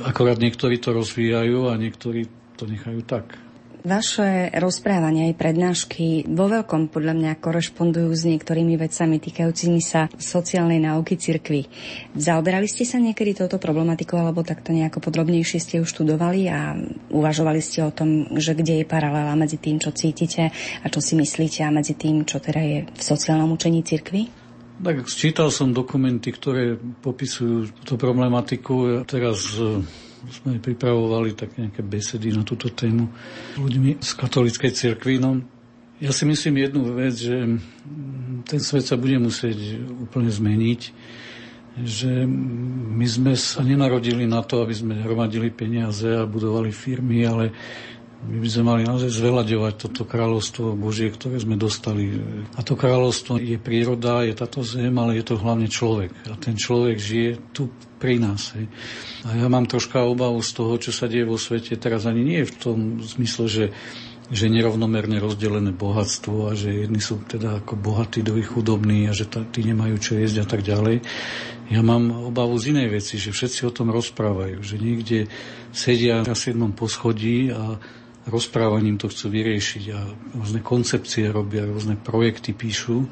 akorát 0.08 0.40
niektorí 0.40 0.80
to 0.80 0.96
rozvíjajú 0.96 1.68
a 1.68 1.76
niektorí 1.76 2.32
to 2.56 2.64
nechajú 2.66 3.04
tak. 3.04 3.36
Vaše 3.88 4.52
rozprávania 4.52 5.32
aj 5.32 5.40
prednášky 5.40 6.28
vo 6.28 6.52
veľkom 6.52 6.92
podľa 6.92 7.16
mňa 7.16 7.32
korešpondujú 7.40 8.12
s 8.12 8.28
niektorými 8.28 8.76
vecami 8.76 9.16
týkajúcimi 9.16 9.80
sa 9.80 10.12
sociálnej 10.12 10.84
náuky 10.84 11.16
cirkvy. 11.16 11.72
Zaoberali 12.12 12.68
ste 12.68 12.84
sa 12.84 13.00
niekedy 13.00 13.40
touto 13.40 13.56
problematikou 13.56 14.20
alebo 14.20 14.44
takto 14.44 14.76
nejako 14.76 15.00
podrobnejšie 15.00 15.64
ste 15.64 15.80
ju 15.80 15.88
študovali 15.88 16.52
a 16.52 16.76
uvažovali 17.16 17.64
ste 17.64 17.88
o 17.88 17.96
tom, 17.96 18.36
že 18.36 18.60
kde 18.60 18.84
je 18.84 18.92
paralela 18.92 19.40
medzi 19.40 19.56
tým, 19.56 19.80
čo 19.80 19.96
cítite 19.96 20.52
a 20.84 20.86
čo 20.92 21.00
si 21.00 21.16
myslíte 21.16 21.64
a 21.64 21.72
medzi 21.72 21.96
tým, 21.96 22.28
čo 22.28 22.44
teda 22.44 22.60
je 22.60 22.78
v 22.92 23.02
sociálnom 23.02 23.56
učení 23.56 23.88
cirkvy? 23.88 24.28
Tak 24.84 25.08
čítal 25.08 25.48
som 25.48 25.72
dokumenty, 25.72 26.36
ktoré 26.36 26.76
popisujú 26.76 27.72
túto 27.88 27.96
problematiku. 27.96 29.08
Teraz 29.08 29.56
sme 30.28 30.60
pripravovali 30.60 31.34
tak 31.34 31.56
nejaké 31.56 31.82
besedy 31.82 32.36
na 32.36 32.44
túto 32.44 32.68
tému 32.72 33.08
ľuďmi 33.56 34.04
z 34.04 34.12
katolíckej 34.14 34.72
cirkvi. 34.76 35.18
No, 35.18 35.40
ja 35.98 36.14
si 36.14 36.28
myslím 36.30 36.62
jednu 36.62 36.82
vec, 36.94 37.16
že 37.18 37.58
ten 38.46 38.60
svet 38.62 38.86
sa 38.86 39.00
bude 39.00 39.18
musieť 39.18 39.82
úplne 39.98 40.30
zmeniť, 40.30 40.82
že 41.78 42.26
my 42.98 43.06
sme 43.06 43.34
sa 43.38 43.62
nenarodili 43.62 44.26
na 44.26 44.42
to, 44.42 44.66
aby 44.66 44.74
sme 44.74 44.98
hromadili 44.98 45.54
peniaze 45.54 46.10
a 46.10 46.26
budovali 46.26 46.74
firmy, 46.74 47.22
ale 47.26 47.54
my 48.18 48.42
by 48.42 48.50
sme 48.50 48.64
mali 48.66 48.82
naozaj 48.82 49.14
zveľaďovať 49.14 49.74
toto 49.78 50.02
kráľovstvo 50.02 50.74
Božie, 50.74 51.14
ktoré 51.14 51.38
sme 51.38 51.54
dostali. 51.54 52.18
A 52.58 52.66
to 52.66 52.74
kráľovstvo 52.74 53.38
je 53.38 53.62
príroda, 53.62 54.26
je 54.26 54.34
táto 54.34 54.66
zem, 54.66 54.90
ale 54.98 55.22
je 55.22 55.26
to 55.30 55.36
hlavne 55.38 55.70
človek. 55.70 56.10
A 56.26 56.34
ten 56.34 56.58
človek 56.58 56.98
žije 56.98 57.38
tu 57.54 57.70
pri 58.02 58.18
nás. 58.18 58.58
Hej. 58.58 58.66
A 59.22 59.38
ja 59.38 59.46
mám 59.46 59.70
troška 59.70 60.02
obavu 60.02 60.42
z 60.42 60.52
toho, 60.58 60.74
čo 60.82 60.90
sa 60.90 61.06
deje 61.06 61.30
vo 61.30 61.38
svete. 61.38 61.78
Teraz 61.78 62.10
ani 62.10 62.26
nie 62.26 62.42
v 62.42 62.58
tom 62.58 62.78
zmysle, 63.06 63.46
že 63.46 63.66
že 64.28 64.52
nerovnomerne 64.52 65.24
rozdelené 65.24 65.72
bohatstvo 65.72 66.52
a 66.52 66.56
že 66.56 66.84
jedni 66.84 67.00
sú 67.00 67.24
teda 67.24 67.64
ako 67.64 67.80
bohatí, 67.80 68.20
druhí 68.20 68.44
chudobní 68.44 69.08
a 69.08 69.16
že 69.16 69.24
tí 69.24 69.64
nemajú 69.64 69.96
čo 70.04 70.20
jesť 70.20 70.44
a 70.44 70.48
tak 70.48 70.68
ďalej. 70.68 71.00
Ja 71.72 71.80
mám 71.80 72.12
obavu 72.12 72.60
z 72.60 72.76
inej 72.76 73.00
veci, 73.00 73.16
že 73.16 73.32
všetci 73.32 73.64
o 73.68 73.72
tom 73.72 73.88
rozprávajú, 73.92 74.60
že 74.60 74.76
niekde 74.80 75.32
sedia 75.72 76.28
na 76.28 76.36
siedmom 76.36 76.76
poschodí 76.76 77.56
a 77.56 77.80
rozprávaním 78.28 79.00
to 79.00 79.08
chcú 79.08 79.32
vyriešiť 79.32 79.84
a 79.96 80.00
rôzne 80.36 80.60
koncepcie 80.60 81.32
robia, 81.32 81.64
rôzne 81.64 81.96
projekty 81.96 82.52
píšu, 82.52 83.08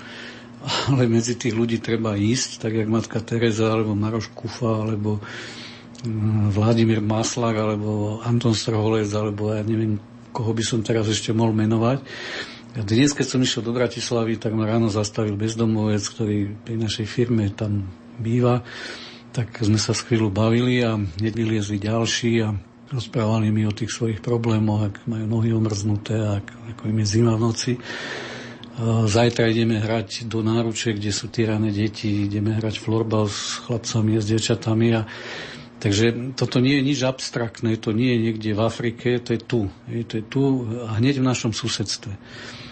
ale 0.91 1.07
medzi 1.07 1.39
tých 1.39 1.55
ľudí 1.55 1.79
treba 1.79 2.19
ísť, 2.19 2.59
tak 2.59 2.75
jak 2.75 2.89
matka 2.89 3.23
Teresa, 3.23 3.71
alebo 3.71 3.95
Maroš 3.95 4.33
Kufa, 4.35 4.83
alebo 4.83 5.23
mm, 6.03 6.51
Vladimír 6.51 6.99
Maslak, 6.99 7.55
alebo 7.55 8.19
Anton 8.21 8.53
Strholec, 8.57 9.09
alebo 9.15 9.55
ja 9.55 9.63
neviem, 9.63 10.01
koho 10.35 10.51
by 10.51 10.63
som 10.65 10.83
teraz 10.83 11.07
ešte 11.07 11.31
mohol 11.31 11.55
menovať. 11.55 12.03
Dnes, 12.75 13.15
keď 13.15 13.25
som 13.31 13.39
išiel 13.39 13.63
do 13.63 13.71
Bratislavy, 13.71 14.35
tak 14.35 14.51
ma 14.51 14.67
ráno 14.67 14.91
zastavil 14.91 15.39
bezdomovec, 15.39 16.03
ktorý 16.11 16.37
pri 16.59 16.75
našej 16.75 17.07
firme 17.07 17.47
tam 17.55 17.87
býva. 18.19 18.67
Tak 19.31 19.63
sme 19.63 19.79
sa 19.79 19.95
chvíľu 19.95 20.27
bavili 20.27 20.83
a 20.83 20.99
hneď 20.99 21.33
vyliezli 21.39 21.79
ďalší 21.79 22.43
a 22.43 22.51
rozprávali 22.91 23.49
mi 23.49 23.65
o 23.65 23.73
tých 23.73 23.89
svojich 23.89 24.19
problémoch, 24.21 24.93
ak 24.93 24.95
majú 25.09 25.25
nohy 25.25 25.49
omrznuté, 25.53 26.17
ak, 26.17 26.45
ako 26.75 26.83
im 26.89 26.97
je 27.01 27.07
zima 27.07 27.33
v 27.33 27.43
noci. 27.43 27.71
Zajtra 29.07 29.47
ideme 29.47 29.79
hrať 29.79 30.27
do 30.27 30.43
náruče, 30.43 30.99
kde 30.99 31.11
sú 31.15 31.31
tyrané 31.31 31.71
deti, 31.71 32.27
ideme 32.27 32.59
hrať 32.59 32.83
florbal 32.83 33.31
s 33.31 33.63
chlapcami 33.63 34.19
a 34.19 34.21
s 34.21 34.27
dievčatami 34.27 34.87
a 34.93 35.01
Takže 35.75 36.33
toto 36.33 36.57
nie 36.63 36.81
je 36.81 36.87
nič 36.87 36.99
abstraktné, 37.05 37.77
to 37.77 37.93
nie 37.93 38.15
je 38.15 38.19
niekde 38.25 38.57
v 38.57 38.61
Afrike, 38.63 39.21
to 39.21 39.37
je 39.37 39.41
tu. 39.43 39.61
Je, 39.85 40.01
to 40.01 40.17
je 40.17 40.25
tu 40.25 40.65
a 40.87 40.97
hneď 40.97 41.21
v 41.21 41.29
našom 41.29 41.53
susedstve. 41.53 42.09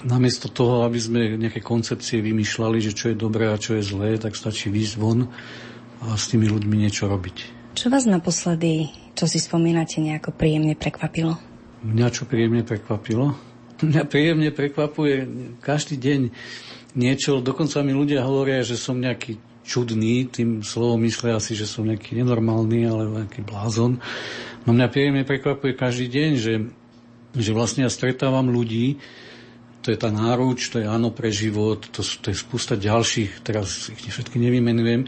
Namiesto 0.08 0.50
toho, 0.50 0.82
aby 0.82 0.98
sme 0.98 1.38
nejaké 1.38 1.62
koncepcie 1.62 2.24
vymýšľali, 2.26 2.82
že 2.82 2.96
čo 2.98 3.14
je 3.14 3.20
dobré 3.20 3.54
a 3.54 3.62
čo 3.62 3.78
je 3.78 3.86
zlé, 3.86 4.18
tak 4.18 4.34
stačí 4.34 4.74
výjsť 4.74 4.96
von 4.98 5.30
a 6.02 6.18
s 6.18 6.32
tými 6.32 6.50
ľuďmi 6.50 6.76
niečo 6.80 7.06
robiť. 7.06 7.63
Čo 7.74 7.90
vás 7.90 8.06
naposledy, 8.06 8.94
čo 9.18 9.26
si 9.26 9.42
spomínate, 9.42 9.98
nejako 9.98 10.30
príjemne 10.30 10.78
prekvapilo? 10.78 11.42
Mňa 11.82 12.08
čo 12.14 12.30
príjemne 12.30 12.62
prekvapilo? 12.62 13.34
Mňa 13.90 14.06
príjemne 14.06 14.54
prekvapuje 14.54 15.16
každý 15.58 15.98
deň 15.98 16.22
niečo, 16.94 17.42
dokonca 17.42 17.82
mi 17.82 17.98
ľudia 17.98 18.22
hovoria, 18.22 18.62
že 18.62 18.78
som 18.78 19.02
nejaký 19.02 19.42
čudný, 19.66 20.30
tým 20.30 20.62
slovom 20.62 21.02
myslia 21.02 21.42
asi, 21.42 21.58
že 21.58 21.66
som 21.66 21.90
nejaký 21.90 22.14
nenormálny 22.14 22.86
alebo 22.86 23.18
nejaký 23.26 23.42
blázon. 23.42 23.98
No 24.64 24.70
mňa 24.70 24.88
príjemne 24.94 25.24
prekvapuje 25.26 25.74
každý 25.74 26.14
deň, 26.14 26.30
že, 26.38 26.54
že 27.34 27.52
vlastne 27.58 27.90
ja 27.90 27.92
stretávam 27.92 28.54
ľudí, 28.54 29.02
to 29.84 29.92
je 29.92 30.00
tá 30.00 30.08
náruč, 30.08 30.72
to 30.72 30.80
je 30.80 30.88
áno 30.88 31.12
pre 31.12 31.28
život, 31.28 31.84
to, 31.92 32.00
to 32.00 32.32
je 32.32 32.38
spústa 32.40 32.80
ďalších, 32.80 33.44
teraz 33.44 33.92
ich 33.92 34.00
všetky 34.00 34.40
nevymenujem, 34.40 35.04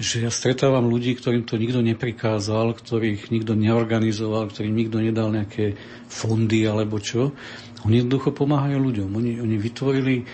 že 0.00 0.24
ja 0.24 0.32
stretávam 0.32 0.88
ľudí, 0.88 1.12
ktorým 1.12 1.44
to 1.44 1.60
nikto 1.60 1.84
neprikázal, 1.84 2.72
ktorých 2.72 3.28
nikto 3.28 3.52
neorganizoval, 3.52 4.48
ktorým 4.48 4.72
nikto 4.72 5.04
nedal 5.04 5.28
nejaké 5.28 5.76
fondy 6.08 6.64
alebo 6.64 6.96
čo. 6.98 7.36
Oni 7.84 8.00
jednoducho 8.00 8.32
pomáhajú 8.32 8.80
ľuďom. 8.80 9.08
Oni, 9.12 9.32
oni 9.44 9.56
vytvorili, 9.60 10.24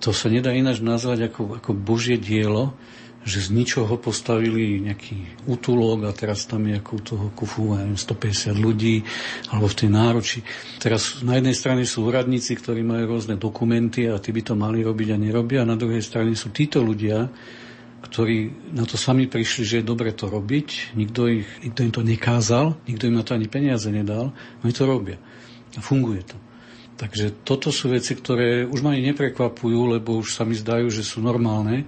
to 0.00 0.16
sa 0.16 0.32
nedá 0.32 0.56
ináč 0.56 0.80
nazvať 0.80 1.28
ako, 1.28 1.60
ako 1.60 1.70
Božie 1.76 2.16
dielo, 2.16 2.72
že 3.26 3.44
z 3.44 3.48
ničoho 3.50 3.98
postavili 3.98 4.78
nejaký 4.80 5.44
útulok 5.50 6.08
a 6.08 6.16
teraz 6.16 6.46
tam 6.46 6.64
je 6.64 6.78
ako 6.78 6.90
u 6.94 7.02
toho 7.02 7.26
kufu 7.34 7.74
neviem, 7.74 7.98
150 7.98 8.56
ľudí 8.56 9.02
alebo 9.50 9.66
v 9.66 9.78
tej 9.84 9.90
nároči. 9.90 10.38
Teraz 10.78 11.20
na 11.26 11.36
jednej 11.36 11.52
strane 11.52 11.82
sú 11.84 12.06
úradníci, 12.06 12.54
ktorí 12.56 12.80
majú 12.86 13.18
rôzne 13.18 13.36
dokumenty 13.36 14.06
a 14.08 14.22
tí 14.22 14.30
by 14.30 14.42
to 14.46 14.54
mali 14.54 14.80
robiť 14.80 15.08
a 15.12 15.18
nerobia 15.18 15.66
a 15.66 15.70
na 15.70 15.76
druhej 15.76 16.00
strane 16.00 16.32
sú 16.38 16.54
títo 16.54 16.80
ľudia, 16.80 17.28
ktorí 17.98 18.70
na 18.78 18.86
to 18.86 18.94
sami 18.94 19.26
prišli, 19.26 19.62
že 19.66 19.76
je 19.82 19.90
dobre 19.90 20.14
to 20.14 20.30
robiť, 20.30 20.94
nikto, 20.94 21.26
ich, 21.26 21.48
nikto 21.66 21.80
im 21.82 21.92
to 21.92 22.02
nekázal, 22.06 22.78
nikto 22.86 23.10
im 23.10 23.18
na 23.18 23.26
to 23.26 23.34
ani 23.34 23.50
peniaze 23.50 23.90
nedal, 23.90 24.30
oni 24.62 24.72
to 24.72 24.86
robia. 24.86 25.18
A 25.74 25.82
funguje 25.82 26.22
to. 26.22 26.38
Takže 26.98 27.46
toto 27.46 27.70
sú 27.70 27.94
veci, 27.94 28.18
ktoré 28.18 28.66
už 28.66 28.82
ma 28.82 28.94
ani 28.94 29.14
neprekvapujú, 29.14 29.98
lebo 29.98 30.18
už 30.18 30.34
sa 30.34 30.42
mi 30.42 30.58
zdajú, 30.58 30.90
že 30.90 31.06
sú 31.06 31.22
normálne 31.22 31.86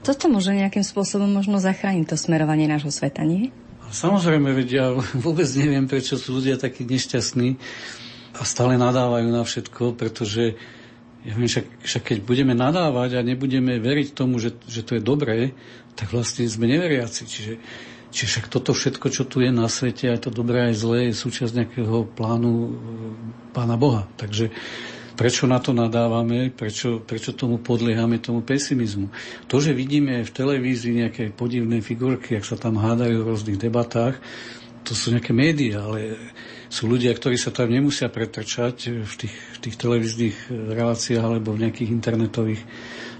toto 0.00 0.32
môže 0.32 0.56
nejakým 0.56 0.84
spôsobom 0.84 1.28
možno 1.28 1.60
zachrániť 1.60 2.12
to 2.12 2.16
smerovanie 2.16 2.64
nášho 2.64 2.88
sveta, 2.88 3.20
nie? 3.24 3.52
Samozrejme, 3.90 4.54
veď 4.54 4.68
ja 4.70 4.86
vôbec 5.24 5.46
neviem, 5.58 5.84
prečo 5.90 6.16
sú 6.16 6.40
ľudia 6.40 6.56
takí 6.56 6.86
nešťastní 6.86 7.58
a 8.38 8.42
stále 8.46 8.78
nadávajú 8.78 9.28
na 9.28 9.42
všetko, 9.42 9.98
pretože 9.98 10.54
ja 11.20 11.36
viem, 11.36 11.50
však, 11.50 11.84
však 11.84 12.02
keď 12.02 12.18
budeme 12.24 12.56
nadávať 12.56 13.20
a 13.20 13.26
nebudeme 13.26 13.76
veriť 13.76 14.16
tomu, 14.16 14.40
že, 14.40 14.56
že 14.64 14.80
to 14.80 14.96
je 14.96 15.02
dobré, 15.04 15.52
tak 15.92 16.16
vlastne 16.16 16.48
sme 16.48 16.64
neveriaci. 16.64 17.28
Čiže, 17.28 17.54
čiže 18.08 18.26
však 18.32 18.46
toto 18.48 18.72
všetko, 18.72 19.06
čo 19.12 19.28
tu 19.28 19.44
je 19.44 19.52
na 19.52 19.68
svete, 19.68 20.08
aj 20.08 20.24
to 20.24 20.30
dobré, 20.32 20.72
aj 20.72 20.80
zlé, 20.80 20.98
je 21.12 21.20
súčasť 21.20 21.52
nejakého 21.52 22.08
plánu 22.16 22.52
e, 22.56 22.70
Pána 23.52 23.76
Boha. 23.76 24.08
Takže 24.16 24.48
Prečo 25.20 25.44
na 25.44 25.60
to 25.60 25.76
nadávame, 25.76 26.48
prečo, 26.48 27.04
prečo 27.04 27.36
tomu 27.36 27.60
podliehame, 27.60 28.24
tomu 28.24 28.40
pesimizmu. 28.40 29.12
To, 29.52 29.60
že 29.60 29.76
vidíme 29.76 30.24
v 30.24 30.32
televízii 30.32 31.04
nejaké 31.04 31.36
podivné 31.36 31.84
figurky, 31.84 32.40
ak 32.40 32.48
sa 32.48 32.56
tam 32.56 32.80
hádajú 32.80 33.20
v 33.20 33.28
rôznych 33.28 33.60
debatách, 33.60 34.16
to 34.80 34.96
sú 34.96 35.12
nejaké 35.12 35.36
médiá, 35.36 35.84
ale 35.84 36.16
sú 36.72 36.88
ľudia, 36.88 37.12
ktorí 37.12 37.36
sa 37.36 37.52
tam 37.52 37.68
nemusia 37.68 38.08
pretrčať 38.08 39.04
v 39.04 39.14
tých, 39.20 39.36
v 39.36 39.58
tých 39.60 39.76
televíznych 39.76 40.36
reláciách 40.48 41.20
alebo 41.20 41.52
v 41.52 41.68
nejakých 41.68 41.92
internetových 41.92 42.64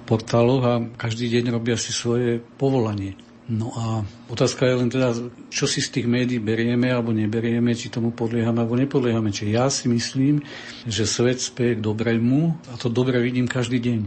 portáloch 0.09 0.63
a 0.65 0.75
každý 0.97 1.29
deň 1.29 1.53
robia 1.53 1.77
si 1.77 1.93
svoje 1.93 2.41
povolanie. 2.41 3.13
No 3.51 3.75
a 3.75 4.07
otázka 4.31 4.63
je 4.63 4.79
len 4.79 4.87
teda, 4.95 5.11
čo 5.51 5.67
si 5.67 5.83
z 5.83 5.91
tých 5.91 6.07
médií 6.07 6.39
berieme 6.39 6.87
alebo 6.87 7.11
neberieme, 7.11 7.75
či 7.75 7.91
tomu 7.91 8.15
podliehame 8.15 8.63
alebo 8.63 8.79
nepodliehame. 8.79 9.35
Čiže 9.35 9.51
ja 9.51 9.67
si 9.67 9.91
myslím, 9.91 10.39
že 10.87 11.03
svet 11.03 11.43
speje 11.43 11.83
k 11.83 11.85
dobrému 11.85 12.55
a 12.71 12.79
to 12.79 12.87
dobre 12.87 13.19
vidím 13.19 13.51
každý 13.51 13.83
deň. 13.83 14.01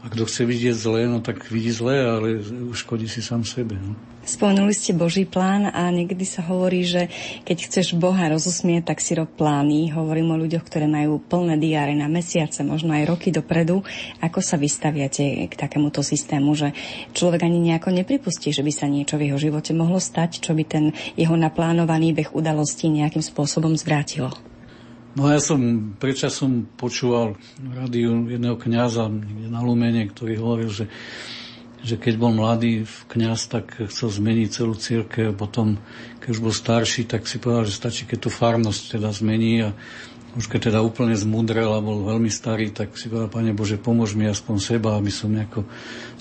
A 0.00 0.08
kto 0.08 0.24
chce 0.24 0.48
vidieť 0.48 0.72
zlé, 0.72 1.04
no 1.04 1.20
tak 1.20 1.52
vidí 1.52 1.68
zlé, 1.68 2.00
ale 2.00 2.40
uškodí 2.72 3.04
si 3.04 3.20
sám 3.20 3.44
sebe. 3.44 3.76
No. 3.76 3.92
Spomenuli 4.30 4.70
ste 4.70 4.94
Boží 4.94 5.26
plán 5.26 5.66
a 5.74 5.90
niekedy 5.90 6.22
sa 6.22 6.46
hovorí, 6.46 6.86
že 6.86 7.10
keď 7.42 7.66
chceš 7.66 7.98
Boha 7.98 8.30
rozosmieť, 8.30 8.94
tak 8.94 9.02
si 9.02 9.18
rob 9.18 9.26
plány. 9.26 9.90
Hovorím 9.90 10.30
o 10.30 10.38
ľuďoch, 10.38 10.62
ktoré 10.70 10.86
majú 10.86 11.18
plné 11.18 11.58
diáre 11.58 11.98
na 11.98 12.06
mesiace, 12.06 12.62
možno 12.62 12.94
aj 12.94 13.10
roky 13.10 13.34
dopredu. 13.34 13.82
Ako 14.22 14.38
sa 14.38 14.54
vystaviate 14.54 15.50
k 15.50 15.54
takémuto 15.58 16.06
systému, 16.06 16.54
že 16.54 16.70
človek 17.10 17.42
ani 17.42 17.58
nejako 17.58 17.90
nepripustí, 17.90 18.54
že 18.54 18.62
by 18.62 18.70
sa 18.70 18.86
niečo 18.86 19.18
v 19.18 19.34
jeho 19.34 19.38
živote 19.50 19.74
mohlo 19.74 19.98
stať, 19.98 20.38
čo 20.38 20.54
by 20.54 20.62
ten 20.62 20.94
jeho 21.18 21.34
naplánovaný 21.34 22.14
beh 22.14 22.30
udalostí 22.30 22.86
nejakým 22.86 23.26
spôsobom 23.26 23.74
zvrátilo? 23.74 24.30
No 25.18 25.26
ja 25.26 25.42
som 25.42 25.90
predčasom 25.98 26.70
počúval 26.78 27.34
rádiu 27.58 28.30
jedného 28.30 28.54
kniaza 28.54 29.10
na 29.50 29.58
Lumene, 29.58 30.06
ktorý 30.06 30.38
hovoril, 30.38 30.70
že 30.70 30.86
že 31.80 31.96
keď 31.96 32.14
bol 32.20 32.32
mladý 32.36 32.84
kňaz, 33.08 33.48
tak 33.48 33.76
chcel 33.88 34.08
zmeniť 34.12 34.48
celú 34.52 34.76
církev. 34.76 35.32
Potom, 35.32 35.80
keď 36.20 36.28
už 36.28 36.40
bol 36.40 36.54
starší, 36.54 37.08
tak 37.08 37.24
si 37.24 37.40
povedal, 37.40 37.64
že 37.64 37.78
stačí, 37.78 38.02
keď 38.04 38.28
tú 38.28 38.30
farnosť 38.30 39.00
teda 39.00 39.08
zmení 39.10 39.64
a 39.64 39.70
už 40.38 40.46
keď 40.46 40.70
teda 40.70 40.80
úplne 40.86 41.18
zmudrel 41.18 41.74
a 41.74 41.82
bol 41.82 42.06
veľmi 42.06 42.30
starý, 42.30 42.70
tak 42.70 42.94
si 42.94 43.10
povedal, 43.10 43.34
Pane 43.34 43.50
Bože, 43.50 43.82
pomôž 43.82 44.14
mi 44.14 44.30
aspoň 44.30 44.56
seba, 44.62 44.94
aby 44.94 45.10
som 45.10 45.26
nejako 45.34 45.66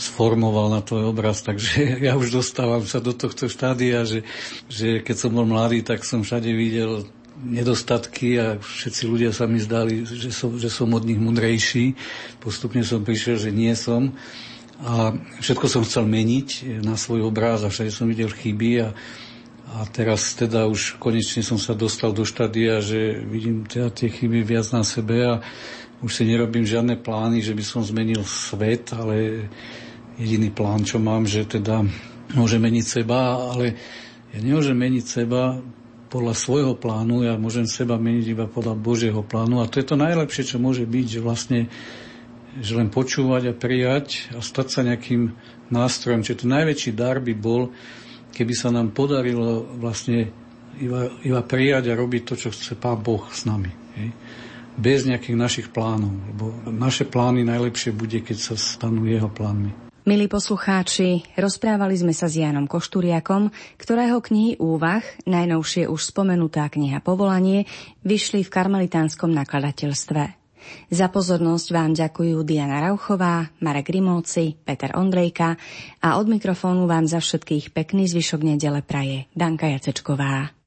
sformoval 0.02 0.74
na 0.74 0.82
tvoj 0.82 1.14
obraz. 1.14 1.44
Takže 1.48 2.02
ja 2.02 2.18
už 2.18 2.34
dostávam 2.34 2.82
sa 2.90 2.98
do 2.98 3.14
tohto 3.14 3.46
štádia, 3.46 4.08
že, 4.08 4.26
že 4.66 5.06
keď 5.06 5.16
som 5.16 5.32
bol 5.36 5.46
mladý, 5.46 5.86
tak 5.86 6.02
som 6.02 6.26
všade 6.26 6.50
videl 6.50 7.06
nedostatky 7.40 8.36
a 8.36 8.60
všetci 8.60 9.04
ľudia 9.08 9.32
sa 9.32 9.48
mi 9.48 9.64
zdali, 9.64 10.04
že 10.04 10.28
som, 10.34 10.60
že 10.60 10.68
som 10.68 10.92
od 10.92 11.08
nich 11.08 11.22
mudrejší. 11.22 11.96
Postupne 12.44 12.84
som 12.84 13.06
prišiel, 13.06 13.40
že 13.40 13.56
nie 13.56 13.72
som. 13.78 14.12
A 14.80 15.12
všetko 15.44 15.68
som 15.68 15.84
chcel 15.84 16.08
meniť 16.08 16.80
na 16.88 16.96
svoj 16.96 17.28
obráz 17.28 17.68
a 17.68 17.72
všade 17.72 17.92
som 17.92 18.08
videl 18.08 18.32
chyby 18.32 18.72
a, 18.80 18.96
a 19.76 19.78
teraz 19.92 20.40
teda 20.40 20.72
už 20.72 20.96
konečne 21.04 21.44
som 21.44 21.60
sa 21.60 21.76
dostal 21.76 22.16
do 22.16 22.24
štádia, 22.24 22.80
že 22.80 23.20
vidím 23.20 23.68
teda 23.68 23.92
tie 23.92 24.08
chyby 24.08 24.40
viac 24.48 24.72
na 24.72 24.88
sebe 24.88 25.20
a 25.28 25.44
už 26.00 26.16
si 26.16 26.24
nerobím 26.24 26.64
žiadne 26.64 26.96
plány, 26.96 27.44
že 27.44 27.52
by 27.52 27.64
som 27.64 27.84
zmenil 27.84 28.24
svet, 28.24 28.96
ale 28.96 29.48
jediný 30.16 30.48
plán, 30.48 30.88
čo 30.88 30.96
mám, 30.96 31.28
že 31.28 31.44
teda 31.44 31.84
môžem 32.40 32.64
meniť 32.64 32.86
seba, 32.88 33.52
ale 33.52 33.76
ja 34.32 34.40
nemôžem 34.40 34.80
meniť 34.80 35.04
seba 35.04 35.60
podľa 36.08 36.34
svojho 36.40 36.74
plánu, 36.80 37.28
ja 37.28 37.36
môžem 37.36 37.68
seba 37.68 38.00
meniť 38.00 38.26
iba 38.32 38.46
podľa 38.48 38.80
Božieho 38.80 39.22
plánu 39.28 39.60
a 39.60 39.68
to 39.68 39.84
je 39.84 39.92
to 39.92 40.00
najlepšie, 40.00 40.56
čo 40.56 40.58
môže 40.58 40.88
byť, 40.88 41.06
že 41.06 41.20
vlastne 41.20 41.60
že 42.58 42.74
len 42.74 42.90
počúvať 42.90 43.54
a 43.54 43.58
prijať 43.58 44.34
a 44.34 44.42
stať 44.42 44.68
sa 44.74 44.82
nejakým 44.82 45.38
nástrojom. 45.70 46.26
Čiže 46.26 46.46
to 46.46 46.54
najväčší 46.54 46.92
dar 46.98 47.22
by 47.22 47.34
bol, 47.38 47.70
keby 48.34 48.54
sa 48.58 48.74
nám 48.74 48.90
podarilo 48.98 49.70
vlastne 49.78 50.34
iba, 50.82 51.14
iba 51.22 51.42
prijať 51.46 51.94
a 51.94 52.00
robiť 52.00 52.22
to, 52.26 52.34
čo 52.34 52.50
chce 52.50 52.74
Pán 52.74 53.06
Boh 53.06 53.22
s 53.30 53.46
nami. 53.46 53.70
Hej? 54.02 54.10
Bez 54.80 55.06
nejakých 55.06 55.38
našich 55.38 55.68
plánov. 55.70 56.10
Lebo 56.10 56.46
naše 56.72 57.06
plány 57.06 57.46
najlepšie 57.46 57.94
bude, 57.94 58.24
keď 58.26 58.38
sa 58.38 58.56
stanú 58.58 59.06
jeho 59.06 59.30
plánmi. 59.30 59.92
Milí 60.08 60.26
poslucháči, 60.26 61.22
rozprávali 61.38 61.94
sme 61.94 62.18
sa 62.18 62.26
s 62.26 62.40
Janom 62.40 62.66
Košturiakom, 62.66 63.54
ktorého 63.78 64.18
knihy 64.24 64.58
úvah, 64.58 65.06
najnovšie 65.30 65.86
už 65.86 66.02
spomenutá 66.02 66.66
kniha 66.72 66.98
Povolanie, 67.04 67.70
vyšli 68.02 68.42
v 68.42 68.50
karmelitánskom 68.50 69.30
nakladateľstve. 69.30 70.39
Za 70.92 71.08
pozornosť 71.08 71.68
vám 71.72 71.92
ďakujú 71.96 72.44
Diana 72.44 72.84
Rauchová, 72.84 73.50
Marek 73.64 73.90
Rimovci, 73.94 74.58
Peter 74.60 74.94
Ondrejka 74.94 75.56
a 76.04 76.20
od 76.20 76.28
mikrofónu 76.28 76.86
vám 76.86 77.08
za 77.08 77.24
všetkých 77.24 77.72
pekný 77.72 78.06
zvyšok 78.10 78.42
nedele 78.44 78.84
praje 78.84 79.26
Danka 79.34 79.72
Jacečková. 79.72 80.59